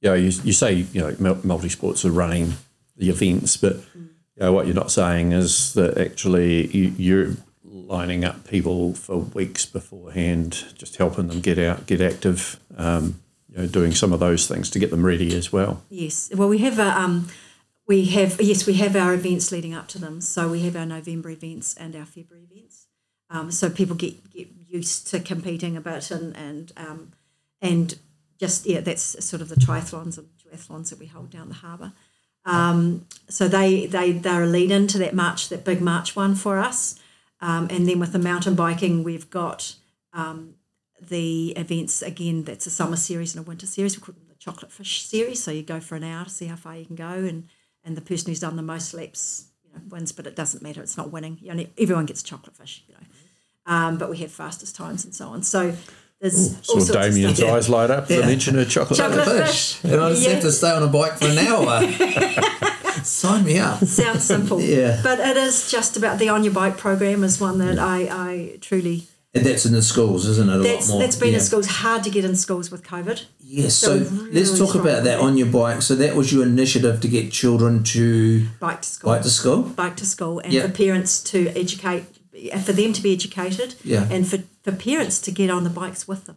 yeah, 0.00 0.14
you, 0.14 0.32
you 0.42 0.52
say 0.52 0.72
you 0.72 1.00
know 1.00 1.38
multi 1.44 1.68
sports 1.68 2.04
are 2.04 2.10
running 2.10 2.54
the 2.96 3.10
events, 3.10 3.56
but 3.56 3.76
you 3.94 4.08
know, 4.40 4.52
what 4.52 4.66
you're 4.66 4.74
not 4.74 4.90
saying 4.90 5.32
is 5.32 5.74
that 5.74 5.98
actually 5.98 6.66
you, 6.68 6.94
you're 6.96 7.36
lining 7.62 8.24
up 8.24 8.46
people 8.48 8.94
for 8.94 9.18
weeks 9.18 9.66
beforehand, 9.66 10.64
just 10.74 10.96
helping 10.96 11.28
them 11.28 11.40
get 11.40 11.58
out, 11.58 11.86
get 11.86 12.00
active, 12.00 12.58
um, 12.76 13.20
you 13.48 13.58
know, 13.58 13.66
doing 13.66 13.92
some 13.92 14.12
of 14.12 14.20
those 14.20 14.48
things 14.48 14.70
to 14.70 14.78
get 14.78 14.90
them 14.90 15.04
ready 15.04 15.36
as 15.36 15.52
well. 15.52 15.82
Yes. 15.90 16.30
Well, 16.34 16.48
we 16.48 16.58
have 16.58 16.78
a 16.78 16.98
um, 16.98 17.28
we 17.86 18.06
have 18.06 18.40
yes 18.40 18.66
we 18.66 18.74
have 18.74 18.96
our 18.96 19.14
events 19.14 19.52
leading 19.52 19.74
up 19.74 19.88
to 19.88 19.98
them. 19.98 20.20
So 20.20 20.48
we 20.48 20.60
have 20.60 20.76
our 20.76 20.86
November 20.86 21.30
events 21.30 21.74
and 21.76 21.94
our 21.94 22.06
February 22.06 22.46
events. 22.50 22.86
Um, 23.30 23.50
so 23.50 23.68
people 23.68 23.96
get 23.96 24.30
get 24.30 24.57
used 24.68 25.06
to 25.08 25.20
competing 25.20 25.76
a 25.76 25.80
bit 25.80 26.10
and 26.10 26.36
and 26.36 26.72
um, 26.76 27.12
and 27.60 27.98
just 28.38 28.66
yeah 28.66 28.80
that's 28.80 29.24
sort 29.24 29.42
of 29.42 29.48
the 29.48 29.56
triathlons 29.56 30.18
and 30.18 30.28
duathlons 30.38 30.90
that 30.90 30.98
we 30.98 31.06
hold 31.06 31.30
down 31.30 31.48
the 31.48 31.54
harbour. 31.56 31.92
Um, 32.44 33.06
so 33.28 33.48
they 33.48 33.86
they 33.86 34.12
they're 34.12 34.44
a 34.44 34.46
lead 34.46 34.70
into 34.70 34.98
that 34.98 35.14
march 35.14 35.48
that 35.48 35.64
big 35.64 35.80
march 35.80 36.16
one 36.16 36.34
for 36.34 36.58
us. 36.58 36.98
Um, 37.40 37.68
and 37.70 37.88
then 37.88 38.00
with 38.00 38.12
the 38.12 38.18
mountain 38.18 38.54
biking, 38.54 39.04
we've 39.04 39.30
got 39.30 39.76
um, 40.12 40.54
the 41.00 41.50
events 41.52 42.02
again. 42.02 42.44
That's 42.44 42.66
a 42.66 42.70
summer 42.70 42.96
series 42.96 43.34
and 43.34 43.44
a 43.44 43.48
winter 43.48 43.66
series. 43.66 43.96
We 43.96 44.02
call 44.02 44.14
them 44.14 44.26
the 44.28 44.34
chocolate 44.34 44.72
fish 44.72 45.04
series. 45.04 45.42
So 45.42 45.50
you 45.50 45.62
go 45.62 45.78
for 45.80 45.94
an 45.94 46.04
hour 46.04 46.24
to 46.24 46.30
see 46.30 46.46
how 46.46 46.56
far 46.56 46.76
you 46.76 46.86
can 46.86 46.96
go, 46.96 47.04
and 47.04 47.48
and 47.84 47.96
the 47.96 48.00
person 48.00 48.30
who's 48.30 48.40
done 48.40 48.56
the 48.56 48.62
most 48.62 48.94
laps, 48.94 49.48
you 49.64 49.72
know, 49.72 49.80
wins. 49.88 50.12
But 50.12 50.26
it 50.26 50.36
doesn't 50.36 50.62
matter. 50.62 50.82
It's 50.82 50.96
not 50.96 51.12
winning. 51.12 51.38
Only, 51.48 51.72
everyone 51.78 52.06
gets 52.06 52.22
chocolate 52.22 52.56
fish, 52.56 52.82
you 52.88 52.94
know. 52.94 53.00
Um, 53.68 53.98
but 53.98 54.08
we 54.10 54.16
have 54.18 54.32
fastest 54.32 54.74
times 54.74 55.04
and 55.04 55.14
so 55.14 55.28
on. 55.28 55.42
So 55.44 55.74
there's 56.20 56.54
all 56.54 56.62
Saw 56.62 56.72
sorts 56.80 56.88
of 56.90 56.94
Damien's 57.02 57.36
stuff. 57.36 57.52
eyes 57.52 57.68
light 57.68 57.90
up. 57.90 58.08
The 58.08 58.20
mention 58.22 58.58
of 58.58 58.68
chocolate. 58.68 58.98
Chocolate 58.98 59.24
Fish. 59.46 59.74
fish. 59.74 59.92
And 59.92 60.00
I 60.00 60.08
just 60.10 60.22
Yeah. 60.24 60.30
have 60.30 60.42
to 60.42 60.50
stay 60.52 60.70
on 60.70 60.82
a 60.82 60.86
bike 60.88 61.18
for 61.18 61.26
an 61.26 61.38
hour. 61.38 61.82
Sign 63.04 63.44
me 63.44 63.58
up. 63.58 63.84
Sounds 63.84 64.24
simple. 64.24 64.60
Yeah. 64.60 65.00
But 65.02 65.20
it 65.20 65.36
is 65.36 65.70
just 65.70 65.96
about 65.96 66.18
the 66.18 66.28
on 66.28 66.44
your 66.44 66.52
bike 66.52 66.76
program 66.76 67.22
is 67.24 67.40
one 67.40 67.58
that 67.58 67.78
I, 67.78 68.08
I 68.10 68.58
truly 68.60 69.06
And 69.34 69.44
that's 69.46 69.64
in 69.66 69.72
the 69.72 69.82
schools, 69.82 70.26
isn't 70.26 70.48
it? 70.48 70.54
A 70.56 70.58
that's 70.58 70.88
lot 70.88 70.94
more. 70.94 71.02
that's 71.02 71.16
been 71.16 71.28
yeah. 71.30 71.34
in 71.36 71.40
schools 71.40 71.66
hard 71.66 72.02
to 72.04 72.10
get 72.10 72.24
in 72.24 72.34
schools 72.34 72.70
with 72.70 72.82
COVID. 72.82 73.24
Yes. 73.40 73.74
So 73.76 74.02
So, 74.02 74.10
really 74.14 74.32
let's 74.32 74.58
talk 74.58 74.74
about 74.74 75.04
that 75.04 75.18
with 75.18 75.26
on 75.26 75.36
your 75.36 75.46
bike. 75.46 75.82
So 75.82 75.94
that 75.94 76.16
was 76.16 76.32
your 76.32 76.42
initiative 76.42 77.00
to 77.02 77.08
get 77.08 77.30
children 77.30 77.84
to 77.84 78.46
Bike 78.58 78.82
to 78.82 78.88
school. 78.88 79.12
bike 79.12 79.22
to 79.22 79.30
school. 79.30 79.62
bike 79.62 79.96
to 79.96 80.06
school 80.06 80.40
and 80.40 80.52
Yeah. 80.52 80.62
for 80.62 80.70
parents 80.70 81.20
to 81.24 81.48
educate 81.56 82.06
for 82.64 82.72
them 82.72 82.92
to 82.92 83.02
be 83.02 83.12
educated 83.12 83.74
Yeah. 83.84 84.06
and 84.10 84.26
for, 84.28 84.38
for 84.62 84.72
parents 84.72 85.20
to 85.22 85.30
get 85.30 85.50
on 85.50 85.64
the 85.64 85.70
bikes 85.70 86.06
with 86.08 86.24
them 86.26 86.36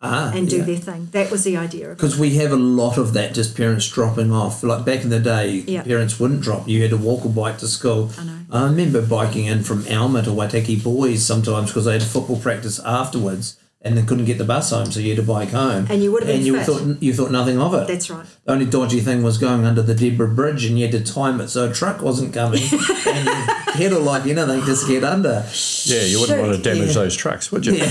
Ah, 0.00 0.30
and 0.32 0.48
do 0.48 0.58
yeah. 0.58 0.64
their 0.64 0.76
thing. 0.76 1.08
That 1.10 1.28
was 1.30 1.42
the 1.42 1.56
idea. 1.56 1.88
Because 1.88 2.16
we 2.16 2.36
have 2.36 2.52
a 2.52 2.56
lot 2.56 2.98
of 2.98 3.14
that, 3.14 3.34
just 3.34 3.56
parents 3.56 3.88
dropping 3.90 4.30
off. 4.30 4.62
Like 4.62 4.84
back 4.84 5.02
in 5.02 5.10
the 5.10 5.18
day, 5.18 5.64
Yeah. 5.66 5.82
parents 5.82 6.20
wouldn't 6.20 6.40
drop. 6.40 6.68
You 6.68 6.80
had 6.82 6.90
to 6.90 6.96
walk 6.96 7.26
or 7.26 7.30
bike 7.30 7.58
to 7.58 7.66
school. 7.66 8.12
I 8.16 8.22
know. 8.24 8.38
I 8.50 8.62
remember 8.64 9.02
biking 9.02 9.46
in 9.46 9.64
from 9.64 9.84
Alma 9.90 10.22
to 10.22 10.30
Waitaki 10.30 10.76
Boys 10.82 11.24
sometimes 11.26 11.70
because 11.70 11.86
they 11.86 11.94
had 11.94 12.02
football 12.04 12.38
practice 12.38 12.78
afterwards 12.84 13.56
and 13.82 13.96
then 13.96 14.06
couldn't 14.06 14.24
get 14.24 14.38
the 14.38 14.44
bus 14.44 14.70
home, 14.70 14.86
so 14.86 14.98
you 15.00 15.10
had 15.14 15.16
to 15.18 15.22
bike 15.22 15.50
home. 15.50 15.86
And 15.88 16.02
you 16.02 16.10
would 16.12 16.22
have 16.24 16.26
been 16.28 16.38
and 16.38 16.46
you 16.46 16.56
fit. 16.56 16.66
thought 16.66 17.02
you 17.02 17.14
thought 17.14 17.30
nothing 17.30 17.60
of 17.60 17.74
it. 17.74 17.86
That's 17.86 18.10
right. 18.10 18.26
The 18.44 18.52
only 18.52 18.66
dodgy 18.66 19.00
thing 19.00 19.22
was 19.22 19.38
going 19.38 19.64
under 19.64 19.82
the 19.82 19.94
Deborah 19.94 20.28
Bridge, 20.34 20.64
and 20.64 20.78
you 20.78 20.86
had 20.88 20.92
to 20.92 21.12
time 21.12 21.40
it 21.40 21.48
so 21.48 21.70
a 21.70 21.72
truck 21.72 22.02
wasn't 22.02 22.34
coming, 22.34 22.60
and 23.06 23.28
you 23.28 23.72
pedal 23.74 24.00
like 24.02 24.26
anything 24.26 24.64
just 24.64 24.88
get 24.88 25.04
under. 25.04 25.44
Yeah, 25.84 26.02
you 26.02 26.20
wouldn't 26.20 26.40
want 26.40 26.56
to 26.56 26.62
damage 26.62 26.88
Yeah. 26.88 26.94
those 26.94 27.16
trucks, 27.16 27.52
would 27.52 27.66
you? 27.66 27.80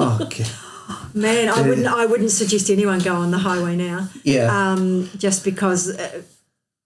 Oh, 0.00 0.18
okay. 0.22 0.44
Man, 1.14 1.48
I 1.48 1.62
wouldn't 1.66 1.86
I 1.86 2.06
wouldn't 2.06 2.30
suggest 2.30 2.70
anyone 2.70 3.00
go 3.00 3.16
on 3.16 3.30
the 3.32 3.38
highway 3.38 3.74
now. 3.74 4.08
Yeah. 4.22 4.46
Um, 4.72 5.10
just 5.16 5.44
because 5.44 5.88
uh, 5.98 6.22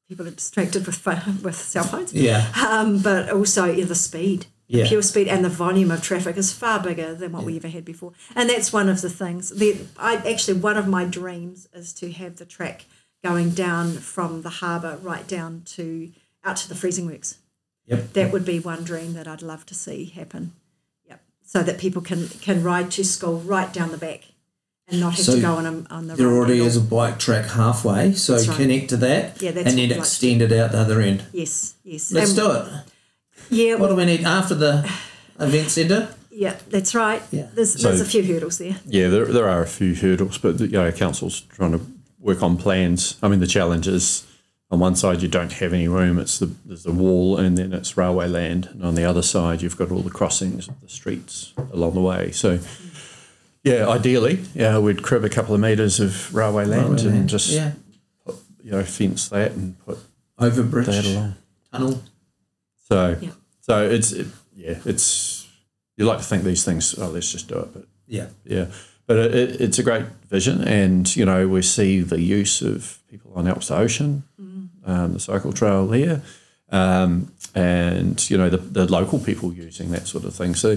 people 0.09 0.27
are 0.27 0.31
distracted 0.31 0.87
with 0.87 1.05
with 1.43 1.57
cell 1.57 1.85
phones. 1.85 2.15
yeah. 2.15 2.51
Um, 2.67 3.01
but 3.01 3.29
also 3.31 3.67
yeah, 3.67 3.85
the 3.85 3.95
speed, 3.95 4.47
Yeah. 4.73 4.89
pure 4.89 5.03
speed, 5.03 5.29
and 5.29 5.45
the 5.45 5.51
volume 5.51 5.91
of 5.91 6.03
traffic 6.03 6.37
is 6.39 6.53
far 6.53 6.81
bigger 6.81 7.15
than 7.15 7.33
what 7.33 7.45
we 7.45 7.57
ever 7.57 7.69
had 7.69 7.85
before. 7.85 8.13
And 8.35 8.49
that's 8.49 8.73
one 8.73 8.89
of 8.89 9.03
the 9.03 9.11
things. 9.11 9.51
The, 9.51 9.77
I 9.99 10.17
actually 10.17 10.59
one 10.61 10.79
of 10.79 10.89
my 10.89 11.05
dreams 11.05 11.69
is 11.75 11.93
to 11.95 12.11
have 12.13 12.37
the 12.37 12.47
track 12.47 12.87
going 13.23 13.51
down 13.51 13.93
from 13.93 14.43
the 14.43 14.49
harbour 14.49 14.99
right 15.03 15.27
down 15.29 15.63
to 15.77 16.11
out 16.43 16.57
to 16.57 16.69
the 16.69 16.75
freezing 16.75 17.07
works. 17.07 17.37
Yep. 17.87 18.13
That 18.15 18.33
would 18.33 18.45
be 18.47 18.61
one 18.61 18.83
dream 18.83 19.13
that 19.13 19.29
I'd 19.29 19.43
love 19.43 19.67
to 19.67 19.75
see 19.75 20.07
happen. 20.07 20.53
Yep. 21.09 21.21
So 21.45 21.63
that 21.63 21.79
people 21.79 22.01
can 22.01 22.29
can 22.41 22.63
ride 22.63 22.91
to 22.93 23.05
school 23.05 23.41
right 23.41 23.71
down 23.73 23.91
the 23.91 23.99
back, 23.99 24.23
and 24.89 25.01
not 25.01 25.15
have 25.17 25.25
So 25.27 25.35
to 25.35 25.41
go 25.43 25.55
on 25.57 25.67
a, 25.67 25.95
on 25.95 26.07
the. 26.07 26.15
There 26.15 26.33
already 26.33 26.61
is 26.61 26.77
a 26.79 26.81
bike 26.81 27.19
track 27.19 27.45
halfway, 27.47 28.15
so 28.15 28.37
right. 28.37 28.49
connect 28.57 28.89
to 28.91 28.97
that, 28.99 29.43
Yeah, 29.43 29.51
that's 29.51 29.69
and 29.69 29.79
then 29.79 29.93
extend 29.93 30.41
it 30.41 30.51
out 30.53 30.73
the 30.73 30.79
other 30.79 31.01
end. 31.03 31.25
Yes. 31.33 31.75
Yes. 31.85 32.11
Let's 32.11 32.31
And- 32.31 32.39
do 32.39 32.51
it. 32.53 32.92
Yeah. 33.53 33.75
What 33.77 33.89
do 33.89 33.97
we 33.97 34.05
need 34.05 34.25
after 34.25 34.55
the 34.55 34.91
event 35.39 35.71
centre? 35.71 36.09
Yeah. 36.31 36.57
That's 36.71 36.95
right. 36.95 37.23
Yeah. 37.31 37.49
There's 37.55 37.81
So- 37.81 37.89
there's 37.89 38.01
a 38.01 38.05
few 38.07 38.23
hurdles 38.25 38.59
there. 38.59 38.77
Yeah, 38.87 39.09
there, 39.09 39.27
there 39.27 39.49
are 39.49 39.63
a 39.63 39.67
few 39.67 39.95
hurdles, 39.95 40.39
but 40.39 40.59
the, 40.59 40.67
you 40.67 40.73
know, 40.73 40.91
council's 40.93 41.43
trying 41.43 41.73
to 41.73 41.81
work 42.19 42.43
on 42.43 42.57
plans. 42.57 43.17
I 43.23 43.29
mean, 43.29 43.41
the 43.41 43.47
challenge 43.47 43.87
is 43.87 44.25
on 44.71 44.79
one 44.81 44.97
side 44.97 45.21
you 45.21 45.29
don't 45.29 45.53
have 45.53 45.75
any 45.75 45.87
room; 45.89 46.19
it's 46.19 46.39
the 46.39 46.51
there's 46.65 46.85
the 46.85 46.93
wall, 46.93 47.37
and 47.37 47.59
then 47.59 47.73
it's 47.75 47.97
railway 47.99 48.27
land, 48.29 48.69
and 48.73 48.83
on 48.85 48.95
the 48.95 49.05
other 49.05 49.21
side 49.23 49.61
you've 49.61 49.77
got 49.77 49.91
all 49.91 50.01
the 50.01 50.11
crossings 50.11 50.67
of 50.69 50.81
the 50.81 50.89
streets 50.89 51.53
along 51.73 51.93
the 51.95 52.01
way. 52.01 52.31
So 52.33 52.59
Yeah, 53.65 53.87
ideally, 53.89 54.41
yeah, 54.55 54.79
we'd 54.79 55.03
crib 55.03 55.25
a 55.25 55.29
couple 55.29 55.55
of 55.55 55.61
metres 55.61 56.01
of 56.01 56.35
railway 56.35 56.65
land 56.65 56.83
Railway 56.85 57.03
and 57.03 57.15
land, 57.15 57.29
just 57.29 57.51
yeah. 57.51 57.73
you 58.65 58.71
know 58.71 58.83
fence 58.83 59.29
that 59.29 59.53
and 59.53 59.79
put 59.85 59.99
Overbridge 60.41 60.87
that 60.87 61.05
along. 61.05 61.35
tunnel. 61.71 62.03
So 62.89 63.17
Yeah. 63.21 63.31
So 63.63 63.89
it's 63.89 64.13
it, 64.13 64.27
yeah, 64.55 64.79
it's 64.85 65.49
you 65.97 66.05
like 66.05 66.19
to 66.19 66.25
think 66.25 66.45
these 66.45 66.65
things. 66.65 66.95
Oh, 66.99 67.09
let's 67.09 67.33
just 67.33 67.49
do 67.49 67.59
it, 67.59 67.73
but 67.73 67.85
Yeah. 68.07 68.27
yeah, 68.45 68.67
but 69.07 69.17
it, 69.19 69.35
it, 69.35 69.61
it's 69.63 69.79
a 69.79 69.83
great 69.83 70.05
vision, 70.29 70.63
and 70.69 71.05
you 71.17 71.25
know 71.25 71.49
we 71.49 71.63
see 71.63 72.01
the 72.03 72.21
use 72.21 72.61
of 72.61 72.99
people 73.11 73.33
on 73.35 73.47
Alps 73.49 73.69
to 73.69 73.77
Ocean, 73.77 74.25
um, 74.85 75.13
the 75.15 75.21
cycle 75.21 75.53
trail 75.53 75.87
there, 75.87 76.21
um, 76.71 77.33
and 77.55 78.29
you 78.31 78.37
know 78.37 78.51
the, 78.51 78.59
the 78.59 78.87
local 78.91 79.19
people 79.19 79.53
using 79.53 79.91
that 79.93 80.07
sort 80.07 80.25
of 80.25 80.35
thing. 80.35 80.55
So 80.55 80.77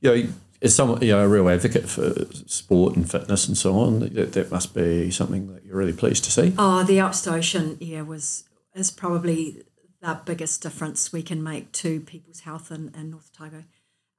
you 0.00 0.10
know. 0.14 0.28
As 0.62 0.74
someone, 0.74 1.02
you 1.02 1.12
know, 1.12 1.20
a 1.22 1.28
real 1.28 1.50
advocate 1.50 1.90
for 1.90 2.14
sport 2.46 2.96
and 2.96 3.10
fitness 3.10 3.46
and 3.48 3.58
so 3.58 3.74
on, 3.78 4.00
that, 4.00 4.32
that 4.32 4.50
must 4.50 4.74
be 4.74 5.10
something 5.10 5.52
that 5.52 5.62
you're 5.62 5.76
really 5.76 5.92
pleased 5.92 6.24
to 6.24 6.30
see. 6.30 6.54
Oh, 6.56 6.82
the 6.84 7.00
Alps 7.00 7.26
Ocean, 7.26 7.76
yeah, 7.80 8.00
was 8.00 8.44
is 8.74 8.90
probably 8.90 9.62
the 10.04 10.20
biggest 10.26 10.62
difference 10.62 11.12
we 11.12 11.22
can 11.22 11.42
make 11.42 11.72
to 11.72 12.00
people's 12.00 12.40
health 12.40 12.70
in, 12.70 12.92
in 12.94 13.10
North 13.10 13.30
Otago, 13.34 13.64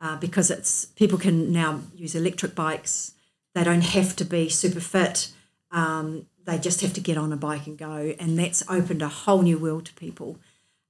uh, 0.02 0.18
because 0.18 0.50
it's 0.50 0.86
people 0.86 1.20
can 1.20 1.52
now 1.52 1.82
use 1.94 2.16
electric 2.16 2.56
bikes. 2.56 3.14
They 3.54 3.64
don't 3.64 3.84
have 3.84 4.16
to 4.16 4.26
be 4.26 4.50
super 4.50 4.80
fit. 4.80 5.32
Um, 5.72 6.26
they 6.44 6.58
just 6.58 6.82
have 6.82 6.94
to 6.94 7.02
get 7.02 7.18
on 7.18 7.32
a 7.32 7.38
bike 7.38 7.68
and 7.68 7.78
go, 7.78 8.16
and 8.20 8.38
that's 8.38 8.68
opened 8.68 9.04
a 9.04 9.08
whole 9.08 9.44
new 9.44 9.60
world 9.60 9.86
to 9.86 9.94
people. 9.94 10.40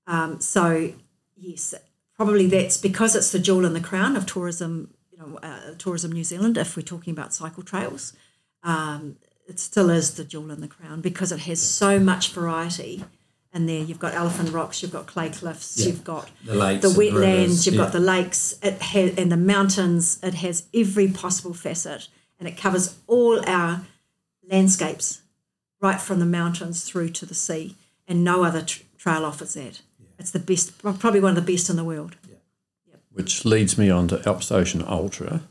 Um, 0.08 0.40
so 0.40 0.94
yes, 1.36 1.76
probably 2.16 2.48
that's 2.48 2.78
because 2.78 3.18
it's 3.18 3.32
the 3.32 3.40
jewel 3.40 3.66
in 3.66 3.74
the 3.74 3.82
crown 3.82 4.16
of 4.16 4.26
tourism. 4.26 4.94
You 5.12 5.18
know, 5.18 5.40
uh, 5.44 5.72
tourism 5.78 6.14
New 6.14 6.24
Zealand. 6.24 6.58
If 6.58 6.78
we're 6.78 6.84
talking 6.84 7.12
about 7.12 7.34
cycle 7.34 7.64
trails, 7.64 8.14
um, 8.64 9.18
it 9.46 9.60
still 9.60 9.90
is 9.90 10.16
the 10.16 10.24
jewel 10.24 10.52
in 10.52 10.62
the 10.62 10.68
crown 10.70 11.02
because 11.02 11.34
it 11.34 11.42
has 11.42 11.62
so 11.62 12.00
much 12.00 12.32
variety 12.32 13.04
in 13.56 13.66
there. 13.66 13.82
You've 13.82 14.00
got 14.00 14.14
elephant 14.14 14.52
rocks, 14.52 14.82
you've 14.82 14.92
got 14.92 15.08
clay 15.08 15.30
cliffs, 15.30 15.78
Yeah. 15.80 15.88
you've 15.88 16.04
got 16.04 16.30
The 16.46 16.56
lakes 16.56 16.82
the 16.82 16.90
wetlands, 16.90 17.14
rivers, 17.16 17.66
you've 17.66 17.76
yeah. 17.76 17.82
got 17.84 17.92
the 17.94 18.00
lakes, 18.00 18.56
it 18.62 18.82
has 18.82 19.16
and 19.18 19.32
the 19.32 19.38
mountains. 19.38 20.20
It 20.22 20.36
has 20.36 20.64
every 20.74 21.08
possible 21.08 21.54
facet, 21.54 22.10
and 22.38 22.48
it 22.48 22.58
covers 22.58 22.96
all 23.08 23.42
our 23.50 23.86
landscapes, 24.50 25.22
right 25.82 26.00
from 26.00 26.20
the 26.20 26.26
mountains 26.26 26.84
through 26.84 27.10
to 27.10 27.26
the 27.26 27.34
sea. 27.36 27.76
And 28.08 28.24
no 28.24 28.44
other 28.44 28.62
tr- 28.62 28.84
trail 28.98 29.26
offers 29.26 29.56
that. 29.56 29.82
It's 30.20 30.32
the 30.32 30.40
best, 30.40 30.78
probably 30.80 31.20
one 31.20 31.36
of 31.36 31.44
the 31.46 31.52
best 31.54 31.70
in 31.70 31.76
the 31.76 31.84
world. 31.84 32.16
Which 33.12 33.46
leads 33.46 33.78
me 33.78 33.90
on 33.90 34.10
to 34.10 34.22
Alps 34.28 34.52
Ocean 34.52 34.84
Ultra. 34.86 35.42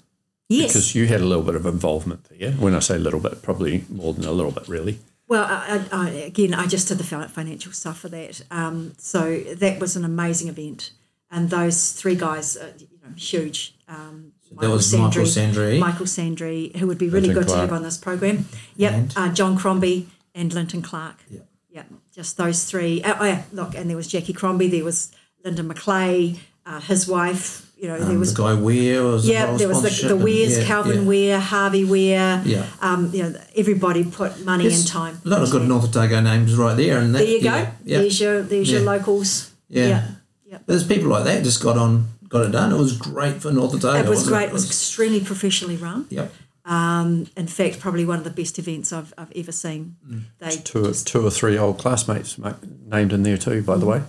Yes. 0.51 0.69
Because 0.75 0.95
you 0.95 1.07
had 1.07 1.23
a 1.23 1.25
little 1.25 1.43
bit 1.43 1.55
of 1.55 1.65
involvement 1.65 2.25
there. 2.25 2.53
When 2.53 2.75
I 2.75 2.79
say 2.81 2.97
a 2.97 2.99
little 2.99 3.21
bit, 3.21 3.41
probably 3.43 3.85
more 3.89 4.13
than 4.13 4.25
a 4.27 4.33
little 4.33 4.53
bit, 4.53 4.69
really. 4.69 4.99
Well, 5.27 5.45
I, 5.45 5.85
I, 5.91 6.11
again, 6.11 6.55
I 6.55 6.67
just 6.67 6.89
did 6.89 6.99
the 6.99 7.05
financial 7.05 7.73
stuff 7.73 8.01
for 8.01 8.09
that. 8.11 8.43
Um, 8.51 8.93
so 8.99 9.39
that 9.39 9.81
was 9.81 9.97
an 9.97 10.05
amazing 10.05 10.49
event. 10.49 10.91
And 11.31 11.51
those 11.51 11.93
three 11.93 12.15
guys, 12.15 12.57
are, 12.57 12.73
you 12.79 12.89
know, 13.03 13.15
huge. 13.17 13.75
Um, 13.89 14.33
that 14.61 14.71
was 14.71 14.95
Michael 14.95 15.23
Sandry. 15.23 15.79
Michael 15.79 16.07
Sandry, 16.07 16.77
who 16.77 16.87
would 16.87 16.99
be 16.99 17.09
really 17.09 17.29
Linton 17.29 17.43
good 17.43 17.53
to 17.53 17.57
have 17.59 17.73
on 17.73 17.83
this 17.83 17.97
program. 17.97 18.47
Yep, 18.77 19.11
uh, 19.17 19.33
John 19.33 19.57
Crombie 19.57 20.09
and 20.35 20.53
Linton 20.53 20.83
Clark. 20.83 21.17
Yeah. 21.29 21.41
Yeah, 21.71 21.83
just 22.13 22.37
those 22.37 22.65
three. 22.67 23.03
Oh, 23.05 23.17
oh, 23.19 23.25
yeah, 23.25 23.43
look, 23.51 23.75
and 23.75 23.91
there 23.91 23.97
was 23.97 24.07
Jackie 24.07 24.33
Crombie, 24.33 24.69
there 24.69 24.85
was 24.85 25.11
Linda 25.45 25.65
McClay, 25.65 26.39
uh, 26.65 26.81
his 26.81 27.09
wife. 27.09 27.69
You 27.85 27.91
know, 27.91 27.99
there 27.99 28.09
Um, 28.13 28.19
was 28.21 28.33
the 28.33 28.43
guy 28.43 28.55
Weir 28.55 29.03
was 29.05 29.29
yeah, 29.29 29.41
involved 29.43 29.61
there 29.61 29.69
was 29.69 29.83
the, 29.83 29.89
sponsorship 29.91 30.09
the 30.09 30.15
and- 30.15 30.25
Weirs, 30.25 30.59
yeah, 30.59 30.65
Calvin 30.65 31.01
yeah. 31.03 31.07
Weir, 31.09 31.39
Harvey 31.39 31.85
Weir. 31.85 32.43
Yeah. 32.47 32.67
Um, 32.81 33.11
you 33.13 33.23
know, 33.25 33.35
everybody 33.55 34.05
put 34.05 34.43
money 34.43 34.65
There's 34.65 34.81
and 34.81 34.89
time. 34.89 35.21
A 35.23 35.29
lot 35.29 35.43
of 35.43 35.51
good 35.51 35.63
that. 35.63 35.69
North 35.69 35.85
Otago 35.95 36.21
names 36.23 36.55
right 36.57 36.75
there, 36.79 36.97
and 36.99 37.15
that, 37.15 37.19
There 37.19 37.29
you 37.29 37.43
go. 37.43 37.55
Yeah, 37.57 37.71
yeah. 37.85 37.99
There's 37.99 38.19
your 38.19 38.41
there's 38.43 38.71
your 38.71 38.81
locals. 38.81 39.51
Yeah. 39.69 39.87
yeah. 39.87 40.07
yeah. 40.47 40.59
There's 40.67 40.85
people 40.87 41.09
like 41.11 41.25
that 41.25 41.45
just 41.45 41.63
got 41.63 41.77
on, 41.77 42.09
got 42.31 42.47
it 42.47 42.53
done. 42.53 42.73
It 42.73 42.79
was 42.79 42.97
great 42.97 43.43
for 43.43 43.53
North 43.53 43.75
Otago. 43.75 43.99
It 43.99 44.09
was 44.09 44.21
wasn't 44.21 44.29
great. 44.35 44.49
It 44.49 44.53
was 44.55 44.65
extremely 44.65 45.21
professionally 45.21 45.77
run. 45.77 46.07
Yep. 46.09 46.33
Um, 46.65 47.27
in 47.37 47.49
fact, 47.49 47.81
probably 47.81 48.07
one 48.07 48.17
of 48.17 48.25
the 48.25 48.31
best 48.31 48.59
events 48.59 48.91
I've, 48.95 49.13
I've 49.19 49.33
ever 49.37 49.53
seen. 49.53 49.97
Mm. 50.09 50.23
They 50.39 50.57
Two, 50.57 50.91
two 50.95 51.27
or 51.27 51.31
three 51.31 51.59
old 51.59 51.77
classmates 51.77 52.39
named 52.87 53.13
in 53.13 53.25
there 53.25 53.37
too, 53.37 53.61
by 53.63 53.77
the 53.77 53.85
way. 53.85 54.01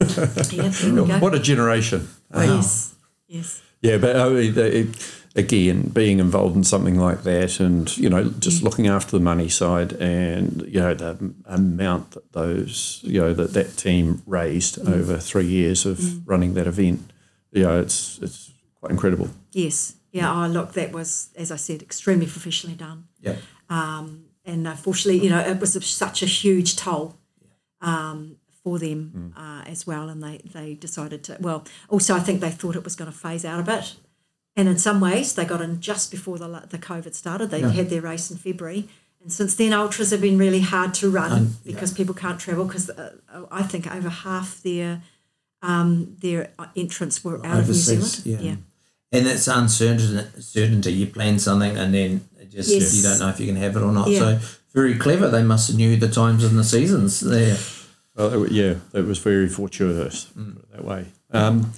yeah, 0.00 0.06
there 0.06 0.92
we 1.02 1.08
go. 1.08 1.18
What 1.18 1.34
a 1.34 1.40
generation. 1.40 2.06
yes, 2.32 2.94
yes. 3.28 3.62
Yeah, 3.80 3.98
but 3.98 4.16
I 4.16 4.28
mean, 4.28 4.54
the- 4.54 4.78
it, 4.80 4.88
again, 5.36 5.82
being 5.90 6.18
involved 6.18 6.56
in 6.56 6.64
something 6.64 6.98
like 6.98 7.22
that, 7.22 7.60
and 7.60 7.96
you 7.96 8.10
know, 8.10 8.30
just 8.40 8.62
looking 8.62 8.88
after 8.88 9.12
the 9.16 9.22
money 9.22 9.48
side, 9.48 9.92
and 9.92 10.62
you 10.66 10.80
know, 10.80 10.94
the 10.94 11.32
amount 11.44 12.10
that 12.12 12.32
those, 12.32 13.00
you 13.04 13.20
know, 13.20 13.32
that 13.34 13.52
that 13.52 13.76
team 13.76 14.22
raised 14.26 14.80
over 14.88 15.18
three 15.18 15.46
years 15.46 15.86
of 15.86 16.26
running 16.26 16.54
that 16.54 16.66
event, 16.66 17.12
you 17.52 17.62
know, 17.62 17.80
it's 17.80 18.18
it's 18.20 18.50
quite 18.80 18.90
incredible. 18.90 19.28
Yes. 19.52 19.94
Yeah. 20.10 20.32
Oh, 20.44 20.48
look, 20.48 20.72
that 20.72 20.90
was, 20.92 21.28
as 21.36 21.52
I 21.52 21.56
said, 21.56 21.82
extremely 21.82 22.26
professionally 22.26 22.76
done. 22.76 23.04
Yeah. 23.20 23.36
Um, 23.68 24.24
and 24.44 24.66
unfortunately, 24.66 25.22
you 25.22 25.30
know, 25.30 25.38
it 25.40 25.60
was 25.60 25.72
such 25.86 26.22
a 26.22 26.26
huge 26.26 26.76
toll 26.76 27.16
um, 27.82 28.36
for 28.62 28.78
them 28.78 29.32
uh, 29.36 29.62
as 29.66 29.86
well. 29.86 30.08
And 30.08 30.22
they, 30.22 30.38
they 30.52 30.74
decided 30.74 31.24
to, 31.24 31.36
well, 31.40 31.64
also, 31.88 32.14
I 32.14 32.20
think 32.20 32.40
they 32.40 32.50
thought 32.50 32.76
it 32.76 32.84
was 32.84 32.96
going 32.96 33.10
to 33.10 33.16
phase 33.16 33.44
out 33.44 33.60
a 33.60 33.62
bit. 33.62 33.96
And 34.56 34.68
in 34.68 34.78
some 34.78 35.00
ways, 35.00 35.34
they 35.34 35.44
got 35.44 35.60
in 35.60 35.80
just 35.80 36.10
before 36.10 36.38
the, 36.38 36.48
the 36.68 36.78
COVID 36.78 37.14
started. 37.14 37.50
They 37.50 37.60
had 37.60 37.90
their 37.90 38.00
race 38.02 38.30
in 38.30 38.36
February. 38.38 38.88
And 39.22 39.32
since 39.32 39.54
then, 39.56 39.72
ultras 39.72 40.10
have 40.10 40.20
been 40.20 40.38
really 40.38 40.60
hard 40.60 40.94
to 40.94 41.10
run 41.10 41.32
Um, 41.32 41.56
yeah. 41.64 41.74
because 41.74 41.92
people 41.92 42.14
can't 42.14 42.40
travel. 42.40 42.64
Because 42.64 42.90
uh, 42.90 43.12
I 43.50 43.62
think 43.62 43.86
over 43.92 44.08
half 44.08 44.60
their 44.62 45.02
um, 45.62 46.16
their 46.20 46.50
entrants 46.76 47.24
were 47.24 47.44
out 47.44 47.58
of 47.60 47.66
New 47.68 47.74
Zealand. 47.74 48.22
yeah. 48.24 48.56
And 49.10 49.26
it's 49.26 49.48
uncertainty. 49.48 50.92
You 50.92 51.06
plan 51.06 51.38
something 51.38 51.76
and 51.76 51.94
then 51.94 52.28
just 52.50 52.70
Yes. 52.70 52.94
you 52.96 53.02
don't 53.02 53.18
know 53.18 53.28
if 53.28 53.40
you 53.40 53.46
can 53.46 53.56
have 53.56 53.76
it 53.76 53.82
or 53.82 53.92
not. 53.92 54.08
Yeah. 54.08 54.18
So 54.18 54.38
very 54.72 54.96
clever. 54.96 55.28
They 55.28 55.42
must 55.42 55.68
have 55.68 55.76
knew 55.76 55.96
the 55.96 56.08
times 56.08 56.44
and 56.44 56.58
the 56.58 56.64
seasons 56.64 57.20
there. 57.20 57.56
Well, 58.18 58.44
it 58.44 58.52
yeah, 58.52 58.74
it 58.92 59.06
was 59.06 59.18
very 59.18 59.48
fortuitous 59.48 60.24
put 60.26 60.42
it 60.48 60.72
that 60.72 60.84
way. 60.84 61.06
Um, 61.30 61.72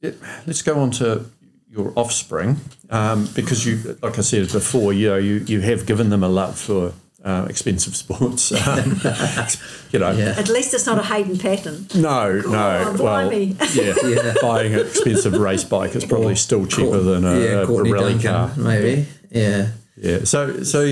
yeah, 0.00 0.10
let's 0.46 0.62
go 0.62 0.78
on 0.80 0.90
to 0.92 1.26
your 1.70 1.92
offspring 1.96 2.56
um, 2.90 3.28
because 3.34 3.64
you, 3.66 3.96
like 4.02 4.18
I 4.18 4.22
said 4.22 4.50
before, 4.52 4.92
you 4.92 5.08
know, 5.08 5.16
you, 5.16 5.34
you 5.46 5.60
have 5.60 5.86
given 5.86 6.10
them 6.10 6.22
a 6.24 6.28
love 6.28 6.58
for 6.58 6.92
uh, 7.24 7.46
expensive 7.48 7.94
sports. 8.04 8.52
Um, 8.52 9.00
you 9.92 9.98
know, 9.98 10.10
Yeah. 10.12 10.34
At 10.38 10.48
least 10.48 10.74
it's 10.74 10.86
not 10.86 10.98
a 10.98 11.02
Hayden 11.02 11.38
Paddon. 11.38 11.86
no, 11.94 12.40
no. 12.40 12.96
well, 12.98 13.32
yeah, 13.32 13.94
Yeah. 14.04 14.34
buying 14.42 14.74
an 14.74 14.80
expensive 14.80 15.34
race 15.38 15.64
bike 15.64 15.94
is 15.94 16.04
probably 16.04 16.34
still 16.36 16.66
cheaper 16.66 17.00
than 17.00 17.24
a, 17.24 17.38
yeah, 17.38 17.62
a 17.62 17.66
Courtney 17.66 17.92
rally 17.92 18.12
Duncan, 18.18 18.30
car. 18.32 18.52
maybe. 18.56 19.06
Yeah. 19.30 19.68
Yeah. 19.96 20.24
So, 20.24 20.62
so 20.62 20.82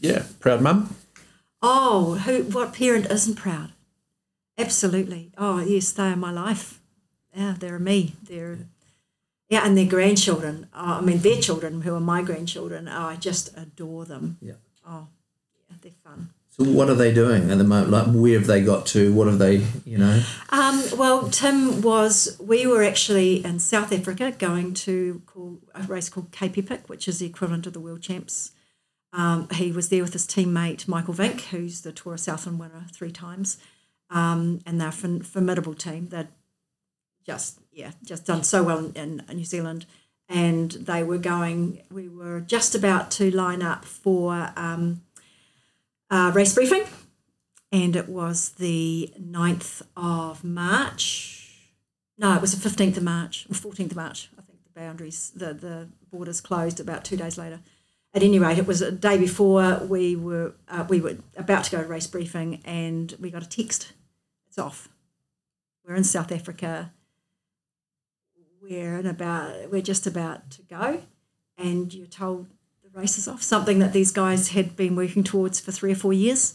yeah, 0.00 0.22
proud 0.40 0.62
mum. 0.62 0.94
Oh, 1.62 2.14
who? 2.14 2.44
What 2.44 2.74
parent 2.74 3.10
isn't 3.10 3.36
proud? 3.36 3.72
Absolutely. 4.58 5.32
Oh, 5.36 5.60
yes, 5.60 5.92
they 5.92 6.04
are 6.04 6.16
my 6.16 6.30
life. 6.30 6.80
Yeah, 7.34 7.54
they're 7.58 7.78
me. 7.78 8.14
They're 8.22 8.58
yeah, 9.48 9.64
and 9.64 9.78
their 9.78 9.86
grandchildren. 9.86 10.68
Oh, 10.74 10.98
I 10.98 11.00
mean, 11.00 11.18
their 11.18 11.40
children, 11.40 11.82
who 11.82 11.94
are 11.94 12.00
my 12.00 12.22
grandchildren. 12.22 12.88
Oh, 12.88 13.06
I 13.06 13.16
just 13.16 13.56
adore 13.56 14.04
them. 14.04 14.38
Yeah. 14.40 14.54
Oh, 14.86 15.06
yeah, 15.70 15.76
they're 15.82 15.92
fun. 16.02 16.30
So 16.50 16.64
what 16.64 16.88
are 16.88 16.94
they 16.94 17.12
doing 17.12 17.50
at 17.50 17.58
the 17.58 17.64
moment? 17.64 17.90
Like 17.90 18.06
where 18.06 18.38
have 18.38 18.46
they 18.46 18.62
got 18.62 18.86
to? 18.86 19.12
What 19.12 19.26
have 19.26 19.38
they, 19.38 19.62
you 19.84 19.98
know? 19.98 20.22
Um, 20.48 20.82
well, 20.96 21.28
Tim 21.28 21.82
was. 21.82 22.36
We 22.40 22.66
were 22.66 22.82
actually 22.82 23.44
in 23.44 23.58
South 23.58 23.92
Africa 23.92 24.32
going 24.32 24.72
to 24.74 25.20
call, 25.26 25.58
a 25.74 25.82
race 25.82 26.08
called 26.08 26.32
Cape 26.32 26.56
Epic, 26.56 26.88
which 26.88 27.08
is 27.08 27.18
the 27.18 27.26
equivalent 27.26 27.66
of 27.66 27.74
the 27.74 27.80
World 27.80 28.00
Champs. 28.00 28.52
Um, 29.16 29.48
he 29.50 29.72
was 29.72 29.88
there 29.88 30.02
with 30.02 30.12
his 30.12 30.26
teammate 30.26 30.86
Michael 30.86 31.14
Vink, 31.14 31.40
who's 31.46 31.80
the 31.80 31.92
Tour 31.92 32.14
of 32.14 32.20
Southland 32.20 32.58
winner 32.58 32.86
three 32.92 33.10
times, 33.10 33.58
um, 34.10 34.60
and 34.66 34.80
they're 34.80 34.88
a 34.88 34.92
fin- 34.92 35.22
formidable 35.22 35.74
team. 35.74 36.08
They'd 36.08 36.28
just 37.24 37.58
yeah, 37.72 37.92
just 38.04 38.26
done 38.26 38.44
so 38.44 38.62
well 38.62 38.92
in, 38.94 39.24
in 39.28 39.36
New 39.36 39.44
Zealand, 39.44 39.86
and 40.28 40.70
they 40.72 41.02
were 41.02 41.18
going. 41.18 41.82
We 41.90 42.08
were 42.08 42.40
just 42.40 42.74
about 42.74 43.10
to 43.12 43.30
line 43.30 43.62
up 43.62 43.84
for 43.84 44.52
um, 44.56 45.02
race 46.10 46.54
briefing 46.54 46.84
and 47.72 47.96
it 47.96 48.08
was 48.08 48.50
the 48.50 49.12
9th 49.20 49.82
of 49.96 50.44
March. 50.44 51.72
No, 52.18 52.34
it 52.34 52.40
was 52.40 52.58
the 52.58 52.68
15th 52.68 52.96
of 52.96 53.02
March, 53.02 53.46
or 53.50 53.54
14th 53.54 53.90
of 53.90 53.96
March. 53.96 54.30
I 54.38 54.42
think 54.42 54.60
the 54.64 54.80
boundaries, 54.80 55.30
the, 55.34 55.52
the 55.52 55.88
borders 56.10 56.40
closed 56.40 56.80
about 56.80 57.04
two 57.04 57.16
days 57.16 57.36
later. 57.36 57.60
At 58.16 58.22
any 58.22 58.38
rate, 58.38 58.56
it 58.56 58.66
was 58.66 58.80
a 58.80 58.90
day 58.90 59.18
before 59.18 59.78
we 59.90 60.16
were 60.16 60.54
uh, 60.70 60.86
we 60.88 61.02
were 61.02 61.18
about 61.36 61.64
to 61.64 61.70
go 61.70 61.82
to 61.82 61.86
race 61.86 62.06
briefing, 62.06 62.62
and 62.64 63.14
we 63.20 63.30
got 63.30 63.42
a 63.42 63.48
text. 63.48 63.92
It's 64.48 64.56
off. 64.56 64.88
We're 65.84 65.96
in 65.96 66.04
South 66.04 66.32
Africa. 66.32 66.92
We're 68.62 68.96
in 69.00 69.06
about 69.06 69.70
we're 69.70 69.82
just 69.82 70.06
about 70.06 70.50
to 70.52 70.62
go, 70.62 71.02
and 71.58 71.92
you're 71.92 72.06
told 72.06 72.46
the 72.82 72.98
race 72.98 73.18
is 73.18 73.28
off, 73.28 73.42
something 73.42 73.80
that 73.80 73.92
these 73.92 74.12
guys 74.12 74.48
had 74.48 74.76
been 74.76 74.96
working 74.96 75.22
towards 75.22 75.60
for 75.60 75.70
three 75.70 75.92
or 75.92 75.96
four 75.96 76.14
years. 76.14 76.54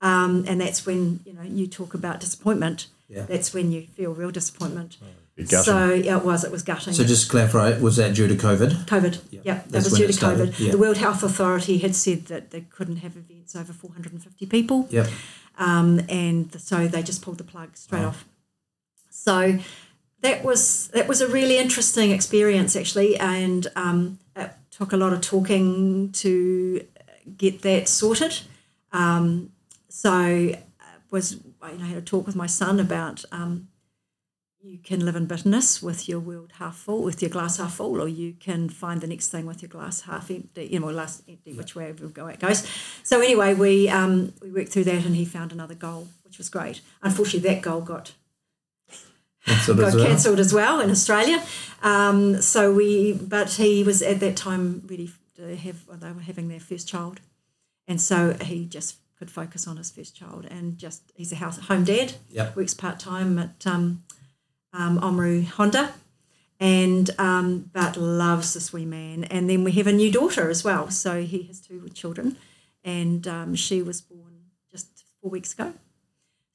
Um, 0.00 0.44
and 0.46 0.60
that's 0.60 0.86
when 0.86 1.18
you 1.26 1.32
know 1.32 1.42
you 1.42 1.66
talk 1.66 1.94
about 1.94 2.20
disappointment. 2.20 2.86
Yeah. 3.08 3.22
That's 3.22 3.52
when 3.52 3.72
you 3.72 3.88
feel 3.88 4.14
real 4.14 4.30
disappointment. 4.30 4.98
So 5.46 5.92
yeah, 5.94 6.18
it 6.18 6.24
was. 6.24 6.44
It 6.44 6.52
was 6.52 6.62
gutting. 6.62 6.92
So 6.92 7.04
just 7.04 7.24
to 7.24 7.30
clarify, 7.30 7.78
was 7.78 7.96
that 7.96 8.14
due 8.14 8.28
to 8.28 8.34
COVID? 8.34 8.84
COVID. 8.84 9.18
Yep, 9.44 9.68
that 9.68 9.84
was 9.84 9.92
due 9.94 10.06
to 10.06 10.12
COVID. 10.12 10.58
yeah. 10.58 10.72
The 10.72 10.78
World 10.78 10.98
Health 10.98 11.22
Authority 11.22 11.78
had 11.78 11.94
said 11.94 12.26
that 12.26 12.50
they 12.50 12.60
couldn't 12.62 12.96
have 12.96 13.16
events 13.16 13.56
over 13.56 13.72
450 13.72 14.46
people, 14.46 14.86
Yep. 14.90 15.08
um, 15.58 16.00
and 16.08 16.60
so 16.60 16.86
they 16.86 17.02
just 17.02 17.22
pulled 17.22 17.38
the 17.38 17.44
plug 17.44 17.76
straight 17.76 18.04
off. 18.04 18.26
So 19.10 19.58
that 20.20 20.44
was 20.44 20.88
that 20.88 21.08
was 21.08 21.20
a 21.20 21.28
really 21.28 21.56
interesting 21.58 22.10
experience 22.10 22.76
actually, 22.76 23.16
and 23.18 23.66
um, 23.74 24.18
it 24.36 24.52
took 24.70 24.92
a 24.92 24.96
lot 24.96 25.12
of 25.14 25.22
talking 25.22 26.12
to 26.12 26.84
get 27.38 27.62
that 27.62 27.88
sorted. 27.88 28.40
Um, 28.92 29.50
so 29.88 30.10
uh, 30.10 30.84
was 31.10 31.32
you 31.32 31.78
know, 31.78 31.84
I 31.84 31.88
had 31.88 31.98
a 31.98 32.02
talk 32.02 32.26
with 32.26 32.36
my 32.36 32.46
son 32.46 32.78
about 32.78 33.24
um, 33.32 33.68
you 34.62 34.78
can 34.78 35.04
live 35.04 35.16
in 35.16 35.26
bitterness 35.26 35.82
with 35.82 36.08
your 36.08 36.20
world 36.20 36.52
half 36.58 36.76
full, 36.76 37.02
with 37.02 37.20
your 37.20 37.30
glass 37.30 37.56
half 37.56 37.74
full, 37.74 38.00
or 38.00 38.06
you 38.06 38.34
can 38.34 38.68
find 38.68 39.00
the 39.00 39.06
next 39.06 39.28
thing 39.28 39.44
with 39.44 39.60
your 39.60 39.68
glass 39.68 40.02
half 40.02 40.30
empty, 40.30 40.66
you 40.66 40.78
know, 40.78 40.92
glass 40.92 41.22
empty, 41.28 41.52
which 41.52 41.74
way 41.74 41.86
it 41.86 42.38
goes. 42.40 42.66
So 43.02 43.20
anyway, 43.20 43.54
we 43.54 43.88
um, 43.88 44.32
we 44.40 44.50
worked 44.50 44.70
through 44.70 44.84
that, 44.84 45.04
and 45.04 45.16
he 45.16 45.24
found 45.24 45.52
another 45.52 45.74
goal, 45.74 46.08
which 46.24 46.38
was 46.38 46.48
great. 46.48 46.80
Unfortunately, 47.02 47.48
that 47.50 47.62
goal 47.62 47.80
got 47.80 48.12
Sort 49.64 49.78
got 49.78 49.88
as 49.88 49.94
well. 49.96 50.06
cancelled 50.06 50.38
as 50.38 50.54
well 50.54 50.80
in 50.80 50.90
Australia. 50.90 51.42
Um, 51.82 52.40
so 52.40 52.72
we, 52.72 53.14
but 53.14 53.54
he 53.54 53.82
was 53.82 54.00
at 54.00 54.20
that 54.20 54.36
time 54.36 54.82
ready 54.86 55.10
to 55.36 55.56
have. 55.56 55.88
Well, 55.88 55.96
they 55.96 56.12
were 56.12 56.20
having 56.20 56.46
their 56.48 56.60
first 56.60 56.86
child, 56.86 57.20
and 57.88 58.00
so 58.00 58.36
he 58.40 58.66
just 58.66 58.98
could 59.18 59.30
focus 59.30 59.66
on 59.66 59.76
his 59.76 59.90
first 59.90 60.16
child 60.16 60.46
and 60.50 60.78
just 60.78 61.12
he's 61.14 61.32
a 61.32 61.36
house 61.36 61.58
home 61.58 61.84
dad. 61.84 62.14
Yep. 62.30 62.56
Works 62.56 62.74
part 62.74 63.00
time 63.00 63.38
at 63.38 63.66
um, 63.66 64.04
um, 64.72 65.00
Oamaru 65.00 65.46
Honda, 65.46 65.92
and 66.60 67.10
um, 67.18 67.70
but 67.72 67.96
loves 67.96 68.54
this 68.54 68.72
wee 68.72 68.84
man. 68.84 69.24
And 69.24 69.48
then 69.48 69.64
we 69.64 69.72
have 69.72 69.86
a 69.86 69.92
new 69.92 70.10
daughter 70.10 70.48
as 70.48 70.64
well. 70.64 70.90
So 70.90 71.22
he 71.22 71.42
has 71.44 71.60
two 71.60 71.88
children, 71.90 72.36
and 72.84 73.26
um, 73.26 73.54
she 73.54 73.82
was 73.82 74.00
born 74.00 74.42
just 74.70 75.04
four 75.20 75.30
weeks 75.30 75.52
ago. 75.52 75.74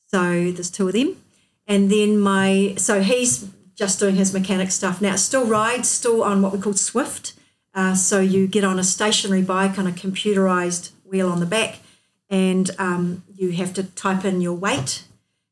So 0.07 0.51
there's 0.51 0.72
two 0.72 0.88
of 0.88 0.93
them. 0.93 1.18
And 1.68 1.91
then 1.91 2.18
my, 2.18 2.76
so 2.78 3.01
he's 3.01 3.49
just 3.76 3.99
doing 3.99 4.15
his 4.15 4.34
mechanic 4.34 4.72
stuff 4.72 5.01
now. 5.01 5.18
Still 5.18 5.45
rides, 5.45 5.89
still 5.89 6.24
on 6.24 6.41
what 6.41 6.53
we 6.53 6.59
call 6.59 6.74
Zwift. 6.74 7.34
Uh, 7.74 7.93
so 7.93 8.20
you 8.20 8.47
get 8.47 8.63
on 8.63 8.80
a 8.80 8.84
stationary 8.84 9.41
bike 9.41 9.78
on 9.78 9.86
a 9.86 9.91
computerized 9.91 10.91
wheel 11.03 11.30
on 11.30 11.39
the 11.39 11.45
back, 11.45 11.80
and 12.30 12.72
um, 12.80 13.24
you 13.36 13.51
have 13.51 13.74
to 13.74 13.84
type 13.84 14.26
in 14.26 14.41
your 14.41 14.53
weight 14.53 15.03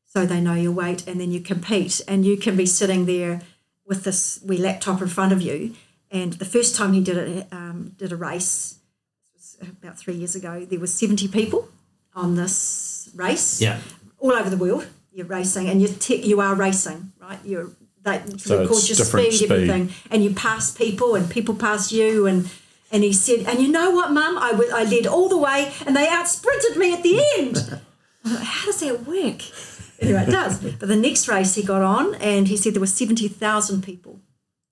so 0.06 0.24
they 0.24 0.40
know 0.40 0.54
your 0.54 0.72
weight, 0.72 1.06
and 1.06 1.20
then 1.20 1.30
you 1.30 1.40
compete. 1.40 2.00
And 2.08 2.24
you 2.24 2.36
can 2.36 2.56
be 2.56 2.66
sitting 2.66 3.06
there 3.06 3.42
with 3.86 4.04
this 4.04 4.40
wee 4.44 4.56
laptop 4.58 5.02
in 5.02 5.08
front 5.08 5.32
of 5.32 5.42
you. 5.42 5.74
And 6.10 6.34
the 6.34 6.44
first 6.44 6.74
time 6.76 6.92
he 6.92 7.00
did 7.02 7.16
it, 7.16 7.46
um, 7.52 7.92
did 7.98 8.12
a 8.12 8.16
race 8.16 8.78
was 9.34 9.56
about 9.60 9.98
three 9.98 10.14
years 10.14 10.34
ago. 10.34 10.64
There 10.64 10.78
was 10.80 10.92
seventy 10.94 11.28
people 11.28 11.68
on 12.14 12.36
this 12.36 13.10
race 13.14 13.60
Yeah. 13.60 13.80
all 14.18 14.32
over 14.32 14.48
the 14.48 14.56
world. 14.56 14.86
You're 15.12 15.26
racing, 15.26 15.68
and 15.68 15.80
you 15.82 15.88
te- 15.88 16.24
you 16.26 16.40
are 16.40 16.54
racing, 16.54 17.12
right? 17.20 17.38
You're 17.44 17.70
they 18.04 18.22
So 18.38 18.60
record 18.60 18.86
your 18.88 18.96
speed, 18.96 19.32
speed. 19.32 19.50
everything, 19.50 19.92
and 20.12 20.22
you 20.22 20.30
pass 20.32 20.70
people, 20.70 21.16
and 21.16 21.28
people 21.28 21.54
pass 21.56 21.90
you, 21.90 22.26
and 22.26 22.48
and 22.92 23.02
he 23.02 23.12
said, 23.12 23.40
and 23.48 23.60
you 23.60 23.66
know 23.68 23.90
what, 23.90 24.12
Mum, 24.12 24.38
I 24.38 24.50
I 24.72 24.84
led 24.84 25.06
all 25.06 25.28
the 25.28 25.36
way, 25.38 25.72
and 25.86 25.96
they 25.96 26.06
out 26.08 26.28
sprinted 26.28 26.76
me 26.76 26.92
at 26.94 27.02
the 27.02 27.20
end. 27.38 27.80
How 28.24 28.66
does 28.66 28.80
that 28.80 29.06
work? 29.06 29.42
Anyway, 30.00 30.22
it 30.22 30.30
does. 30.30 30.58
But 30.62 30.88
the 30.88 30.96
next 30.96 31.28
race 31.28 31.54
he 31.54 31.62
got 31.62 31.82
on, 31.82 32.14
and 32.16 32.48
he 32.48 32.56
said 32.56 32.74
there 32.74 32.80
were 32.80 32.86
seventy 32.86 33.28
thousand 33.28 33.82
people 33.82 34.20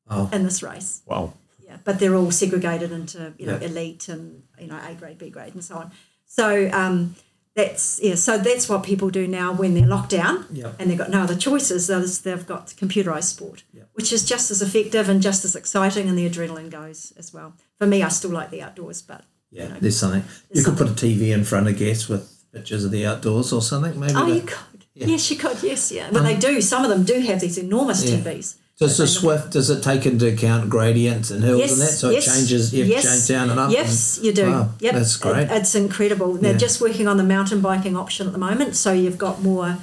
Oh. 0.08 0.28
in 0.32 0.42
this 0.44 0.62
race. 0.62 1.02
Wow. 1.06 1.32
Yeah, 1.64 1.78
but 1.84 1.98
they're 1.98 2.14
all 2.14 2.30
segregated 2.30 2.92
into 2.92 3.32
you 3.38 3.46
know 3.46 3.58
Yeah. 3.60 3.68
elite 3.68 4.08
and 4.08 4.42
you 4.60 4.66
know 4.66 4.78
A 4.86 4.94
grade, 4.94 5.18
B 5.18 5.30
grade, 5.30 5.54
and 5.54 5.64
so 5.64 5.76
on. 5.76 5.90
So 6.26 6.70
um, 6.72 7.14
that's 7.56 8.00
yeah. 8.02 8.16
So 8.16 8.36
that's 8.36 8.68
what 8.68 8.82
people 8.82 9.08
do 9.10 9.26
now 9.26 9.52
when 9.54 9.72
they're 9.74 9.86
locked 9.86 10.10
down 10.10 10.44
Yeah. 10.52 10.72
and 10.78 10.90
they've 10.90 10.98
got 10.98 11.10
no 11.10 11.22
other 11.22 11.36
choices. 11.36 11.86
They've 12.22 12.46
got 12.46 12.66
computerized 12.76 13.24
sport, 13.34 13.62
Yeah. 13.72 13.84
which 13.94 14.12
is 14.12 14.24
just 14.24 14.50
as 14.50 14.60
effective 14.60 15.08
and 15.08 15.22
just 15.22 15.44
as 15.44 15.56
exciting, 15.56 16.08
and 16.08 16.18
the 16.18 16.28
adrenaline 16.28 16.70
goes 16.70 17.12
as 17.16 17.32
well. 17.32 17.54
For 17.78 17.86
me, 17.86 18.02
I 18.02 18.08
still 18.08 18.30
like 18.30 18.50
the 18.50 18.60
outdoors, 18.62 19.00
but 19.02 19.24
Yeah, 19.50 19.76
there's 19.80 19.96
something. 19.96 20.24
You 20.52 20.62
could 20.64 20.76
put 20.76 20.88
a 20.88 20.94
TV 20.94 21.30
in 21.32 21.44
front, 21.44 21.68
I 21.68 21.72
guess, 21.72 22.08
with 22.08 22.28
pictures 22.52 22.84
of 22.84 22.90
the 22.90 23.06
outdoors 23.06 23.52
or 23.52 23.62
something. 23.62 23.98
Maybe. 23.98 24.12
oh, 24.16 24.26
you 24.26 24.42
could. 24.42 24.73
Yes, 24.94 25.30
you 25.30 25.36
could. 25.36 25.62
Yes, 25.62 25.90
yeah. 25.90 26.08
But 26.12 26.22
they 26.22 26.36
do. 26.36 26.60
Some 26.60 26.84
of 26.84 26.90
them 26.90 27.02
do 27.04 27.18
have 27.20 27.40
these 27.40 27.58
enormous 27.58 28.04
Yeah. 28.04 28.18
TVs. 28.18 28.54
Does 28.78 28.96
the 28.96 29.04
Zwift 29.04 29.50
does 29.50 29.70
it 29.70 29.82
take 29.84 30.04
into 30.04 30.26
account 30.26 30.68
gradients 30.68 31.30
and 31.30 31.44
hills 31.44 31.60
Yes, 31.60 31.72
and 31.72 31.80
that? 31.82 31.86
So 31.92 32.10
yes, 32.10 32.26
it 32.26 32.30
changes. 32.40 32.72
You 32.74 32.84
yes, 32.84 33.04
change 33.04 33.28
down 33.28 33.50
and 33.50 33.60
up. 33.60 33.70
Yes, 33.70 34.16
and- 34.16 34.26
you 34.26 34.32
do. 34.32 34.50
Wow, 34.50 34.68
yep, 34.80 34.94
that's 34.94 35.16
great. 35.16 35.44
It- 35.44 35.50
it's 35.52 35.74
incredible. 35.76 36.34
They're 36.34 36.52
Yeah. 36.52 36.58
just 36.58 36.80
working 36.80 37.06
on 37.06 37.16
the 37.16 37.22
mountain 37.22 37.60
biking 37.60 37.96
option 37.96 38.26
at 38.26 38.32
the 38.32 38.38
moment, 38.38 38.74
so 38.74 38.92
you've 38.92 39.16
got 39.18 39.42
more, 39.42 39.78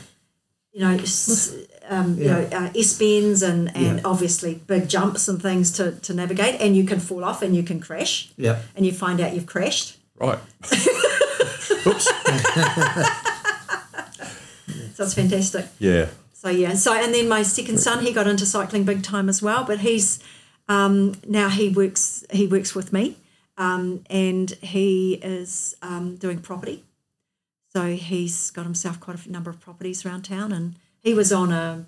you 0.74 0.82
know, 0.82 0.98
s- 1.02 1.54
um, 1.90 2.18
you 2.18 2.26
Yeah. 2.26 2.32
know, 2.34 2.48
uh, 2.52 2.70
S 2.78 2.94
bends 2.94 3.42
and 3.42 3.72
and 3.76 3.98
Yeah. 4.00 4.02
obviously 4.04 4.60
big 4.68 4.90
jumps 4.90 5.28
and 5.30 5.42
things 5.42 5.72
to 5.72 5.92
to 5.94 6.14
navigate, 6.14 6.60
and 6.60 6.76
you 6.76 6.84
can 6.84 7.00
fall 7.00 7.24
off 7.24 7.42
and 7.42 7.56
you 7.56 7.64
can 7.64 7.80
crash, 7.80 8.30
Yep. 8.38 8.62
and 8.76 8.86
you 8.86 8.92
find 8.92 9.22
out 9.22 9.34
you've 9.34 9.46
crashed. 9.46 9.98
Right. 10.20 10.40
Oops. 11.88 12.08
So 15.02 15.06
it's 15.06 15.16
fantastic. 15.16 15.66
Yeah. 15.80 16.10
So 16.32 16.50
yeah, 16.50 16.76
so 16.76 16.94
and 16.94 17.12
then 17.12 17.28
my 17.28 17.42
second 17.42 17.80
son, 17.80 18.06
he 18.06 18.14
got 18.14 18.28
into 18.28 18.46
cycling 18.46 18.84
big 18.84 19.02
time 19.02 19.30
as 19.30 19.42
well, 19.42 19.64
but 19.64 19.80
he's 19.80 20.20
um, 20.70 21.16
now 21.28 21.50
he 21.50 21.70
works 21.70 22.24
he 22.30 22.46
works 22.46 22.76
with 22.76 22.94
me, 22.94 23.18
um, 23.58 24.04
and 24.12 24.52
he 24.62 25.16
is 25.16 25.76
um, 25.82 26.18
doing 26.18 26.38
property. 26.38 26.84
So 27.74 27.96
he's 27.96 28.52
got 28.52 28.66
himself 28.66 29.00
quite 29.00 29.26
a 29.26 29.32
number 29.32 29.50
of 29.50 29.60
properties 29.60 30.06
around 30.06 30.22
town, 30.22 30.52
and 30.52 30.76
he 31.00 31.16
was 31.16 31.34
on 31.34 31.52
a 31.52 31.86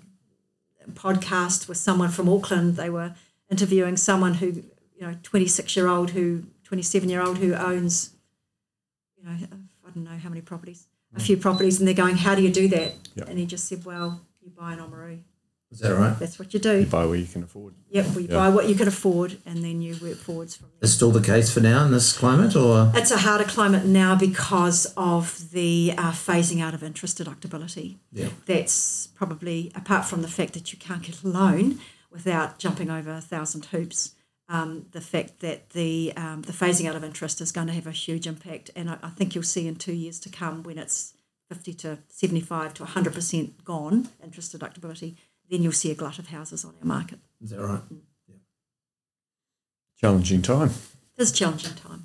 podcast 0.94 1.68
with 1.68 1.78
someone 1.78 2.10
from 2.10 2.28
Auckland. 2.28 2.74
They 2.74 2.90
were 2.90 3.14
interviewing 3.48 3.96
someone 3.96 4.34
who, 4.34 4.46
you 4.46 5.02
know, 5.02 5.14
twenty 5.22 5.46
six 5.46 5.76
year 5.76 5.86
old 5.86 6.10
who 6.10 6.46
twenty 6.64 6.82
seven 6.82 7.08
year 7.08 7.22
old 7.22 7.38
who 7.38 7.54
owns, 7.54 8.10
you 9.16 9.24
know, 9.24 9.36
I 9.86 9.90
don't 9.94 10.04
know 10.04 10.18
how 10.18 10.28
many 10.30 10.40
properties, 10.40 10.88
a 11.16 11.20
few 11.20 11.36
properties, 11.36 11.78
and 11.78 11.86
they're 11.86 11.94
going, 11.94 12.16
"How 12.16 12.34
do 12.34 12.42
you 12.42 12.50
do 12.52 12.68
that?" 12.68 12.94
Yep. 13.14 13.28
And 13.28 13.38
he 13.38 13.46
just 13.46 13.66
said, 13.68 13.84
"Well, 13.84 14.20
you 14.42 14.50
buy 14.50 14.72
an 14.74 14.78
Oamaru. 14.80 15.20
Is 15.70 15.80
that 15.80 15.94
right? 15.96 16.16
That's 16.20 16.38
what 16.38 16.54
you 16.54 16.60
do. 16.60 16.80
You 16.80 16.86
buy 16.86 17.04
what 17.04 17.18
you 17.18 17.26
can 17.26 17.42
afford. 17.42 17.74
Yep, 17.90 18.06
well, 18.10 18.20
you 18.20 18.28
Yeah. 18.28 18.36
buy 18.36 18.48
what 18.48 18.68
you 18.68 18.76
can 18.76 18.86
afford, 18.86 19.38
and 19.44 19.64
then 19.64 19.82
you 19.82 19.96
work 20.00 20.16
forwards 20.18 20.54
from 20.56 20.68
there." 20.68 20.86
Is 20.86 20.94
still 20.94 21.10
the 21.10 21.20
case 21.20 21.50
for 21.50 21.58
now 21.60 21.84
in 21.84 21.90
this 21.90 22.12
climate, 22.12 22.54
or 22.54 22.92
It's 22.94 23.10
a 23.10 23.18
harder 23.18 23.42
climate 23.44 23.84
now 23.84 24.14
because 24.14 24.86
of 24.96 25.50
the 25.50 25.94
uh, 25.98 26.12
phasing 26.12 26.60
out 26.62 26.74
of 26.74 26.82
interest 26.84 27.18
deductibility. 27.18 27.96
Yeah. 28.12 28.28
That's 28.46 29.08
probably, 29.16 29.72
apart 29.74 30.04
from 30.04 30.22
the 30.22 30.28
fact 30.28 30.52
that 30.54 30.72
you 30.72 30.78
can't 30.78 31.02
get 31.02 31.22
a 31.24 31.28
loan 31.28 31.80
without 32.10 32.58
jumping 32.60 32.88
over 32.90 33.10
a 33.10 33.20
thousand 33.20 33.64
hoops, 33.66 34.12
um, 34.54 34.86
the 34.92 35.00
fact 35.00 35.40
that 35.40 35.70
the 35.70 36.12
um, 36.16 36.42
the 36.42 36.52
phasing 36.52 36.88
out 36.88 36.94
of 36.94 37.02
interest 37.02 37.40
is 37.40 37.50
going 37.50 37.66
to 37.66 37.72
have 37.72 37.88
a 37.88 37.92
huge 37.92 38.26
impact. 38.26 38.70
And 38.76 38.88
I, 38.88 38.98
I 39.02 39.10
think 39.10 39.34
you'll 39.34 39.42
see 39.42 39.66
in 39.66 39.74
two 39.74 39.92
years 39.92 40.20
to 40.20 40.28
come 40.28 40.62
when 40.62 40.78
it's 40.78 41.14
50 41.48 41.74
to 41.74 41.98
75 42.08 42.74
to 42.74 42.84
100% 42.84 43.64
gone, 43.64 44.08
interest 44.22 44.56
deductibility, 44.56 45.16
then 45.50 45.62
you'll 45.62 45.72
see 45.72 45.90
a 45.90 45.94
glut 45.94 46.18
of 46.18 46.28
houses 46.28 46.64
on 46.64 46.74
our 46.80 46.86
market. 46.86 47.18
is 47.42 47.50
that 47.50 47.60
right? 47.60 47.82
Yeah. 47.90 48.36
Challenging 50.00 50.42
time. 50.42 50.70
It's 51.16 51.32
challenging 51.32 51.74
time. 51.74 52.04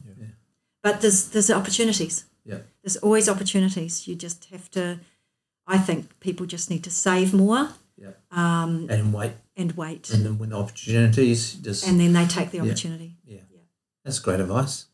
But 0.81 1.01
there's, 1.01 1.29
there's 1.29 1.51
opportunities. 1.51 2.25
Yeah. 2.45 2.59
There's 2.83 2.97
always 2.97 3.27
opportunities. 3.27 4.07
You 4.07 4.15
just 4.15 4.45
have 4.45 4.71
to, 4.71 4.99
I 5.67 5.77
think 5.77 6.19
people 6.19 6.45
just 6.45 6.69
need 6.69 6.83
to 6.85 6.91
save 6.91 7.33
more 7.33 7.69
Yeah. 7.99 8.11
Um, 8.31 8.87
and 8.89 9.13
wait, 9.13 9.33
and 9.57 9.73
wait. 9.73 10.09
and 10.11 10.25
then 10.25 10.37
when 10.37 10.49
the 10.49 10.57
opportunities 10.57 11.53
just 11.55 11.85
And 11.87 11.99
then 11.99 12.13
they 12.13 12.25
take 12.25 12.51
the 12.51 12.61
opportunity. 12.61 13.17
yeah. 13.25 13.41
Yeah. 13.51 13.59
That's 14.05 14.19
great 14.19 14.39
advice. 14.39 14.85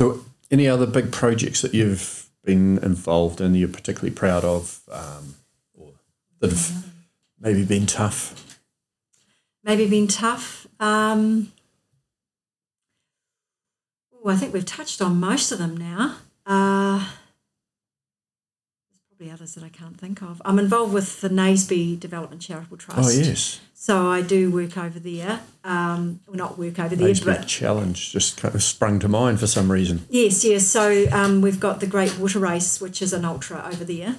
So, 0.00 0.24
any 0.50 0.66
other 0.66 0.86
big 0.86 1.12
projects 1.12 1.62
that 1.62 1.74
you've 1.74 2.28
been 2.44 2.78
involved 2.78 3.40
in, 3.40 3.52
that 3.52 3.58
you're 3.58 3.68
particularly 3.68 4.14
proud 4.14 4.44
of, 4.44 4.80
um, 4.90 5.34
or 5.74 5.92
that 6.40 6.50
have 6.50 6.86
maybe 7.38 7.64
been 7.64 7.86
tough? 7.86 8.58
Maybe 9.62 9.86
been 9.86 10.08
tough. 10.08 10.66
Um, 10.80 11.52
oh, 14.12 14.30
I 14.30 14.36
think 14.36 14.52
we've 14.54 14.64
touched 14.64 15.02
on 15.02 15.20
most 15.20 15.52
of 15.52 15.58
them 15.58 15.76
now. 15.76 16.16
Uh, 16.46 17.06
probably 19.20 19.34
others 19.34 19.54
that 19.54 19.62
I 19.62 19.68
can't 19.68 20.00
think 20.00 20.22
of. 20.22 20.40
I'm 20.46 20.58
involved 20.58 20.94
with 20.94 21.20
the 21.20 21.28
Naseby 21.28 22.00
Development 22.00 22.40
Charitable 22.40 22.78
Trust. 22.78 23.18
Oh 23.18 23.22
yes, 23.22 23.60
So 23.74 24.08
I 24.10 24.22
do 24.22 24.50
work 24.50 24.78
over 24.78 24.98
there. 24.98 25.40
Um, 25.62 26.20
well, 26.26 26.36
not 26.36 26.58
work 26.58 26.78
over 26.78 26.96
there, 26.96 27.08
Naseby 27.08 27.24
but 27.26 27.46
challenge 27.46 28.12
just 28.12 28.38
kind 28.38 28.54
of 28.54 28.62
sprung 28.62 28.98
to 29.00 29.08
mind 29.08 29.38
for 29.38 29.46
some 29.46 29.70
reason. 29.70 30.06
Yes, 30.08 30.42
yes. 30.42 30.66
So 30.66 31.06
um, 31.12 31.42
we've 31.42 31.60
got 31.60 31.80
the 31.80 31.86
Great 31.86 32.18
Water 32.18 32.38
Race, 32.38 32.80
which 32.80 33.02
is 33.02 33.12
an 33.12 33.26
ultra 33.26 33.62
over 33.70 33.84
there. 33.84 34.16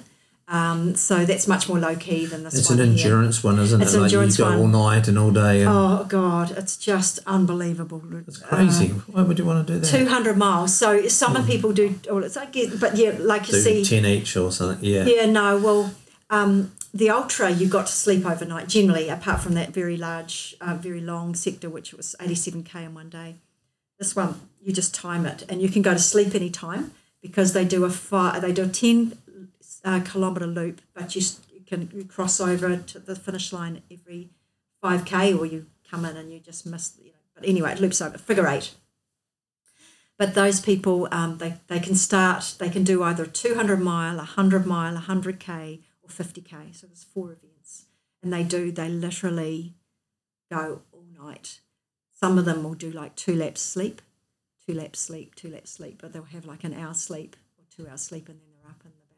Um, 0.48 0.96
so 0.96 1.24
that's 1.24 1.46
much 1.48 1.68
more 1.68 1.78
low 1.78 1.94
key 1.96 2.26
than 2.26 2.42
this 2.44 2.54
It's 2.54 2.68
one. 2.68 2.80
an 2.80 2.92
here. 2.94 3.06
endurance 3.06 3.42
one, 3.44 3.58
isn't 3.58 3.80
It's 3.80 3.92
it? 3.94 3.96
an 3.96 4.02
Like 4.02 4.12
you 4.12 4.18
endurance 4.18 4.36
go 4.36 4.44
one. 4.50 4.58
all 4.58 4.66
night 4.90 5.08
and 5.08 5.18
all 5.18 5.30
day. 5.30 5.60
And 5.62 5.70
Oh 5.70 6.04
God, 6.08 6.50
it's 6.50 6.76
just 6.76 7.20
unbelievable. 7.26 8.02
it's 8.26 8.38
crazy. 8.38 8.88
Why 8.88 9.22
would 9.22 9.38
you 9.38 9.44
want 9.44 9.66
to 9.66 9.72
do 9.72 9.78
that? 9.78 9.86
Two 9.86 10.06
hundred 10.06 10.36
miles. 10.36 10.74
So 10.74 11.06
some 11.08 11.46
people 11.46 11.72
do. 11.72 11.98
Well, 12.10 12.24
it's 12.24 12.36
like, 12.36 12.54
but 12.78 12.96
yeah, 12.96 13.12
like 13.18 13.46
you 13.48 13.54
do 13.54 13.60
see, 13.60 13.84
ten 13.84 14.04
each 14.04 14.36
or 14.36 14.50
something. 14.52 14.84
Yeah. 14.84 15.04
Yeah, 15.04 15.26
no. 15.26 15.56
Well, 15.58 15.94
um, 16.28 16.72
the 16.92 17.08
ultra 17.08 17.48
you 17.50 17.66
got 17.68 17.86
to 17.86 17.92
sleep 17.92 18.26
overnight 18.26 18.68
generally, 18.68 19.08
apart 19.08 19.40
from 19.40 19.54
that 19.54 19.70
very 19.72 19.96
large, 19.96 20.56
uh, 20.60 20.74
very 20.74 21.00
long 21.00 21.34
sector, 21.34 21.70
which 21.70 21.94
was 21.94 22.14
eighty-seven 22.20 22.64
k 22.64 22.84
in 22.84 22.94
one 22.94 23.08
day. 23.08 23.36
This 23.98 24.14
one 24.16 24.40
you 24.60 24.72
just 24.72 24.92
time 24.94 25.24
it, 25.24 25.44
and 25.48 25.62
you 25.62 25.68
can 25.68 25.82
go 25.82 25.92
to 25.92 25.98
sleep 25.98 26.34
any 26.34 26.50
time 26.50 26.92
because 27.22 27.52
they 27.52 27.64
do 27.64 27.84
a 27.84 27.90
fi- 27.90 28.38
they 28.40 28.52
do 28.52 28.64
a 28.64 28.68
ten 28.68 29.16
uh, 29.84 30.00
kilometer 30.00 30.46
loop, 30.46 30.80
but 30.94 31.14
you, 31.16 31.22
you 31.52 31.60
can 31.66 31.90
you 31.94 32.04
cross 32.04 32.40
over 32.40 32.76
to 32.76 32.98
the 32.98 33.16
finish 33.16 33.52
line 33.52 33.82
every 33.90 34.30
five 34.80 35.04
k, 35.04 35.32
or 35.32 35.46
you 35.46 35.66
come 35.88 36.04
in 36.04 36.16
and 36.16 36.32
you 36.32 36.40
just 36.40 36.66
miss. 36.66 36.96
You 37.00 37.10
know, 37.10 37.18
but 37.34 37.46
anyway, 37.46 37.72
it 37.72 37.80
loops 37.80 38.00
over 38.00 38.18
figure 38.18 38.46
eight. 38.46 38.74
But 40.18 40.34
those 40.34 40.60
people, 40.60 41.08
um, 41.10 41.38
they, 41.38 41.54
they 41.66 41.80
can 41.80 41.96
start, 41.96 42.54
they 42.58 42.70
can 42.70 42.84
do 42.84 43.02
either 43.02 43.24
a 43.24 43.28
200 43.28 43.80
mile, 43.80 44.14
a 44.14 44.18
100 44.18 44.66
mile, 44.66 44.96
a 44.96 45.00
100k, 45.00 45.80
or 46.00 46.08
50k. 46.08 46.76
So 46.76 46.86
there's 46.86 47.02
four 47.02 47.32
events. 47.32 47.86
And 48.22 48.32
they 48.32 48.44
do, 48.44 48.70
they 48.70 48.88
literally 48.88 49.74
go 50.48 50.82
all 50.92 51.06
night. 51.18 51.60
Some 52.12 52.38
of 52.38 52.44
them 52.44 52.62
will 52.62 52.74
do 52.74 52.92
like 52.92 53.16
two 53.16 53.34
laps 53.34 53.60
sleep, 53.60 54.00
two 54.64 54.74
laps 54.74 55.00
sleep, 55.00 55.34
two 55.34 55.48
laps 55.48 55.70
sleep, 55.70 56.00
but 56.00 56.12
they'll 56.12 56.22
have 56.22 56.46
like 56.46 56.62
an 56.62 56.74
hour 56.74 56.94
sleep 56.94 57.34
or 57.58 57.64
two 57.74 57.90
hours 57.90 58.02
sleep 58.02 58.28
and 58.28 58.38
then 58.38 58.51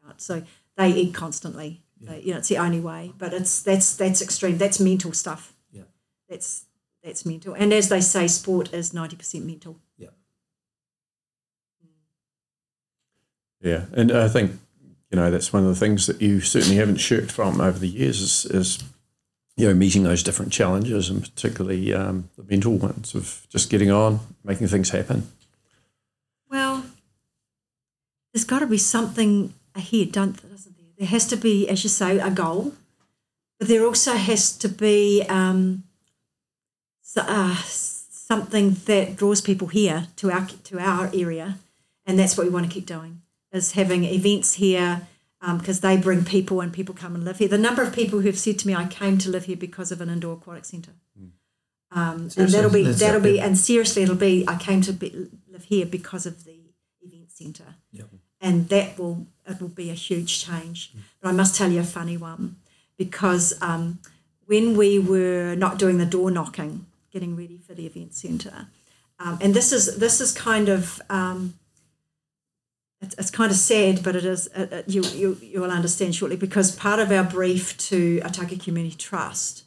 they're 0.04 0.10
up 0.10 0.10
and 0.10 0.10
about. 0.12 0.20
So 0.20 0.42
they 0.76 0.90
eat 0.90 1.14
constantly. 1.14 1.80
They- 2.00 2.22
you 2.22 2.32
know, 2.32 2.38
it's 2.38 2.48
the 2.48 2.58
only 2.58 2.80
way. 2.80 3.12
But 3.16 3.32
it's 3.32 3.62
that's 3.62 3.96
that's 3.96 4.20
extreme. 4.22 4.58
That's 4.58 4.78
mental 4.80 5.12
stuff. 5.12 5.54
Yeah. 5.72 5.82
That's 6.28 6.66
that's 7.02 7.24
mental. 7.24 7.54
And 7.54 7.72
as 7.72 7.88
they 7.88 8.00
say, 8.00 8.26
sport 8.28 8.72
is 8.72 8.92
90% 8.92 9.44
mental. 9.44 9.78
Yeah. 9.98 10.08
Yeah, 13.60 13.86
and 13.92 14.12
I 14.12 14.28
think 14.28 14.52
you 15.10 15.16
know 15.16 15.30
that's 15.30 15.52
one 15.52 15.62
of 15.62 15.68
the 15.68 15.74
things 15.74 16.06
that 16.06 16.20
you 16.20 16.40
certainly 16.40 16.76
haven't 16.76 16.96
shirked 16.98 17.32
from 17.32 17.60
over 17.60 17.78
the 17.78 17.88
years 17.88 18.20
is, 18.20 18.44
is 18.46 18.84
you 19.56 19.66
know 19.66 19.74
meeting 19.74 20.02
those 20.02 20.22
different 20.22 20.52
challenges 20.52 21.08
and 21.08 21.22
particularly 21.22 21.94
um, 21.94 22.28
the 22.36 22.42
mental 22.44 22.76
ones 22.76 23.14
of 23.14 23.46
just 23.48 23.70
getting 23.70 23.90
on, 23.90 24.20
making 24.44 24.66
things 24.68 24.90
happen. 24.90 25.28
Well, 26.50 26.84
there's 28.32 28.44
got 28.44 28.58
to 28.58 28.66
be 28.66 28.78
something 28.78 29.54
ahead, 29.74 30.12
don't 30.12 30.36
there? 30.40 30.50
Doesn't 30.50 30.76
there? 30.76 30.86
There 30.98 31.08
has 31.08 31.26
to 31.28 31.36
be, 31.36 31.68
as 31.68 31.82
you 31.84 31.90
say, 31.90 32.18
a 32.18 32.30
goal, 32.30 32.72
but 33.58 33.68
there 33.68 33.84
also 33.84 34.14
has 34.14 34.56
to 34.58 34.68
be 34.68 35.24
um, 35.28 35.84
s- 37.04 37.16
uh, 37.16 37.56
something 37.64 38.74
that 38.86 39.16
draws 39.16 39.40
people 39.40 39.68
here 39.68 40.06
to 40.16 40.30
our 40.30 40.46
to 40.64 40.78
our 40.78 41.10
area, 41.14 41.58
and 42.06 42.18
that's 42.18 42.36
what 42.36 42.46
we 42.46 42.52
want 42.52 42.66
to 42.66 42.72
keep 42.72 42.86
doing. 42.86 43.22
Is 43.52 43.72
having 43.72 44.04
events 44.04 44.54
here 44.54 45.06
because 45.58 45.80
they 45.80 45.96
bring 45.98 46.24
people 46.24 46.60
and 46.62 46.72
people 46.72 46.94
come 46.94 47.14
and 47.14 47.24
live 47.24 47.38
here. 47.38 47.48
The 47.48 47.58
number 47.58 47.82
of 47.82 47.92
people 47.94 48.20
who 48.20 48.26
have 48.26 48.38
said 48.38 48.58
to 48.60 48.66
me, 48.66 48.74
"I 48.74 48.86
came 48.86 49.18
to 49.18 49.30
live 49.30 49.44
here 49.44 49.56
because 49.56 49.92
of 49.92 50.00
an 50.00 50.08
indoor 50.08 50.34
aquatic 50.34 50.64
centre." 50.64 50.92
Um, 51.90 52.28
and 52.36 52.48
that'll 52.48 52.70
be 52.72 52.82
that's 52.84 52.98
that'll 52.98 53.20
be 53.20 53.38
it. 53.38 53.44
and 53.44 53.56
seriously 53.56 54.02
it'll 54.02 54.16
be 54.16 54.44
I 54.48 54.56
came 54.56 54.80
to 54.82 54.92
be, 54.92 55.28
live 55.48 55.64
here 55.64 55.86
because 55.86 56.26
of 56.26 56.42
the 56.44 56.58
event 57.02 57.30
centre 57.30 57.76
Yep. 57.92 58.08
and 58.40 58.68
that 58.70 58.98
will 58.98 59.28
it 59.46 59.60
will 59.60 59.68
be 59.68 59.90
a 59.90 59.94
huge 59.94 60.44
change 60.44 60.92
but 61.20 61.28
I 61.28 61.32
must 61.32 61.56
tell 61.56 61.70
you 61.70 61.80
a 61.80 61.84
funny 61.84 62.16
one 62.16 62.56
because 62.96 63.60
um, 63.62 63.98
when 64.46 64.76
we 64.76 64.98
were 64.98 65.54
not 65.54 65.78
doing 65.78 65.98
the 65.98 66.06
door 66.06 66.30
knocking 66.30 66.86
getting 67.10 67.36
ready 67.36 67.58
for 67.58 67.74
the 67.74 67.86
event 67.86 68.14
centre 68.14 68.66
um, 69.18 69.38
and 69.40 69.54
this 69.54 69.72
is 69.72 69.96
this 69.98 70.20
is 70.20 70.32
kind 70.32 70.68
of 70.68 71.00
um, 71.08 71.54
it's, 73.04 73.14
it's 73.18 73.30
kind 73.30 73.50
of 73.50 73.56
sad, 73.56 74.02
but 74.02 74.16
it 74.16 74.24
is. 74.24 74.48
Uh, 74.56 74.66
uh, 74.72 74.82
you, 74.86 75.02
you 75.02 75.38
you 75.42 75.60
will 75.60 75.70
understand 75.70 76.14
shortly 76.14 76.36
because 76.36 76.74
part 76.74 76.98
of 76.98 77.12
our 77.12 77.24
brief 77.24 77.76
to 77.88 78.20
Otago 78.24 78.56
Community 78.56 78.96
Trust 78.96 79.64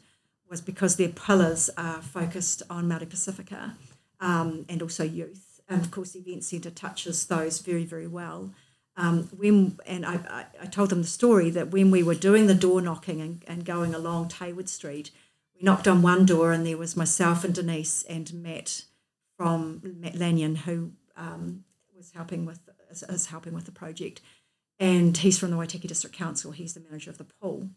was 0.50 0.60
because 0.60 0.96
their 0.96 1.10
pillars 1.10 1.70
are 1.76 2.02
focused 2.02 2.62
on 2.68 2.88
Māori 2.88 3.08
Pacifica 3.08 3.76
um, 4.20 4.66
and 4.68 4.82
also 4.82 5.04
youth, 5.04 5.60
and 5.68 5.80
of 5.80 5.90
course 5.90 6.12
the 6.12 6.18
event 6.18 6.44
centre 6.44 6.70
touches 6.70 7.26
those 7.26 7.60
very 7.60 7.84
very 7.84 8.06
well. 8.08 8.50
Um, 8.98 9.28
when 9.36 9.78
and 9.86 10.04
I, 10.04 10.46
I, 10.60 10.66
told 10.66 10.90
them 10.90 11.02
the 11.02 11.08
story 11.08 11.50
that 11.50 11.70
when 11.70 11.92
we 11.92 12.02
were 12.02 12.16
doing 12.16 12.48
the 12.48 12.54
door 12.54 12.80
knocking 12.80 13.20
and, 13.20 13.44
and 13.46 13.64
going 13.64 13.94
along 13.94 14.28
Taywood 14.28 14.68
Street, 14.68 15.12
we 15.54 15.62
knocked 15.62 15.86
on 15.86 16.02
one 16.02 16.26
door 16.26 16.50
and 16.50 16.66
there 16.66 16.76
was 16.76 16.96
myself 16.96 17.44
and 17.44 17.54
Denise 17.54 18.02
and 18.08 18.34
Matt 18.34 18.86
from 19.36 19.80
Matt 20.00 20.16
Lanyon 20.16 20.56
who 20.56 20.90
um, 21.16 21.62
was 21.96 22.10
helping 22.10 22.44
with 22.44 22.58
is, 22.90 23.04
is 23.04 23.26
helping 23.26 23.54
with 23.54 23.66
the 23.66 23.72
project, 23.72 24.20
and 24.80 25.16
he's 25.16 25.38
from 25.38 25.52
the 25.52 25.56
Waitaki 25.56 25.86
District 25.86 26.16
Council. 26.16 26.50
He's 26.50 26.74
the 26.74 26.80
manager 26.80 27.10
of 27.10 27.18
the 27.18 27.24
pool, 27.40 27.68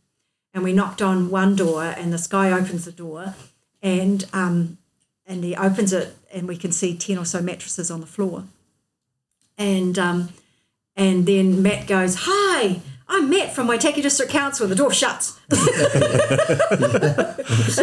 and 0.56 0.64
we 0.64 0.74
knocked 0.74 1.04
on 1.04 1.30
one 1.30 1.56
door, 1.56 1.84
and 1.84 2.12
this 2.12 2.26
guy 2.26 2.52
opens 2.52 2.86
the 2.86 2.92
door, 2.92 3.36
and 3.84 4.26
um, 4.34 4.80
and 5.28 5.44
he 5.44 5.56
opens 5.56 5.94
it, 5.94 6.16
and 6.34 6.48
we 6.48 6.58
can 6.58 6.72
see 6.72 6.98
ten 6.98 7.20
or 7.20 7.26
so 7.26 7.42
mattresses 7.42 7.92
on 7.92 8.02
the 8.02 8.08
floor, 8.08 8.46
and 9.56 10.00
um, 10.00 10.30
and 10.96 11.26
then 11.26 11.62
Matt 11.64 11.88
goes, 11.88 12.16
"Hi." 12.22 12.82
I'm 13.14 13.30
Matt 13.30 13.54
from 13.54 13.68
my 13.68 13.78
Waitaki 13.78 14.02
District 14.02 14.32
Council. 14.32 14.70
The 14.70 14.76
door 14.76 14.94
shuts. 14.94 15.38
As 15.52 15.60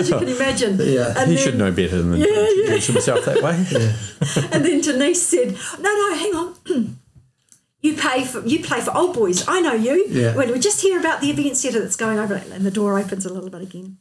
you 0.09 0.17
can 0.19 0.29
imagine. 0.29 0.79
Yeah. 0.81 1.13
And 1.17 1.29
He 1.31 1.37
then- 1.37 1.45
should 1.45 1.59
know 1.59 1.71
better 1.71 2.01
than 2.03 2.19
to 2.19 2.51
introduce 2.61 2.87
himself 2.87 3.25
that 3.27 3.43
way. 3.43 3.57
and 4.53 4.65
then 4.65 4.81
Denise 4.81 5.23
said, 5.27 5.55
"No, 5.81 5.95
no, 5.95 6.15
hang 6.15 6.35
on. 6.35 6.55
you 7.83 7.95
pay 7.95 8.25
for 8.25 8.41
you 8.47 8.63
play 8.65 8.81
for 8.81 8.97
old 8.97 9.15
boys. 9.15 9.45
I 9.47 9.61
know 9.61 9.75
you. 9.75 10.07
Yeah. 10.09 10.35
When 10.35 10.51
we 10.53 10.59
just 10.59 10.81
hear 10.81 10.99
about 10.99 11.21
the 11.21 11.29
event 11.31 11.57
centre 11.59 11.81
that's 11.81 11.97
going 11.97 12.19
over, 12.19 12.35
and 12.35 12.65
the 12.65 12.71
door 12.71 12.99
opens 12.99 13.27
a 13.27 13.33
little 13.33 13.51
bit 13.51 13.61
again." 13.63 13.99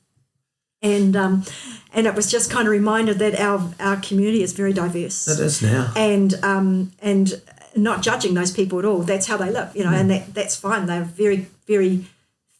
And 0.81 1.15
um, 1.17 1.43
and 1.91 2.07
it 2.07 2.15
was 2.15 2.31
just 2.31 2.49
kind 2.51 2.67
of 2.67 2.71
reminded 2.71 3.19
that 3.19 3.37
our 3.39 3.73
our 3.79 3.97
community 3.97 4.43
is 4.43 4.53
very 4.53 4.71
diverse 4.73 5.27
It 5.27 5.39
is 5.43 5.61
now. 5.61 5.91
and 5.95 6.33
um, 6.43 6.91
and 7.01 7.41
not 7.77 8.01
judging 8.01 8.33
those 8.33 8.51
people 8.51 8.79
at 8.79 8.85
all. 8.85 8.99
That's 8.99 9.27
how 9.27 9.37
they 9.37 9.49
live, 9.49 9.75
you 9.75 9.83
know, 9.83 9.91
and 9.91 10.09
that, 10.09 10.33
that's 10.33 10.55
fine. 10.55 10.85
They're 10.85 11.03
very 11.03 11.47
very 11.67 12.05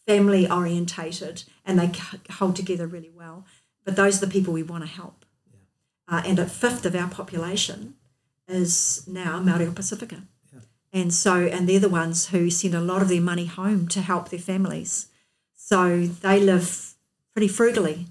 family 0.06 0.50
orientated 0.50 1.44
and 1.64 1.78
they 1.78 1.92
hold 2.30 2.56
together 2.56 2.86
really 2.86 3.10
well. 3.14 3.44
But 3.84 3.96
those 3.96 4.22
are 4.22 4.26
the 4.26 4.32
people 4.32 4.52
we 4.52 4.62
want 4.62 4.84
to 4.84 4.90
help. 4.90 5.24
Uh, 6.06 6.22
and 6.24 6.38
a 6.38 6.46
fifth 6.46 6.86
of 6.86 6.94
our 6.94 7.08
population 7.08 7.94
is 8.46 9.06
now 9.06 9.40
Maori 9.40 9.66
or 9.66 9.72
Pacifica. 9.72 10.22
And 10.90 11.12
so, 11.12 11.46
and 11.46 11.68
they're 11.68 11.78
the 11.78 11.88
ones 11.90 12.28
who 12.28 12.48
send 12.48 12.74
a 12.74 12.80
lot 12.80 13.02
of 13.02 13.10
their 13.10 13.20
money 13.20 13.44
home 13.44 13.88
to 13.88 14.00
help 14.00 14.30
their 14.30 14.38
families. 14.38 15.08
So 15.54 16.06
they 16.06 16.40
live 16.40 16.94
pretty 17.34 17.48
frugally. 17.48 18.06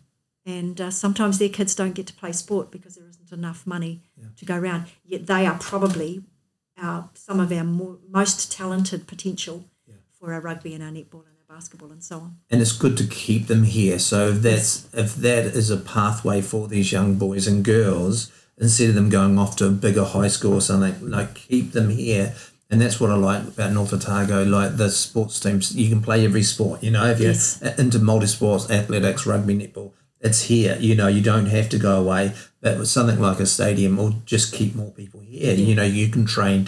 And 0.46 0.80
uh, 0.80 0.92
sometimes 0.92 1.40
their 1.40 1.50
kids 1.50 1.74
don't 1.74 1.96
get 1.96 2.06
to 2.08 2.14
play 2.14 2.32
sport 2.32 2.70
because 2.70 2.96
there 2.96 3.08
isn't 3.10 3.32
enough 3.32 3.66
money 3.66 4.04
to 4.38 4.46
go 4.46 4.56
around. 4.56 4.86
Yet 5.04 5.26
they 5.26 5.48
are 5.48 5.58
probably 5.60 6.24
our, 6.82 7.10
some 7.14 7.40
of 7.40 7.52
our 7.52 7.64
more, 7.64 7.98
most 8.10 8.52
talented 8.52 9.08
potential 9.08 9.66
for 10.20 10.34
our 10.34 10.42
rugby 10.42 10.74
and 10.74 10.84
our 10.84 10.90
netball 10.92 11.24
and 11.26 11.36
our 11.50 11.56
basketball 11.56 11.92
and 11.92 12.04
so 12.04 12.18
on. 12.20 12.38
and 12.50 12.62
it's 12.62 12.72
good 12.72 12.98
to 12.98 13.06
keep 13.08 13.48
them 13.48 13.64
here. 13.64 14.00
So 14.00 14.30
if 14.30 14.42
that's 14.42 14.88
if 14.94 15.16
that 15.16 15.46
is 15.46 15.70
a 15.70 15.78
pathway 15.78 16.42
for 16.42 16.68
these 16.68 16.92
young 16.92 17.16
boys 17.16 17.48
and 17.48 17.64
girls, 17.64 18.32
instead 18.58 18.90
of 18.90 18.96
them 18.96 19.10
going 19.10 19.38
off 19.38 19.56
to 19.58 19.68
a 19.68 19.72
bigger 19.72 20.04
high 20.04 20.28
school 20.30 20.54
or 20.56 20.62
something, 20.62 21.10
like 21.10 21.36
keep 21.36 21.72
them 21.74 21.90
here. 21.90 22.34
And 22.70 22.82
that's 22.82 23.00
what 23.00 23.12
I 23.12 23.16
like 23.16 23.44
about 23.48 23.72
North 23.72 23.94
Otago, 23.94 24.44
like 24.44 24.76
the 24.76 24.90
sports 24.90 25.40
teams. 25.40 25.74
You 25.74 25.88
can 25.90 26.02
play 26.02 26.26
every 26.26 26.44
sport, 26.44 26.84
you 26.84 26.92
know, 26.92 27.06
if 27.06 27.20
you're 27.20 27.30
Yes. 27.32 27.62
into 27.78 27.98
multi 28.00 28.28
sports, 28.28 28.70
athletics, 28.70 29.26
rugby, 29.26 29.56
netball, 29.56 29.92
it's 30.20 30.42
here. 30.44 30.76
You 30.80 30.96
know, 30.96 31.08
you 31.08 31.22
don't 31.22 31.46
have 31.46 31.70
to 31.70 31.78
go 31.78 32.02
away. 32.02 32.34
But 32.68 32.80
with 32.80 32.90
something 32.90 33.20
like 33.22 33.40
a 33.40 33.46
stadium 33.46 33.96
will 33.96 34.16
just 34.26 34.54
keep 34.54 34.76
more 34.76 34.92
people 34.92 35.22
here. 35.22 35.54
You 35.54 35.74
know, 35.74 35.84
you 35.84 36.10
can 36.10 36.26
train, 36.26 36.68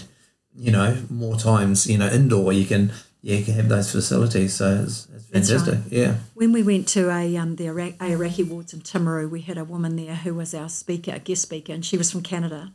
you 0.56 0.72
know, 0.72 0.97
more 1.10 1.36
times, 1.36 1.88
you 1.88 1.97
know, 1.97 2.08
indoor. 2.08 2.54
You 2.54 2.66
can 2.66 2.93
yeah, 3.22 3.36
you 3.36 3.43
can 3.43 3.56
have 3.56 3.68
those 3.68 3.91
facilities. 3.91 4.54
So 4.54 4.84
it's, 4.84 5.08
it's 5.14 5.28
That's 5.28 5.52
right. 5.52 5.60
fantastic. 5.60 5.91
Yeah. 5.91 6.16
When 6.36 6.54
we 6.54 6.64
went 6.64 6.88
to 6.89 7.10
a 7.10 7.36
um, 7.36 7.58
the 7.58 7.66
Iraq, 7.66 7.95
Aoraki 7.95 8.50
awards 8.50 8.74
in 8.74 8.80
Timaru, 8.80 9.30
we 9.30 9.41
had 9.41 9.58
a 9.58 9.66
woman 9.66 9.97
there 9.97 10.16
who 10.16 10.34
was 10.36 10.54
our 10.54 10.70
speaker, 10.70 11.12
a 11.16 11.20
guest 11.20 11.41
speaker, 11.41 11.74
and 11.74 11.86
she 11.86 11.97
was 11.97 12.12
from 12.12 12.22
Canada, 12.24 12.72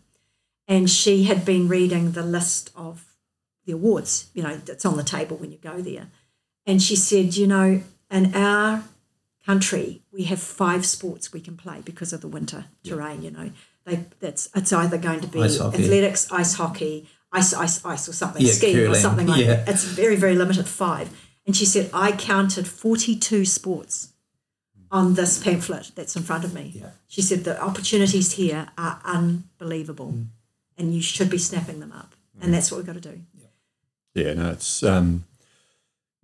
and 0.68 0.90
she 0.90 1.24
had 1.24 1.46
been 1.46 1.66
reading 1.66 2.12
the 2.12 2.22
list 2.22 2.70
of 2.76 3.06
the 3.64 3.72
awards. 3.72 4.28
You 4.34 4.42
know, 4.42 4.56
that's 4.56 4.84
on 4.84 4.98
the 4.98 5.02
table 5.02 5.38
when 5.38 5.50
you 5.50 5.58
go 5.58 5.80
there, 5.80 6.08
And 6.66 6.82
she 6.82 6.94
said, 6.94 7.36
you 7.36 7.46
know, 7.46 7.80
in 8.10 8.34
our 8.34 8.84
country, 9.46 10.02
we 10.14 10.24
have 10.24 10.40
five 10.40 10.86
sports 10.86 11.32
we 11.32 11.40
can 11.40 11.56
play 11.56 11.80
because 11.84 12.12
of 12.12 12.20
the 12.20 12.28
winter 12.28 12.66
terrain. 12.84 13.22
You 13.22 13.30
know, 13.32 13.50
they 13.86 13.96
that's 14.20 14.48
it's 14.54 14.72
either 14.72 14.98
going 14.98 15.20
to 15.20 15.26
be 15.28 15.42
Ice 15.42 15.60
athletics, 15.60 16.30
ice 16.32 16.54
hockey, 16.54 17.08
ice, 17.32 17.52
ice, 17.52 17.84
ice, 17.84 18.08
or 18.08 18.12
something, 18.12 18.42
Yeah, 18.42 18.52
skiing 18.52 18.86
or 18.86 18.94
something 18.94 19.26
like 19.26 19.40
yeah. 19.44 19.54
that. 19.64 19.68
It's 19.68 19.84
very, 19.84 20.16
very 20.16 20.36
limited. 20.36 20.66
Five. 20.68 21.08
And 21.46 21.54
she 21.56 21.66
said, 21.66 21.90
I 21.92 22.12
counted 22.12 22.66
forty-two 22.66 23.44
sports 23.44 24.12
on 24.90 25.14
this 25.14 25.42
pamphlet 25.42 25.90
that's 25.96 26.14
in 26.16 26.22
front 26.22 26.44
of 26.44 26.54
me. 26.54 26.72
Yeah. 26.74 26.90
She 27.08 27.20
said 27.20 27.44
the 27.44 27.60
opportunities 27.60 28.32
here 28.34 28.68
are 28.78 29.00
unbelievable, 29.04 30.12
Mm. 30.12 30.26
and 30.78 30.94
you 30.94 31.02
should 31.02 31.28
be 31.30 31.38
snapping 31.38 31.80
them 31.80 31.92
up. 31.92 32.14
And 32.40 32.52
that's 32.54 32.70
what 32.70 32.78
we've 32.78 32.86
got 32.86 33.00
to 33.02 33.08
do. 33.12 33.20
Yeah, 34.14 34.34
no, 34.34 34.50
it's 34.50 34.82
um, 34.82 35.24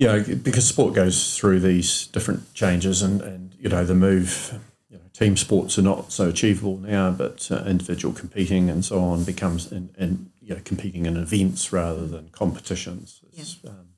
you 0.01 0.07
know 0.07 0.25
because 0.43 0.67
sport 0.67 0.95
goes 0.95 1.37
through 1.37 1.61
these 1.61 2.07
different 2.07 2.53
changes, 2.55 3.03
and 3.03 3.21
and 3.21 3.55
you 3.61 3.69
know 3.69 3.85
the 3.85 3.95
move. 3.95 4.59
You 4.89 4.97
know, 4.97 5.05
team 5.13 5.37
sports 5.37 5.79
are 5.79 5.83
not 5.83 6.11
so 6.11 6.29
achievable 6.31 6.79
now, 6.79 7.11
but 7.13 7.49
uh, 7.53 7.63
individual 7.67 8.13
competing 8.15 8.71
and 8.71 8.85
so 8.85 8.99
on 8.99 9.25
becomes 9.25 9.71
and, 9.71 9.95
and 9.99 10.31
you 10.41 10.55
know 10.55 10.61
competing 10.65 11.05
in 11.05 11.17
events 11.19 11.71
rather 11.73 12.07
than 12.07 12.31
competitions. 12.31 13.21
It's, 13.35 13.59
um, 13.65 13.91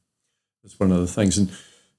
it's 0.65 0.79
one 0.79 0.91
of 0.91 0.99
the 0.99 1.07
things, 1.07 1.39
and 1.39 1.51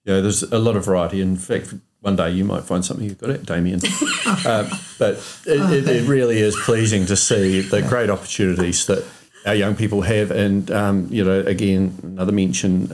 yeah, 0.04 0.20
there's 0.20 0.43
a 0.43 0.60
lot 0.60 0.76
of 0.76 0.84
variety. 0.84 1.22
In 1.22 1.38
fact, 1.38 1.74
one 2.01 2.18
day 2.18 2.32
you 2.32 2.43
might 2.43 2.66
find 2.66 2.84
something 2.84 3.06
you've 3.06 3.18
got 3.18 3.30
it, 3.30 3.45
Damien. 3.45 3.80
um, 4.45 4.68
but 4.99 5.16
it, 5.45 5.72
it, 5.72 5.88
it 5.88 6.10
really 6.10 6.39
is 6.39 6.58
pleasing 6.58 7.06
to 7.06 7.16
see 7.16 7.62
the 7.62 7.82
great 7.82 8.10
opportunities 8.10 8.86
that 8.88 9.06
our 9.45 9.56
young 9.56 9.78
people 9.78 10.01
have, 10.01 10.30
and 10.30 10.70
um, 10.72 11.08
you 11.10 11.24
know, 11.24 11.39
again, 11.39 11.97
another 12.04 12.34
mention 12.34 12.91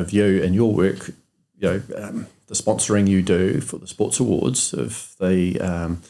of, 0.00 0.10
you 0.12 0.42
and 0.44 0.54
your 0.54 0.72
work. 0.74 1.10
You 1.60 1.68
know, 1.68 1.82
um, 1.96 2.26
the 2.46 2.54
sponsoring 2.54 3.08
you 3.08 3.20
do 3.22 3.60
for 3.60 3.78
the 3.78 3.86
sports 3.86 4.20
awards 4.20 4.72
of 4.72 5.14
the 5.18 5.60
um, 5.60 6.02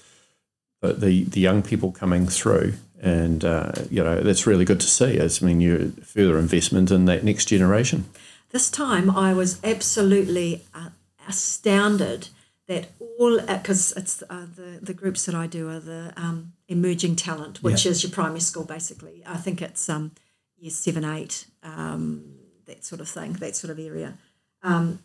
the, 0.82 0.92
the 0.92 1.24
the 1.24 1.40
young 1.40 1.62
people 1.62 1.90
coming 1.90 2.26
through, 2.28 2.74
and 3.02 3.44
uh, 3.44 3.72
you 3.90 4.04
know, 4.04 4.20
that's 4.20 4.46
really 4.46 4.64
good 4.64 4.80
to 4.80 4.86
see. 4.86 5.12
It's, 5.14 5.42
I 5.42 5.46
mean, 5.46 5.60
you 5.60 5.92
further 6.04 6.38
investment 6.38 6.90
in 6.90 7.06
that 7.06 7.24
next 7.24 7.46
generation. 7.46 8.04
This 8.50 8.70
time 8.70 9.10
I 9.10 9.34
was 9.34 9.58
absolutely 9.64 10.62
uh, 10.74 10.90
astounded 11.28 12.28
that 12.66 12.88
all, 13.18 13.40
because 13.40 13.92
it's 13.96 14.22
uh, 14.28 14.46
the, 14.54 14.78
the 14.82 14.94
groups 14.94 15.24
that 15.26 15.34
I 15.34 15.46
do 15.46 15.68
are 15.70 15.80
the 15.80 16.12
um, 16.16 16.52
emerging 16.68 17.16
talent, 17.16 17.62
which 17.62 17.84
Yeah. 17.84 17.92
is 17.92 18.02
your 18.02 18.12
primary 18.12 18.40
school 18.40 18.64
basically. 18.64 19.22
I 19.26 19.38
think 19.38 19.62
it's 19.62 19.88
um, 19.88 20.12
year 20.58 20.70
seven, 20.70 21.04
eight, 21.04 21.46
um, 21.62 22.24
that 22.68 22.84
sort 22.84 23.00
of 23.00 23.08
thing, 23.08 23.32
that 23.34 23.56
sort 23.56 23.70
of 23.70 23.78
area. 23.78 24.14
Um, 24.62 25.00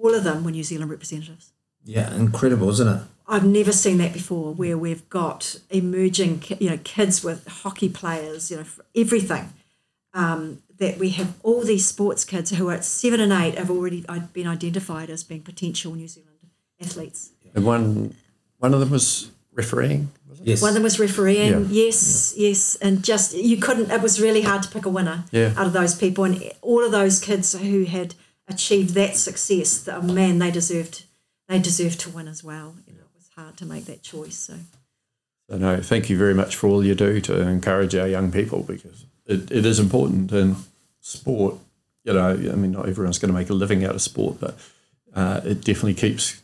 all 0.00 0.14
of 0.14 0.24
them 0.24 0.44
were 0.44 0.50
New 0.50 0.62
Zealand 0.62 0.90
representatives. 0.90 1.52
Yeah, 1.84 2.14
incredible, 2.14 2.68
isn't 2.70 2.88
it? 2.88 3.02
I've 3.26 3.44
never 3.44 3.72
seen 3.72 3.98
that 3.98 4.12
before, 4.12 4.54
where 4.54 4.78
we've 4.78 5.08
got 5.08 5.58
emerging, 5.70 6.44
you 6.58 6.70
know, 6.70 6.78
kids 6.84 7.24
with 7.24 7.46
hockey 7.46 7.88
players, 7.88 8.50
you 8.50 8.58
know, 8.58 8.64
everything. 8.94 9.52
Um, 10.14 10.62
that 10.78 10.98
we 10.98 11.10
have 11.10 11.34
all 11.42 11.62
these 11.62 11.86
sports 11.86 12.24
kids 12.24 12.50
who 12.50 12.68
are 12.68 12.74
at 12.74 12.84
seven 12.84 13.20
and 13.20 13.32
eight 13.32 13.58
have 13.58 13.70
already 13.70 14.04
been 14.32 14.46
identified 14.46 15.10
as 15.10 15.24
being 15.24 15.42
potential 15.42 15.94
New 15.94 16.08
Zealand 16.08 16.38
athletes. 16.80 17.30
And 17.54 17.64
one 17.64 18.14
one 18.58 18.74
of 18.74 18.80
them 18.80 18.90
was 18.90 19.30
refereeing. 19.52 20.10
Yes. 20.42 20.62
One 20.62 20.68
of 20.70 20.74
them 20.74 20.82
was 20.84 20.98
refereeing, 21.00 21.52
Yeah. 21.52 21.66
yes, 21.70 22.34
yes, 22.36 22.76
and 22.76 23.02
just 23.04 23.34
you 23.34 23.56
couldn't. 23.56 23.90
It 23.90 24.00
was 24.02 24.20
really 24.20 24.42
hard 24.42 24.62
to 24.62 24.68
pick 24.70 24.86
a 24.86 24.88
winner 24.88 25.24
Yeah. 25.30 25.52
out 25.56 25.66
of 25.66 25.72
those 25.72 25.94
people, 25.94 26.24
and 26.24 26.42
all 26.62 26.84
of 26.84 26.92
those 26.92 27.18
kids 27.20 27.52
who 27.52 27.84
had 27.84 28.14
achieved 28.46 28.94
that 28.94 29.16
success. 29.16 29.86
Oh, 29.90 30.02
man, 30.02 30.38
they 30.38 30.50
deserved 30.50 31.04
they 31.48 31.58
deserved 31.58 31.98
to 32.00 32.10
win 32.10 32.28
as 32.28 32.44
well. 32.44 32.76
You 32.86 32.92
know, 32.92 33.00
it 33.00 33.16
was 33.16 33.28
hard 33.34 33.56
to 33.56 33.64
make 33.64 33.86
that 33.86 34.02
choice. 34.02 34.36
So. 34.36 34.54
So 35.50 35.56
no, 35.56 35.80
thank 35.80 36.10
you 36.10 36.18
very 36.18 36.34
much 36.34 36.56
for 36.56 36.66
all 36.68 36.84
you 36.84 36.94
do 36.94 37.22
to 37.22 37.40
encourage 37.48 37.94
our 37.94 38.06
young 38.06 38.30
people 38.30 38.62
because 38.64 39.06
it, 39.24 39.50
it 39.50 39.64
is 39.64 39.78
important 39.80 40.30
in 40.30 40.56
sport. 41.00 41.56
You 42.04 42.12
know, 42.12 42.30
I 42.32 42.54
mean, 42.54 42.72
not 42.72 42.86
everyone's 42.88 43.18
going 43.18 43.32
to 43.32 43.38
make 43.38 43.48
a 43.48 43.54
living 43.54 43.82
out 43.84 43.94
of 43.94 44.02
sport, 44.02 44.36
but 44.40 44.58
uh, 45.14 45.40
it 45.44 45.62
definitely 45.64 45.94
keeps 45.94 46.42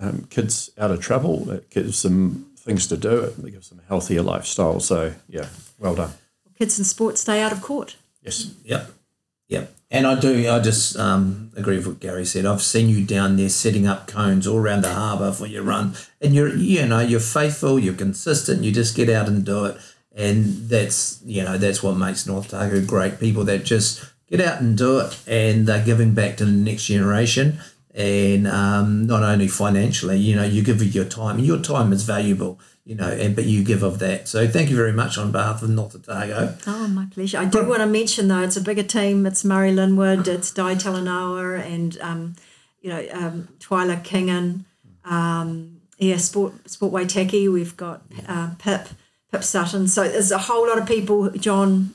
um, 0.00 0.26
kids 0.30 0.70
out 0.78 0.90
of 0.90 1.00
trouble. 1.00 1.48
It 1.50 1.70
gives 1.70 2.02
them 2.02 2.49
things 2.70 2.86
to 2.86 2.96
do. 2.96 3.34
It 3.44 3.50
gives 3.50 3.68
them 3.68 3.80
a 3.84 3.88
healthier 3.88 4.22
lifestyle. 4.22 4.80
So 4.80 5.12
yeah, 5.28 5.46
well 5.78 5.94
done. 5.94 6.12
kids 6.56 6.78
in 6.78 6.84
sports 6.84 7.20
stay 7.20 7.42
out 7.42 7.52
of 7.52 7.60
court. 7.60 7.96
Yes. 8.22 8.54
Yep. 8.64 8.90
Yep. 9.48 9.74
And 9.90 10.06
I 10.06 10.20
do, 10.20 10.48
I 10.48 10.60
just 10.60 10.96
um, 10.96 11.50
agree 11.56 11.76
with 11.76 11.86
what 11.88 12.00
Gary 12.00 12.24
said. 12.24 12.46
I've 12.46 12.62
seen 12.62 12.88
you 12.88 13.04
down 13.04 13.36
there 13.36 13.48
setting 13.48 13.88
up 13.88 14.06
cones 14.06 14.46
all 14.46 14.58
around 14.58 14.82
the 14.82 14.94
harbour 14.94 15.32
for 15.32 15.46
your 15.46 15.64
run. 15.64 15.94
And 16.20 16.32
you're, 16.32 16.54
you 16.54 16.86
know, 16.86 17.00
you're 17.00 17.18
faithful, 17.18 17.76
you're 17.76 17.94
consistent, 17.94 18.62
you 18.62 18.70
just 18.70 18.94
get 18.94 19.10
out 19.10 19.26
and 19.26 19.44
do 19.44 19.64
it. 19.64 19.76
And 20.14 20.68
that's, 20.68 21.20
you 21.24 21.42
know, 21.42 21.58
that's 21.58 21.82
what 21.82 21.96
makes 21.96 22.26
North 22.26 22.54
Otago 22.54 22.84
great. 22.86 23.18
People 23.18 23.42
that 23.44 23.64
just 23.64 24.04
get 24.28 24.40
out 24.40 24.60
and 24.60 24.78
do 24.78 25.00
it 25.00 25.18
and 25.26 25.66
they're 25.66 25.84
giving 25.84 26.14
back 26.14 26.36
to 26.36 26.44
the 26.44 26.52
next 26.52 26.84
generation. 26.84 27.58
And 27.92 28.46
um, 28.46 29.06
not 29.06 29.24
only 29.24 29.48
financially, 29.48 30.16
you 30.16 30.36
know, 30.36 30.44
you 30.44 30.62
give 30.62 30.80
of 30.80 30.94
your 30.94 31.04
time, 31.04 31.38
and 31.38 31.46
your 31.46 31.58
time 31.58 31.92
is 31.92 32.04
valuable, 32.04 32.60
you 32.84 32.94
know, 32.94 33.08
and 33.08 33.34
but 33.34 33.46
you 33.46 33.64
give 33.64 33.82
of 33.82 33.98
that. 33.98 34.28
So 34.28 34.46
thank 34.46 34.70
you 34.70 34.76
very 34.76 34.92
much 34.92 35.18
on 35.18 35.32
behalf 35.32 35.62
of 35.62 35.70
North 35.70 35.96
Otago. 35.96 36.56
Oh, 36.68 36.86
my 36.86 37.06
pleasure. 37.10 37.38
I 37.38 37.46
do 37.46 37.68
want 37.68 37.80
to 37.80 37.86
mention 37.86 38.28
though, 38.28 38.42
it's 38.42 38.56
a 38.56 38.60
bigger 38.60 38.84
team. 38.84 39.26
It's 39.26 39.44
Murray 39.44 39.72
Linwood, 39.72 40.28
it's 40.28 40.52
Di 40.52 40.76
Talanoa, 40.76 41.64
and 41.66 41.98
um, 42.00 42.36
you 42.80 42.90
know 42.90 43.04
um, 43.12 43.48
Twyla 43.58 44.04
Kingan. 44.04 44.64
Um, 45.04 45.80
yeah, 45.98 46.16
Sport 46.16 46.70
Sport 46.70 46.92
Waitaki. 46.92 47.52
We've 47.52 47.76
got 47.76 48.02
uh, 48.28 48.50
Pip 48.58 48.88
Pip 49.32 49.42
Sutton. 49.42 49.88
So 49.88 50.08
there's 50.08 50.30
a 50.30 50.38
whole 50.38 50.68
lot 50.68 50.78
of 50.78 50.86
people. 50.86 51.30
John 51.30 51.94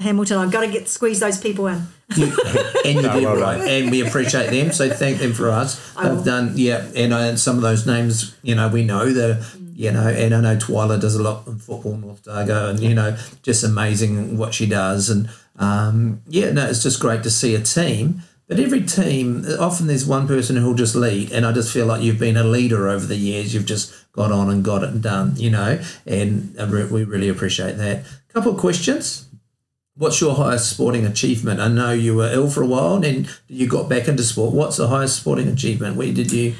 Hamilton. 0.00 0.38
I've 0.38 0.52
got 0.52 0.62
to 0.62 0.70
get 0.70 0.88
squeeze 0.88 1.20
those 1.20 1.40
people 1.40 1.66
in. 1.66 1.86
You, 2.16 2.24
and 2.84 2.96
you 2.96 3.02
did 3.02 3.24
well 3.24 3.36
right, 3.36 3.58
done. 3.58 3.68
and 3.68 3.90
we 3.90 4.06
appreciate 4.06 4.50
them. 4.50 4.72
So 4.72 4.90
thank 4.90 5.18
them 5.18 5.32
for 5.32 5.50
us. 5.50 5.94
will. 5.94 6.16
They've 6.16 6.24
done, 6.24 6.52
yeah, 6.56 6.86
and 6.96 7.12
uh, 7.12 7.36
some 7.36 7.56
of 7.56 7.62
those 7.62 7.86
names, 7.86 8.36
you 8.42 8.54
know, 8.54 8.68
we 8.68 8.84
know 8.84 9.12
the, 9.12 9.46
you 9.74 9.90
know, 9.92 10.08
and 10.08 10.34
I 10.34 10.40
know 10.40 10.56
Twyla 10.56 11.00
does 11.00 11.14
a 11.14 11.22
lot 11.22 11.46
in 11.46 11.58
football, 11.58 11.96
North 11.96 12.26
Otago, 12.26 12.70
and 12.70 12.80
you 12.80 12.94
know, 12.94 13.16
just 13.42 13.62
amazing 13.62 14.36
what 14.36 14.54
she 14.54 14.66
does, 14.66 15.08
and 15.08 15.30
um, 15.58 16.22
yeah, 16.28 16.50
no, 16.50 16.66
it's 16.66 16.82
just 16.82 17.00
great 17.00 17.22
to 17.22 17.30
see 17.30 17.54
a 17.54 17.60
team. 17.60 18.22
But 18.48 18.58
every 18.58 18.82
team, 18.82 19.46
often 19.60 19.86
there's 19.86 20.04
one 20.04 20.26
person 20.26 20.56
who'll 20.56 20.74
just 20.74 20.96
lead, 20.96 21.30
and 21.30 21.46
I 21.46 21.52
just 21.52 21.72
feel 21.72 21.86
like 21.86 22.02
you've 22.02 22.18
been 22.18 22.36
a 22.36 22.42
leader 22.42 22.88
over 22.88 23.06
the 23.06 23.14
years. 23.14 23.54
You've 23.54 23.66
just 23.66 23.94
got 24.12 24.32
on 24.32 24.50
and 24.50 24.64
got 24.64 24.82
it 24.82 25.00
done, 25.00 25.36
you 25.36 25.50
know, 25.50 25.80
and 26.04 26.58
uh, 26.58 26.66
we 26.68 27.04
really 27.04 27.28
appreciate 27.28 27.76
that. 27.76 28.04
Couple 28.32 28.52
of 28.52 28.58
questions. 28.58 29.29
What's 30.00 30.18
your 30.18 30.34
highest 30.34 30.70
sporting 30.70 31.04
achievement? 31.04 31.60
I 31.60 31.68
know 31.68 31.92
you 31.92 32.16
were 32.16 32.30
ill 32.32 32.48
for 32.48 32.62
a 32.62 32.66
while 32.66 32.94
and 32.94 33.04
then 33.04 33.28
you 33.48 33.66
got 33.68 33.86
back 33.86 34.08
into 34.08 34.22
sport. 34.22 34.54
What's 34.54 34.78
the 34.78 34.88
highest 34.88 35.16
sporting 35.20 35.46
achievement? 35.48 35.96
Where 35.96 36.10
did 36.10 36.32
you? 36.32 36.54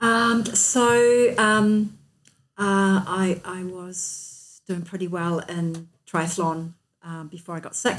Um, 0.00 0.46
so 0.46 1.34
um, 1.36 1.98
uh, 2.56 3.04
I 3.06 3.38
I 3.44 3.64
was 3.64 4.62
doing 4.66 4.80
pretty 4.80 5.06
well 5.08 5.40
in 5.40 5.88
triathlon 6.10 6.72
um, 7.02 7.28
before 7.28 7.54
I 7.54 7.60
got 7.60 7.76
sick. 7.76 7.98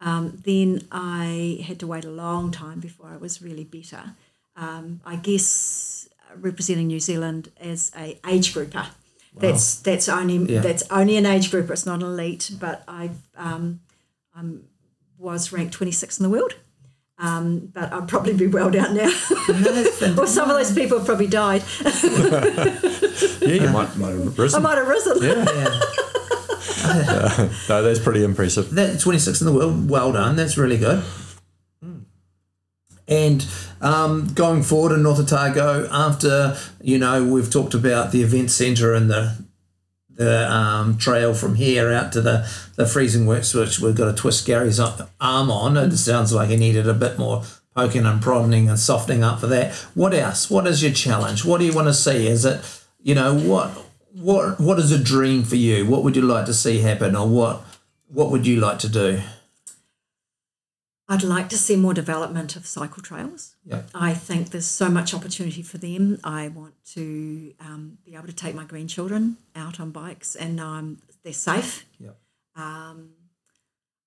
Um, 0.00 0.40
then 0.44 0.86
I 0.92 1.64
had 1.66 1.80
to 1.80 1.88
wait 1.88 2.04
a 2.04 2.10
long 2.10 2.52
time 2.52 2.78
before 2.78 3.08
I 3.08 3.16
was 3.16 3.42
really 3.42 3.64
better. 3.64 4.14
Um, 4.54 5.00
I 5.04 5.16
guess 5.16 6.08
representing 6.36 6.86
New 6.86 7.00
Zealand 7.00 7.50
as 7.60 7.90
a 7.98 8.20
age 8.24 8.54
grouper. 8.54 8.86
Wow. 8.86 9.40
That's 9.40 9.80
that's 9.80 10.08
only 10.08 10.36
Yeah. 10.36 10.60
that's 10.60 10.84
only 10.92 11.16
an 11.16 11.26
age 11.26 11.50
grouper. 11.50 11.72
It's 11.72 11.86
not 11.86 12.02
an 12.04 12.06
elite. 12.06 12.52
But 12.60 12.84
I 12.86 13.10
um, 13.36 13.80
um, 14.34 14.64
was 15.18 15.52
ranked 15.52 15.78
26th 15.78 16.20
in 16.20 16.24
the 16.24 16.30
world. 16.30 16.54
Um, 17.18 17.70
but 17.72 17.92
I'd 17.92 18.08
probably 18.08 18.34
be 18.34 18.46
well 18.48 18.70
down 18.70 18.96
now. 18.96 19.06
or 20.18 20.26
some 20.26 20.50
of 20.50 20.56
those 20.56 20.74
people 20.74 20.98
have 20.98 21.06
probably 21.06 21.28
died. 21.28 21.62
Yeah, 23.40 23.54
you 23.54 23.70
might, 23.70 23.96
might 23.96 24.10
have 24.10 24.38
risen. 24.38 24.58
I 24.58 24.62
might 24.62 24.78
have 24.78 24.86
risen. 24.88 25.18
Yeah. 25.20 25.44
No, 27.68 27.82
that's 27.82 27.98
pretty 27.98 28.24
impressive. 28.24 28.70
That 28.74 28.96
26th 28.96 29.40
in 29.40 29.46
the 29.46 29.52
world. 29.52 29.90
Well 29.90 30.12
done. 30.12 30.36
That's 30.36 30.56
really 30.56 30.78
good. 30.78 31.02
And 33.08 33.46
um, 33.80 34.28
going 34.34 34.62
forward 34.62 34.92
in 34.94 35.02
North 35.02 35.18
Otago, 35.18 35.88
after 35.90 36.56
you 36.80 36.98
know 36.98 37.24
we've 37.24 37.50
talked 37.50 37.74
about 37.74 38.12
the 38.12 38.22
event 38.22 38.50
centre 38.50 38.94
and 38.94 39.10
the 39.10 39.44
the 40.16 40.50
um, 40.50 40.98
trail 40.98 41.34
from 41.34 41.54
here 41.54 41.92
out 41.92 42.12
to 42.12 42.20
the 42.20 42.48
the 42.76 42.86
freezing 42.86 43.26
works, 43.26 43.54
which 43.54 43.80
we've 43.80 43.94
got 43.94 44.06
to 44.06 44.14
twist 44.14 44.46
Gary's 44.46 44.80
arm 44.80 45.50
on. 45.50 45.76
It 45.76 45.96
sounds 45.96 46.32
like 46.32 46.50
he 46.50 46.56
needed 46.56 46.88
a 46.88 46.94
bit 46.94 47.18
more 47.18 47.44
poking 47.74 48.04
and 48.04 48.20
prodding 48.20 48.68
and 48.68 48.78
softening 48.78 49.24
up 49.24 49.40
for 49.40 49.46
that. 49.46 49.74
What 49.94 50.14
else? 50.14 50.50
What 50.50 50.66
is 50.66 50.82
your 50.82 50.92
challenge? 50.92 51.44
What 51.44 51.58
do 51.58 51.64
you 51.64 51.74
want 51.74 51.88
to 51.88 51.94
see? 51.94 52.26
Is 52.26 52.44
it 52.44 52.62
you 53.02 53.14
know 53.14 53.34
what 53.34 53.70
what 54.12 54.60
what 54.60 54.78
is 54.78 54.92
a 54.92 55.02
dream 55.02 55.42
for 55.44 55.56
you? 55.56 55.86
What 55.86 56.04
would 56.04 56.16
you 56.16 56.22
like 56.22 56.46
to 56.46 56.54
see 56.54 56.78
happen, 56.80 57.16
or 57.16 57.28
what 57.28 57.62
what 58.08 58.30
would 58.30 58.46
you 58.46 58.60
like 58.60 58.78
to 58.80 58.88
do? 58.88 59.20
I'd 61.12 61.22
like 61.22 61.50
to 61.50 61.58
see 61.58 61.76
more 61.76 61.92
development 61.92 62.56
of 62.56 62.64
cycle 62.64 63.02
trails. 63.02 63.54
Yep. 63.66 63.90
I 63.94 64.14
think 64.14 64.48
there's 64.48 64.66
so 64.66 64.88
much 64.88 65.12
opportunity 65.12 65.60
for 65.60 65.76
them. 65.76 66.18
I 66.24 66.48
want 66.48 66.72
to 66.94 67.52
um, 67.60 67.98
be 68.02 68.14
able 68.14 68.28
to 68.28 68.32
take 68.32 68.54
my 68.54 68.64
grandchildren 68.64 69.36
out 69.54 69.78
on 69.78 69.90
bikes 69.90 70.34
and 70.34 70.56
know 70.56 70.68
I'm, 70.68 71.02
they're 71.22 71.34
safe. 71.34 71.84
Yep. 72.00 72.16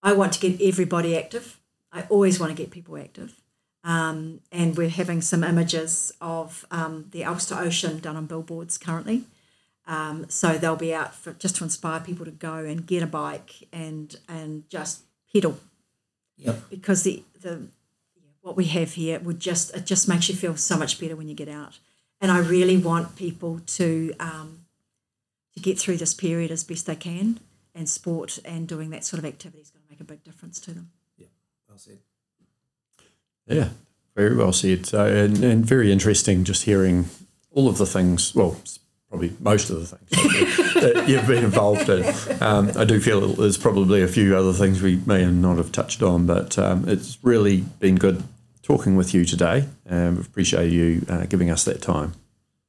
I 0.02 0.14
want 0.14 0.34
to 0.34 0.40
get 0.40 0.60
everybody 0.60 1.16
active. 1.16 1.60
I 1.92 2.04
always 2.10 2.40
want 2.40 2.56
to 2.56 2.56
get 2.56 2.72
people 2.72 2.98
active. 2.98 3.40
Um, 3.84 4.42
and 4.52 4.76
we're 4.76 4.90
having 4.90 5.22
some 5.22 5.44
images 5.44 6.12
of 6.22 6.66
um, 6.72 7.06
the 7.12 7.24
Alps 7.24 7.46
to 7.48 7.60
Ocean 7.60 8.00
done 8.00 8.16
on 8.16 8.26
billboards 8.26 8.80
currently. 8.80 9.26
Um, 9.86 10.26
so 10.28 10.58
they'll 10.58 10.76
be 10.76 10.96
out 10.96 11.14
for 11.14 11.34
just 11.34 11.58
to 11.58 11.64
inspire 11.66 12.00
people 12.00 12.26
to 12.26 12.32
go 12.32 12.56
and 12.56 12.88
get 12.88 13.04
a 13.04 13.08
bike 13.08 13.68
and 13.72 14.16
and 14.28 14.68
just 14.70 15.04
pedal 15.32 15.60
Yep. 16.38 16.70
because 16.70 17.04
the 17.04 17.24
the 17.42 17.68
what 18.42 18.56
we 18.56 18.66
have 18.66 18.94
here 18.94 19.20
would 19.20 19.40
just 19.40 19.76
it 19.76 19.86
just 19.86 20.08
makes 20.08 20.30
you 20.30 20.36
feel 20.36 20.56
so 20.56 20.78
much 20.78 21.00
better 21.00 21.16
when 21.16 21.28
you 21.28 21.36
get 21.36 21.50
out. 21.50 21.80
And 22.22 22.32
I 22.32 22.40
really 22.40 22.78
want 22.78 23.16
people 23.16 23.60
to 23.66 24.14
um, 24.20 24.66
to 25.54 25.60
get 25.60 25.80
through 25.80 25.98
this 25.98 26.14
period 26.14 26.52
as 26.52 26.64
best 26.64 26.86
they 26.86 26.96
can, 26.96 27.40
and 27.74 27.90
sport 27.90 28.40
and 28.46 28.68
doing 28.68 28.90
that 28.92 29.04
sort 29.04 29.20
of 29.20 29.26
activity 29.26 29.62
is 29.62 29.70
going 29.70 29.84
to 29.84 29.90
make 29.90 30.00
a 30.00 30.04
big 30.04 30.24
difference 30.24 30.60
to 30.62 30.72
them. 30.74 30.92
Yeah, 31.18 31.28
well 31.68 31.78
said. 31.78 32.00
Yeah, 33.48 33.70
very 34.16 34.36
well 34.36 34.54
said. 34.54 34.86
So, 34.86 35.06
and, 35.06 35.44
and 35.44 35.66
very 35.66 35.92
interesting 35.92 36.44
just 36.44 36.64
hearing 36.64 37.06
all 37.52 37.68
of 37.68 37.78
the 37.78 37.86
things, 37.86 38.34
well, 38.34 38.60
probably 39.10 39.34
most 39.40 39.70
of 39.70 39.80
the 39.80 39.98
things 39.98 40.58
that, 40.76 40.94
that 40.94 41.10
you've 41.10 41.28
been 41.28 41.44
involved 41.44 41.90
in. 41.90 42.06
Um, 42.42 42.72
I 42.78 42.86
do 42.86 43.00
feel 43.00 43.28
there's 43.28 43.58
probably 43.58 44.02
a 44.04 44.08
few 44.08 44.38
other 44.38 44.54
things 44.54 44.82
we 44.82 44.98
may 45.06 45.26
not 45.26 45.58
have 45.58 45.72
touched 45.72 46.02
on, 46.04 46.26
but 46.26 46.58
um, 46.60 46.88
it's 46.88 47.18
really 47.24 47.62
been 47.80 47.96
good 47.96 48.24
talking 48.62 48.96
with 48.96 49.14
you 49.14 49.26
today. 49.26 49.68
Um, 49.90 50.20
appreciate 50.20 50.72
you 50.72 51.06
uh, 51.10 51.26
giving 51.26 51.50
us 51.50 51.64
that 51.66 51.82
time. 51.82 52.14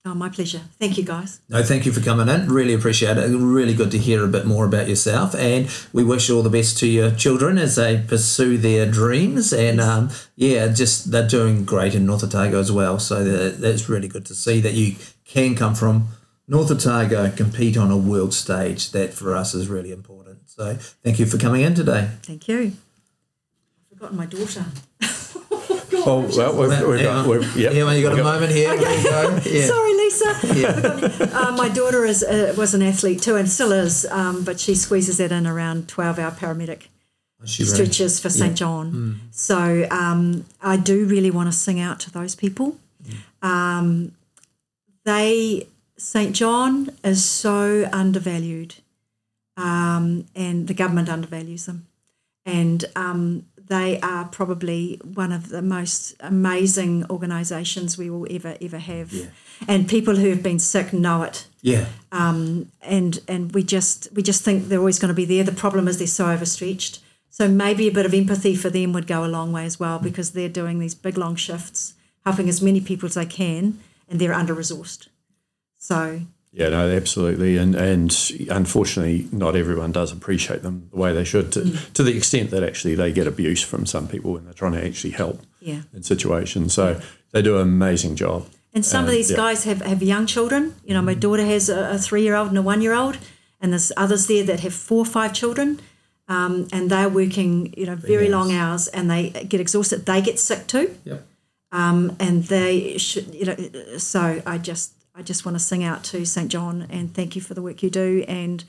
Oh, 0.05 0.15
my 0.15 0.29
pleasure. 0.29 0.61
Thank 0.79 0.99
you, 0.99 1.05
guys. 1.05 1.41
No, 1.49 1.65
thank 1.65 1.85
you 1.85 1.91
for 1.91 2.01
coming 2.01 2.29
in. 2.29 2.49
Really 2.49 2.75
appreciate 2.75 3.17
it. 3.17 3.27
Really 3.37 3.75
good 3.75 3.91
to 3.91 3.99
hear 3.99 4.25
a 4.25 4.29
bit 4.29 4.47
more 4.47 4.65
about 4.65 4.89
yourself. 4.89 5.35
And 5.35 5.69
we 5.93 6.05
wish 6.05 6.29
you 6.29 6.37
all 6.37 6.45
the 6.45 6.51
best 6.51 6.79
to 6.79 6.87
your 6.87 7.11
children 7.11 7.59
as 7.59 7.75
they 7.75 8.05
pursue 8.07 8.57
their 8.57 8.89
dreams. 8.89 9.53
And 9.53 9.81
um, 9.81 10.11
yeah, 10.37 10.69
just 10.69 11.11
they're 11.11 11.27
doing 11.27 11.65
great 11.65 11.97
in 11.97 12.07
North 12.07 12.23
Otago 12.23 12.61
as 12.61 12.71
well. 12.71 13.01
So 13.01 13.25
that's 13.51 13.89
really 13.89 14.07
good 14.07 14.25
to 14.27 14.35
see 14.37 14.61
that 14.61 14.75
you 14.75 14.95
can 15.25 15.57
come 15.57 15.75
from 15.75 16.07
North 16.49 16.71
Otago 16.71 17.25
and 17.25 17.37
compete 17.37 17.77
on 17.77 17.91
a 17.91 17.97
world 17.97 18.33
stage. 18.35 18.91
That 18.93 19.13
for 19.15 19.35
us 19.35 19.55
is 19.55 19.69
really 19.69 19.93
important. 19.93 20.49
So 20.49 20.75
thank 21.03 21.19
you 21.19 21.27
for 21.27 21.39
coming 21.39 21.63
in 21.63 21.75
today. 21.75 22.09
Thank 22.23 22.47
you. 22.49 22.73
I've 23.93 23.99
forgotten 23.99 24.17
my 24.17 24.27
daughter. 24.27 24.65
Oh, 26.09 26.21
well, 26.37 26.53
we've, 26.57 26.69
we've 26.89 27.01
Hang 27.01 27.05
got, 27.05 27.17
on. 27.25 27.29
we've, 27.29 27.57
yep. 27.57 27.73
Yeah, 27.75 27.93
you 27.93 28.03
got 28.09 28.17
a 28.17 28.23
moment 28.23 28.53
here. 28.53 28.77
There 28.77 28.97
you 28.99 29.03
go. 29.03 29.41
Yeah. 29.45 29.67
Sorry, 29.67 29.95
Lisa. 29.95 30.39
Yeah. 30.55 31.39
Uh, 31.41 31.53
my 31.57 31.69
daughter 31.69 32.05
is 32.05 32.23
uh, 32.23 32.55
was 32.57 32.75
an 32.75 32.83
athlete 32.83 33.23
too, 33.23 33.35
and 33.35 33.49
still 33.49 33.73
is, 33.73 34.07
um, 34.13 34.45
but 34.45 34.61
she 34.61 34.77
squeezes 34.77 35.19
that 35.19 35.33
in 35.33 35.49
around 35.49 35.89
twelve 35.89 36.21
hour 36.21 36.31
paramedic 36.31 36.83
She 37.45 37.65
ran. 37.65 37.73
stretches 37.75 38.21
for 38.21 38.31
St 38.31 38.55
John. 38.57 39.21
So 39.33 39.89
um, 39.91 40.45
I 40.63 40.77
do 40.77 41.07
really 41.07 41.33
want 41.33 41.49
to 41.49 41.53
sing 41.53 41.81
out 41.81 41.99
to 42.01 42.13
those 42.13 42.37
people. 42.37 42.77
Um, 43.43 44.13
they 45.05 45.67
St 45.99 46.35
John 46.35 46.91
is 47.03 47.25
so 47.25 47.89
undervalued, 47.93 48.77
um, 49.57 50.27
and 50.35 50.69
the 50.69 50.75
government 50.75 51.09
undervalues 51.09 51.67
them, 51.67 51.87
and 52.45 52.85
um, 52.95 53.47
they 53.69 53.99
are 54.01 54.27
probably 54.27 55.01
one 55.03 55.33
of 55.33 55.49
the 55.49 55.63
most 55.63 56.15
amazing 56.21 57.05
organisations 57.11 57.99
we 57.99 58.11
will 58.11 58.27
ever 58.31 58.57
ever 58.61 58.79
have. 58.79 59.13
And 59.67 59.89
people 59.89 60.17
who 60.17 60.29
have 60.29 60.43
been 60.43 60.59
sick 60.59 60.93
know 60.93 61.23
it 61.23 61.47
Yeah. 61.63 61.87
Um, 62.13 62.71
and 62.83 63.19
and 63.27 63.53
we 63.53 63.63
just 63.63 64.09
we 64.13 64.23
just 64.23 64.45
think 64.45 64.69
they're 64.69 64.79
always 64.79 64.99
going 64.99 65.09
to 65.09 65.15
be 65.15 65.25
there. 65.25 65.45
The 65.45 65.53
problem 65.53 65.89
is 65.89 65.99
they're 65.99 66.07
so 66.07 66.27
overstretched. 66.27 67.01
So 67.29 67.49
maybe 67.49 67.89
a 67.89 67.93
bit 67.93 68.07
of 68.07 68.15
empathy 68.15 68.55
for 68.55 68.71
them 68.71 68.93
would 68.93 69.07
go 69.07 69.25
a 69.25 69.27
long 69.27 69.53
way 69.53 69.67
as 69.67 69.79
well 69.79 69.99
because 69.99 70.31
they're 70.31 70.49
doing 70.49 70.79
these 70.79 70.95
big 70.95 71.19
long 71.19 71.37
shifts, 71.37 71.95
helping 72.25 72.49
as 72.49 72.63
many 72.63 72.81
people 72.81 73.09
as 73.09 73.15
they 73.15 73.27
can, 73.27 73.81
and 74.09 74.21
they're 74.21 74.33
under 74.33 74.55
resourced. 74.55 75.09
So 75.87 76.21
Yeah, 76.53 76.71
no, 76.71 76.91
absolutely, 76.91 77.59
and 77.59 77.75
and 77.75 78.11
unfortunately, 78.51 79.29
not 79.31 79.55
everyone 79.55 79.93
does 79.93 80.11
appreciate 80.11 80.63
them 80.63 80.89
the 80.91 80.97
way 80.97 81.13
they 81.13 81.25
should, 81.25 81.53
to, 81.53 81.61
mm. 81.61 81.93
to 81.93 82.03
the 82.03 82.17
extent 82.17 82.51
that 82.51 82.65
actually 82.65 82.97
they 82.97 83.13
get 83.13 83.27
abuse 83.27 83.63
from 83.63 83.87
some 83.87 84.09
people 84.09 84.33
when 84.33 84.45
they're 84.45 84.55
trying 84.55 84.73
to 84.73 84.85
actually 84.85 85.13
help 85.13 85.43
yeah, 85.61 85.83
in 85.95 86.03
situations. 86.03 86.75
So 86.75 87.01
they 87.33 87.43
do 87.43 87.57
an 87.57 87.63
amazing 87.63 88.17
job. 88.17 88.49
and 88.75 88.85
some 88.85 89.05
of 89.05 89.13
these 89.13 89.31
yeah. 89.31 89.37
guys 89.37 89.65
have 89.65 89.81
have 89.83 90.03
young 90.03 90.27
children. 90.27 90.75
You 90.85 90.95
know, 90.95 91.03
my 91.03 91.15
mm. 91.15 91.21
daughter 91.21 91.45
has 91.45 91.69
a, 91.69 91.91
a 91.91 91.99
three 91.99 92.23
year 92.23 92.35
old 92.35 92.49
and 92.49 92.59
a 92.59 92.63
one 92.63 92.83
year 92.83 92.95
old, 92.95 93.19
and 93.61 93.73
there's 93.73 93.93
others 93.97 94.27
there 94.27 94.45
that 94.45 94.61
have 94.61 94.75
four 94.75 95.01
or 95.07 95.11
five 95.19 95.33
children. 95.33 95.79
Um, 96.29 96.67
and 96.73 96.91
they're 96.91 97.09
working, 97.09 97.73
you 97.77 97.87
know, 97.87 97.95
very 97.95 98.29
long 98.29 98.53
hours, 98.53 98.89
and 98.89 99.09
they 99.09 99.31
get 99.53 99.61
exhausted. 99.61 100.07
They 100.07 100.21
get 100.21 100.41
sick 100.41 100.67
too. 100.67 100.87
Yep. 101.05 101.25
Um, 101.71 102.17
and 102.19 102.45
they 102.45 102.97
should 102.99 103.35
you 103.35 103.45
know 103.45 103.57
so 103.99 104.41
i 104.47 104.57
just 104.57 104.96
i 105.17 105.23
just 105.23 105.45
want 105.45 105.55
to 105.57 105.59
sing 105.63 105.83
out 105.83 106.05
to 106.05 106.25
st 106.25 106.51
john 106.51 106.87
and 106.91 107.15
thank 107.15 107.35
you 107.35 107.43
for 107.43 107.55
the 107.55 107.63
work 107.63 107.83
you 107.83 107.91
do 107.91 108.25
and 108.29 108.65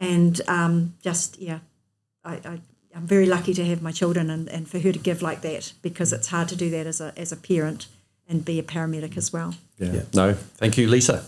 and 0.00 0.40
um, 0.48 0.94
just 1.02 1.38
yeah 1.38 1.60
I, 2.24 2.34
I 2.44 2.60
i'm 2.94 3.06
very 3.06 3.26
lucky 3.26 3.54
to 3.54 3.64
have 3.64 3.80
my 3.82 3.92
children 3.92 4.30
and, 4.30 4.48
and 4.48 4.68
for 4.68 4.78
her 4.78 4.92
to 4.92 4.98
give 4.98 5.22
like 5.22 5.40
that 5.42 5.72
because 5.82 6.12
it's 6.12 6.28
hard 6.28 6.48
to 6.48 6.56
do 6.56 6.68
that 6.70 6.86
as 6.86 7.00
a 7.00 7.12
as 7.16 7.32
a 7.32 7.36
parent 7.36 7.86
and 8.28 8.44
be 8.44 8.58
a 8.58 8.62
paramedic 8.62 9.16
as 9.16 9.32
well 9.32 9.54
Yeah. 9.78 9.92
Yeah. 9.92 10.02
No, 10.14 10.32
thank 10.34 10.76
you, 10.78 10.88
Lisa. 10.88 11.24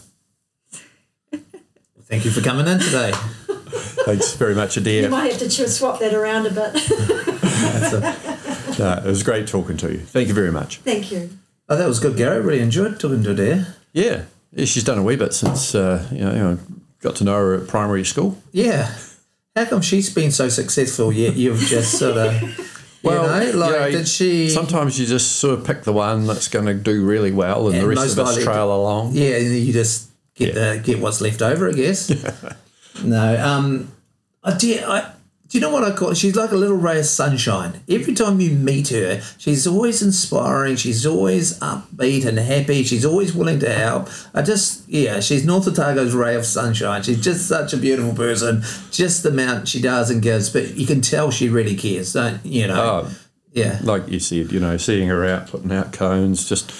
Thank 2.10 2.24
you 2.24 2.30
for 2.30 2.40
coming 2.40 2.66
in 2.66 2.78
today. 2.78 3.12
Thanks 4.06 4.32
very 4.34 4.54
much, 4.54 4.76
you 4.76 4.80
Adair. 4.82 5.10
might 5.10 5.30
have 5.30 5.38
to 5.40 5.68
swap 5.68 6.00
that 6.00 6.14
around 6.14 6.46
a 6.46 6.50
bit 6.50 6.72
That's 6.72 7.92
a- 7.92 8.78
No, 8.82 8.92
it 9.04 9.04
was 9.04 9.22
great 9.22 9.46
talking 9.46 9.76
to 9.76 9.92
you. 9.92 9.98
Thank 9.98 10.28
you 10.28 10.34
very 10.34 10.50
much. 10.50 10.78
thank 10.78 11.12
you 11.12 11.28
oh, 11.68 11.76
that 11.76 11.86
was 11.86 12.00
good, 12.00 12.16
Gary. 12.16 12.40
Really 12.40 12.60
enjoyed 12.62 12.98
talking 12.98 13.22
to 13.24 13.32
Adair. 13.32 13.74
Yeah, 13.92 14.22
yeah 14.52 14.64
she's 14.64 14.84
done 14.84 14.98
a 14.98 15.02
wee 15.02 15.16
bit 15.16 15.32
since 15.34 15.74
uh, 15.74 16.06
you, 16.10 16.20
know, 16.24 16.32
you 16.32 16.38
know 16.38 16.58
got 17.00 17.16
to 17.16 17.24
know 17.24 17.34
her 17.34 17.54
at 17.54 17.68
primary 17.68 18.04
school. 18.04 18.36
Yeah. 18.52 18.92
How 19.54 19.64
come 19.64 19.82
she's 19.82 20.12
been 20.12 20.30
so 20.30 20.48
successful 20.48 21.12
yet 21.12 21.34
you've 21.34 21.60
just 21.60 21.98
sort 21.98 22.16
of, 22.16 22.42
you 22.42 23.10
know, 23.10 23.22
like, 23.22 23.46
you 23.52 23.58
know, 23.58 23.90
did 23.90 24.08
she? 24.08 24.50
Sometimes 24.50 24.98
you 24.98 25.06
just 25.06 25.36
sort 25.36 25.58
of 25.58 25.66
pick 25.66 25.82
the 25.82 25.92
one 25.92 26.26
that's 26.26 26.48
going 26.48 26.66
to 26.66 26.74
do 26.74 27.04
really 27.04 27.32
well, 27.32 27.66
and, 27.66 27.76
And 27.76 27.84
the 27.84 27.88
rest 27.88 28.18
of 28.18 28.26
us 28.26 28.42
trail 28.42 28.74
along. 28.74 29.12
Yeah, 29.14 29.38
you 29.38 29.72
just 29.72 30.10
get 30.34 30.54
Yeah. 30.54 30.74
the 30.74 30.80
get 30.80 31.00
what's 31.00 31.20
left 31.20 31.42
over, 31.42 31.68
I 31.68 31.72
guess. 31.72 32.10
no, 33.04 33.44
um, 33.44 33.92
I, 34.44 34.56
did. 34.56 34.84
I, 34.84 35.12
do 35.48 35.56
you 35.56 35.62
know 35.62 35.70
what 35.70 35.82
I 35.82 35.92
call? 35.92 36.12
She's 36.12 36.36
like 36.36 36.50
a 36.50 36.56
little 36.56 36.76
ray 36.76 36.98
of 36.98 37.06
sunshine. 37.06 37.80
Every 37.88 38.12
time 38.12 38.38
you 38.38 38.50
meet 38.50 38.88
her, 38.88 39.22
she's 39.38 39.66
always 39.66 40.02
inspiring. 40.02 40.76
She's 40.76 41.06
always 41.06 41.58
upbeat 41.60 42.26
and 42.26 42.38
happy. 42.38 42.82
She's 42.82 43.06
always 43.06 43.34
willing 43.34 43.58
to 43.60 43.72
help. 43.72 44.10
I 44.34 44.42
just, 44.42 44.86
yeah, 44.88 45.20
she's 45.20 45.46
North 45.46 45.66
Otago's 45.66 46.14
ray 46.14 46.34
of 46.34 46.44
sunshine. 46.44 47.02
She's 47.02 47.24
just 47.24 47.48
such 47.48 47.72
a 47.72 47.78
beautiful 47.78 48.14
person. 48.14 48.62
Just 48.90 49.22
the 49.22 49.30
amount 49.30 49.68
she 49.68 49.80
does 49.80 50.10
and 50.10 50.20
gives, 50.20 50.50
but 50.50 50.76
you 50.76 50.86
can 50.86 51.00
tell 51.00 51.30
she 51.30 51.48
really 51.48 51.76
cares. 51.76 52.12
Don't 52.12 52.44
you 52.44 52.66
know? 52.66 53.06
Oh, 53.06 53.10
yeah. 53.52 53.78
like 53.82 54.06
you 54.08 54.20
said, 54.20 54.52
you 54.52 54.60
know, 54.60 54.76
seeing 54.76 55.08
her 55.08 55.24
out, 55.24 55.48
putting 55.48 55.72
out 55.72 55.94
cones, 55.94 56.46
just 56.46 56.70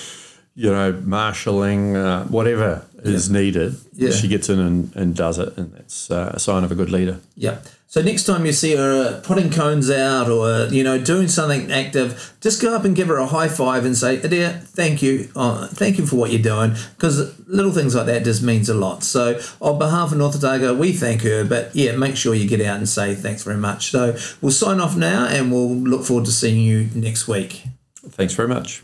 you 0.55 0.71
know, 0.71 0.93
marshalling, 0.93 1.97
uh, 1.97 2.25
whatever 2.25 2.85
is 3.03 3.31
needed, 3.31 3.77
Yeah. 3.95 4.11
she 4.11 4.29
gets 4.29 4.49
in 4.49 4.59
and, 4.59 4.95
and 4.97 5.15
does 5.15 5.39
it, 5.39 5.57
and 5.57 5.73
that's 5.73 6.11
uh, 6.11 6.33
a 6.35 6.39
sign 6.41 6.65
of 6.65 6.73
a 6.73 6.75
good 6.75 6.91
leader. 6.91 7.21
Yeah. 7.37 7.59
So 7.91 8.03
next 8.03 8.25
time 8.25 8.45
you 8.45 8.53
see 8.53 8.77
her 8.77 8.93
uh, 9.17 9.21
putting 9.25 9.51
cones 9.51 9.89
out 9.91 10.29
or 10.29 10.67
you 10.67 10.85
know 10.85 10.99
doing 11.03 11.27
something 11.27 11.73
active, 11.73 12.35
just 12.43 12.61
go 12.61 12.77
up 12.77 12.85
and 12.85 12.95
give 12.95 13.09
her 13.09 13.17
a 13.17 13.27
high 13.27 13.49
five 13.49 13.87
and 13.87 13.97
say, 13.97 14.21
"Adair, 14.21 14.61
thank 14.63 15.01
you, 15.01 15.31
uh, 15.35 15.69
thank 15.69 15.97
you 15.99 16.05
for 16.07 16.17
what 16.17 16.31
you're 16.31 16.43
doing," 16.43 16.77
because 16.97 17.33
little 17.49 17.73
things 17.73 17.95
like 17.95 18.05
that 18.05 18.25
just 18.25 18.43
means 18.43 18.69
a 18.69 18.75
lot. 18.75 19.05
So 19.05 19.41
on 19.63 19.79
behalf 19.79 20.13
of 20.13 20.19
North 20.19 20.37
Otago, 20.37 20.75
we 20.75 20.93
thank 20.93 21.23
her. 21.23 21.45
But 21.45 21.75
yeah, 21.75 21.97
make 21.97 22.17
sure 22.17 22.35
you 22.35 22.47
get 22.47 22.61
out 22.61 22.77
and 22.77 22.87
say 22.89 23.15
thanks 23.15 23.43
very 23.43 23.57
much. 23.57 23.91
So 23.91 24.19
we'll 24.43 24.53
sign 24.53 24.81
off 24.81 24.95
now, 24.95 25.27
and 25.27 25.51
we'll 25.51 25.71
look 25.75 26.05
forward 26.05 26.27
to 26.27 26.33
seeing 26.33 26.61
you 26.61 26.91
next 26.95 27.27
week. 27.27 27.63
Thanks 28.11 28.35
very 28.35 28.49
much. 28.49 28.83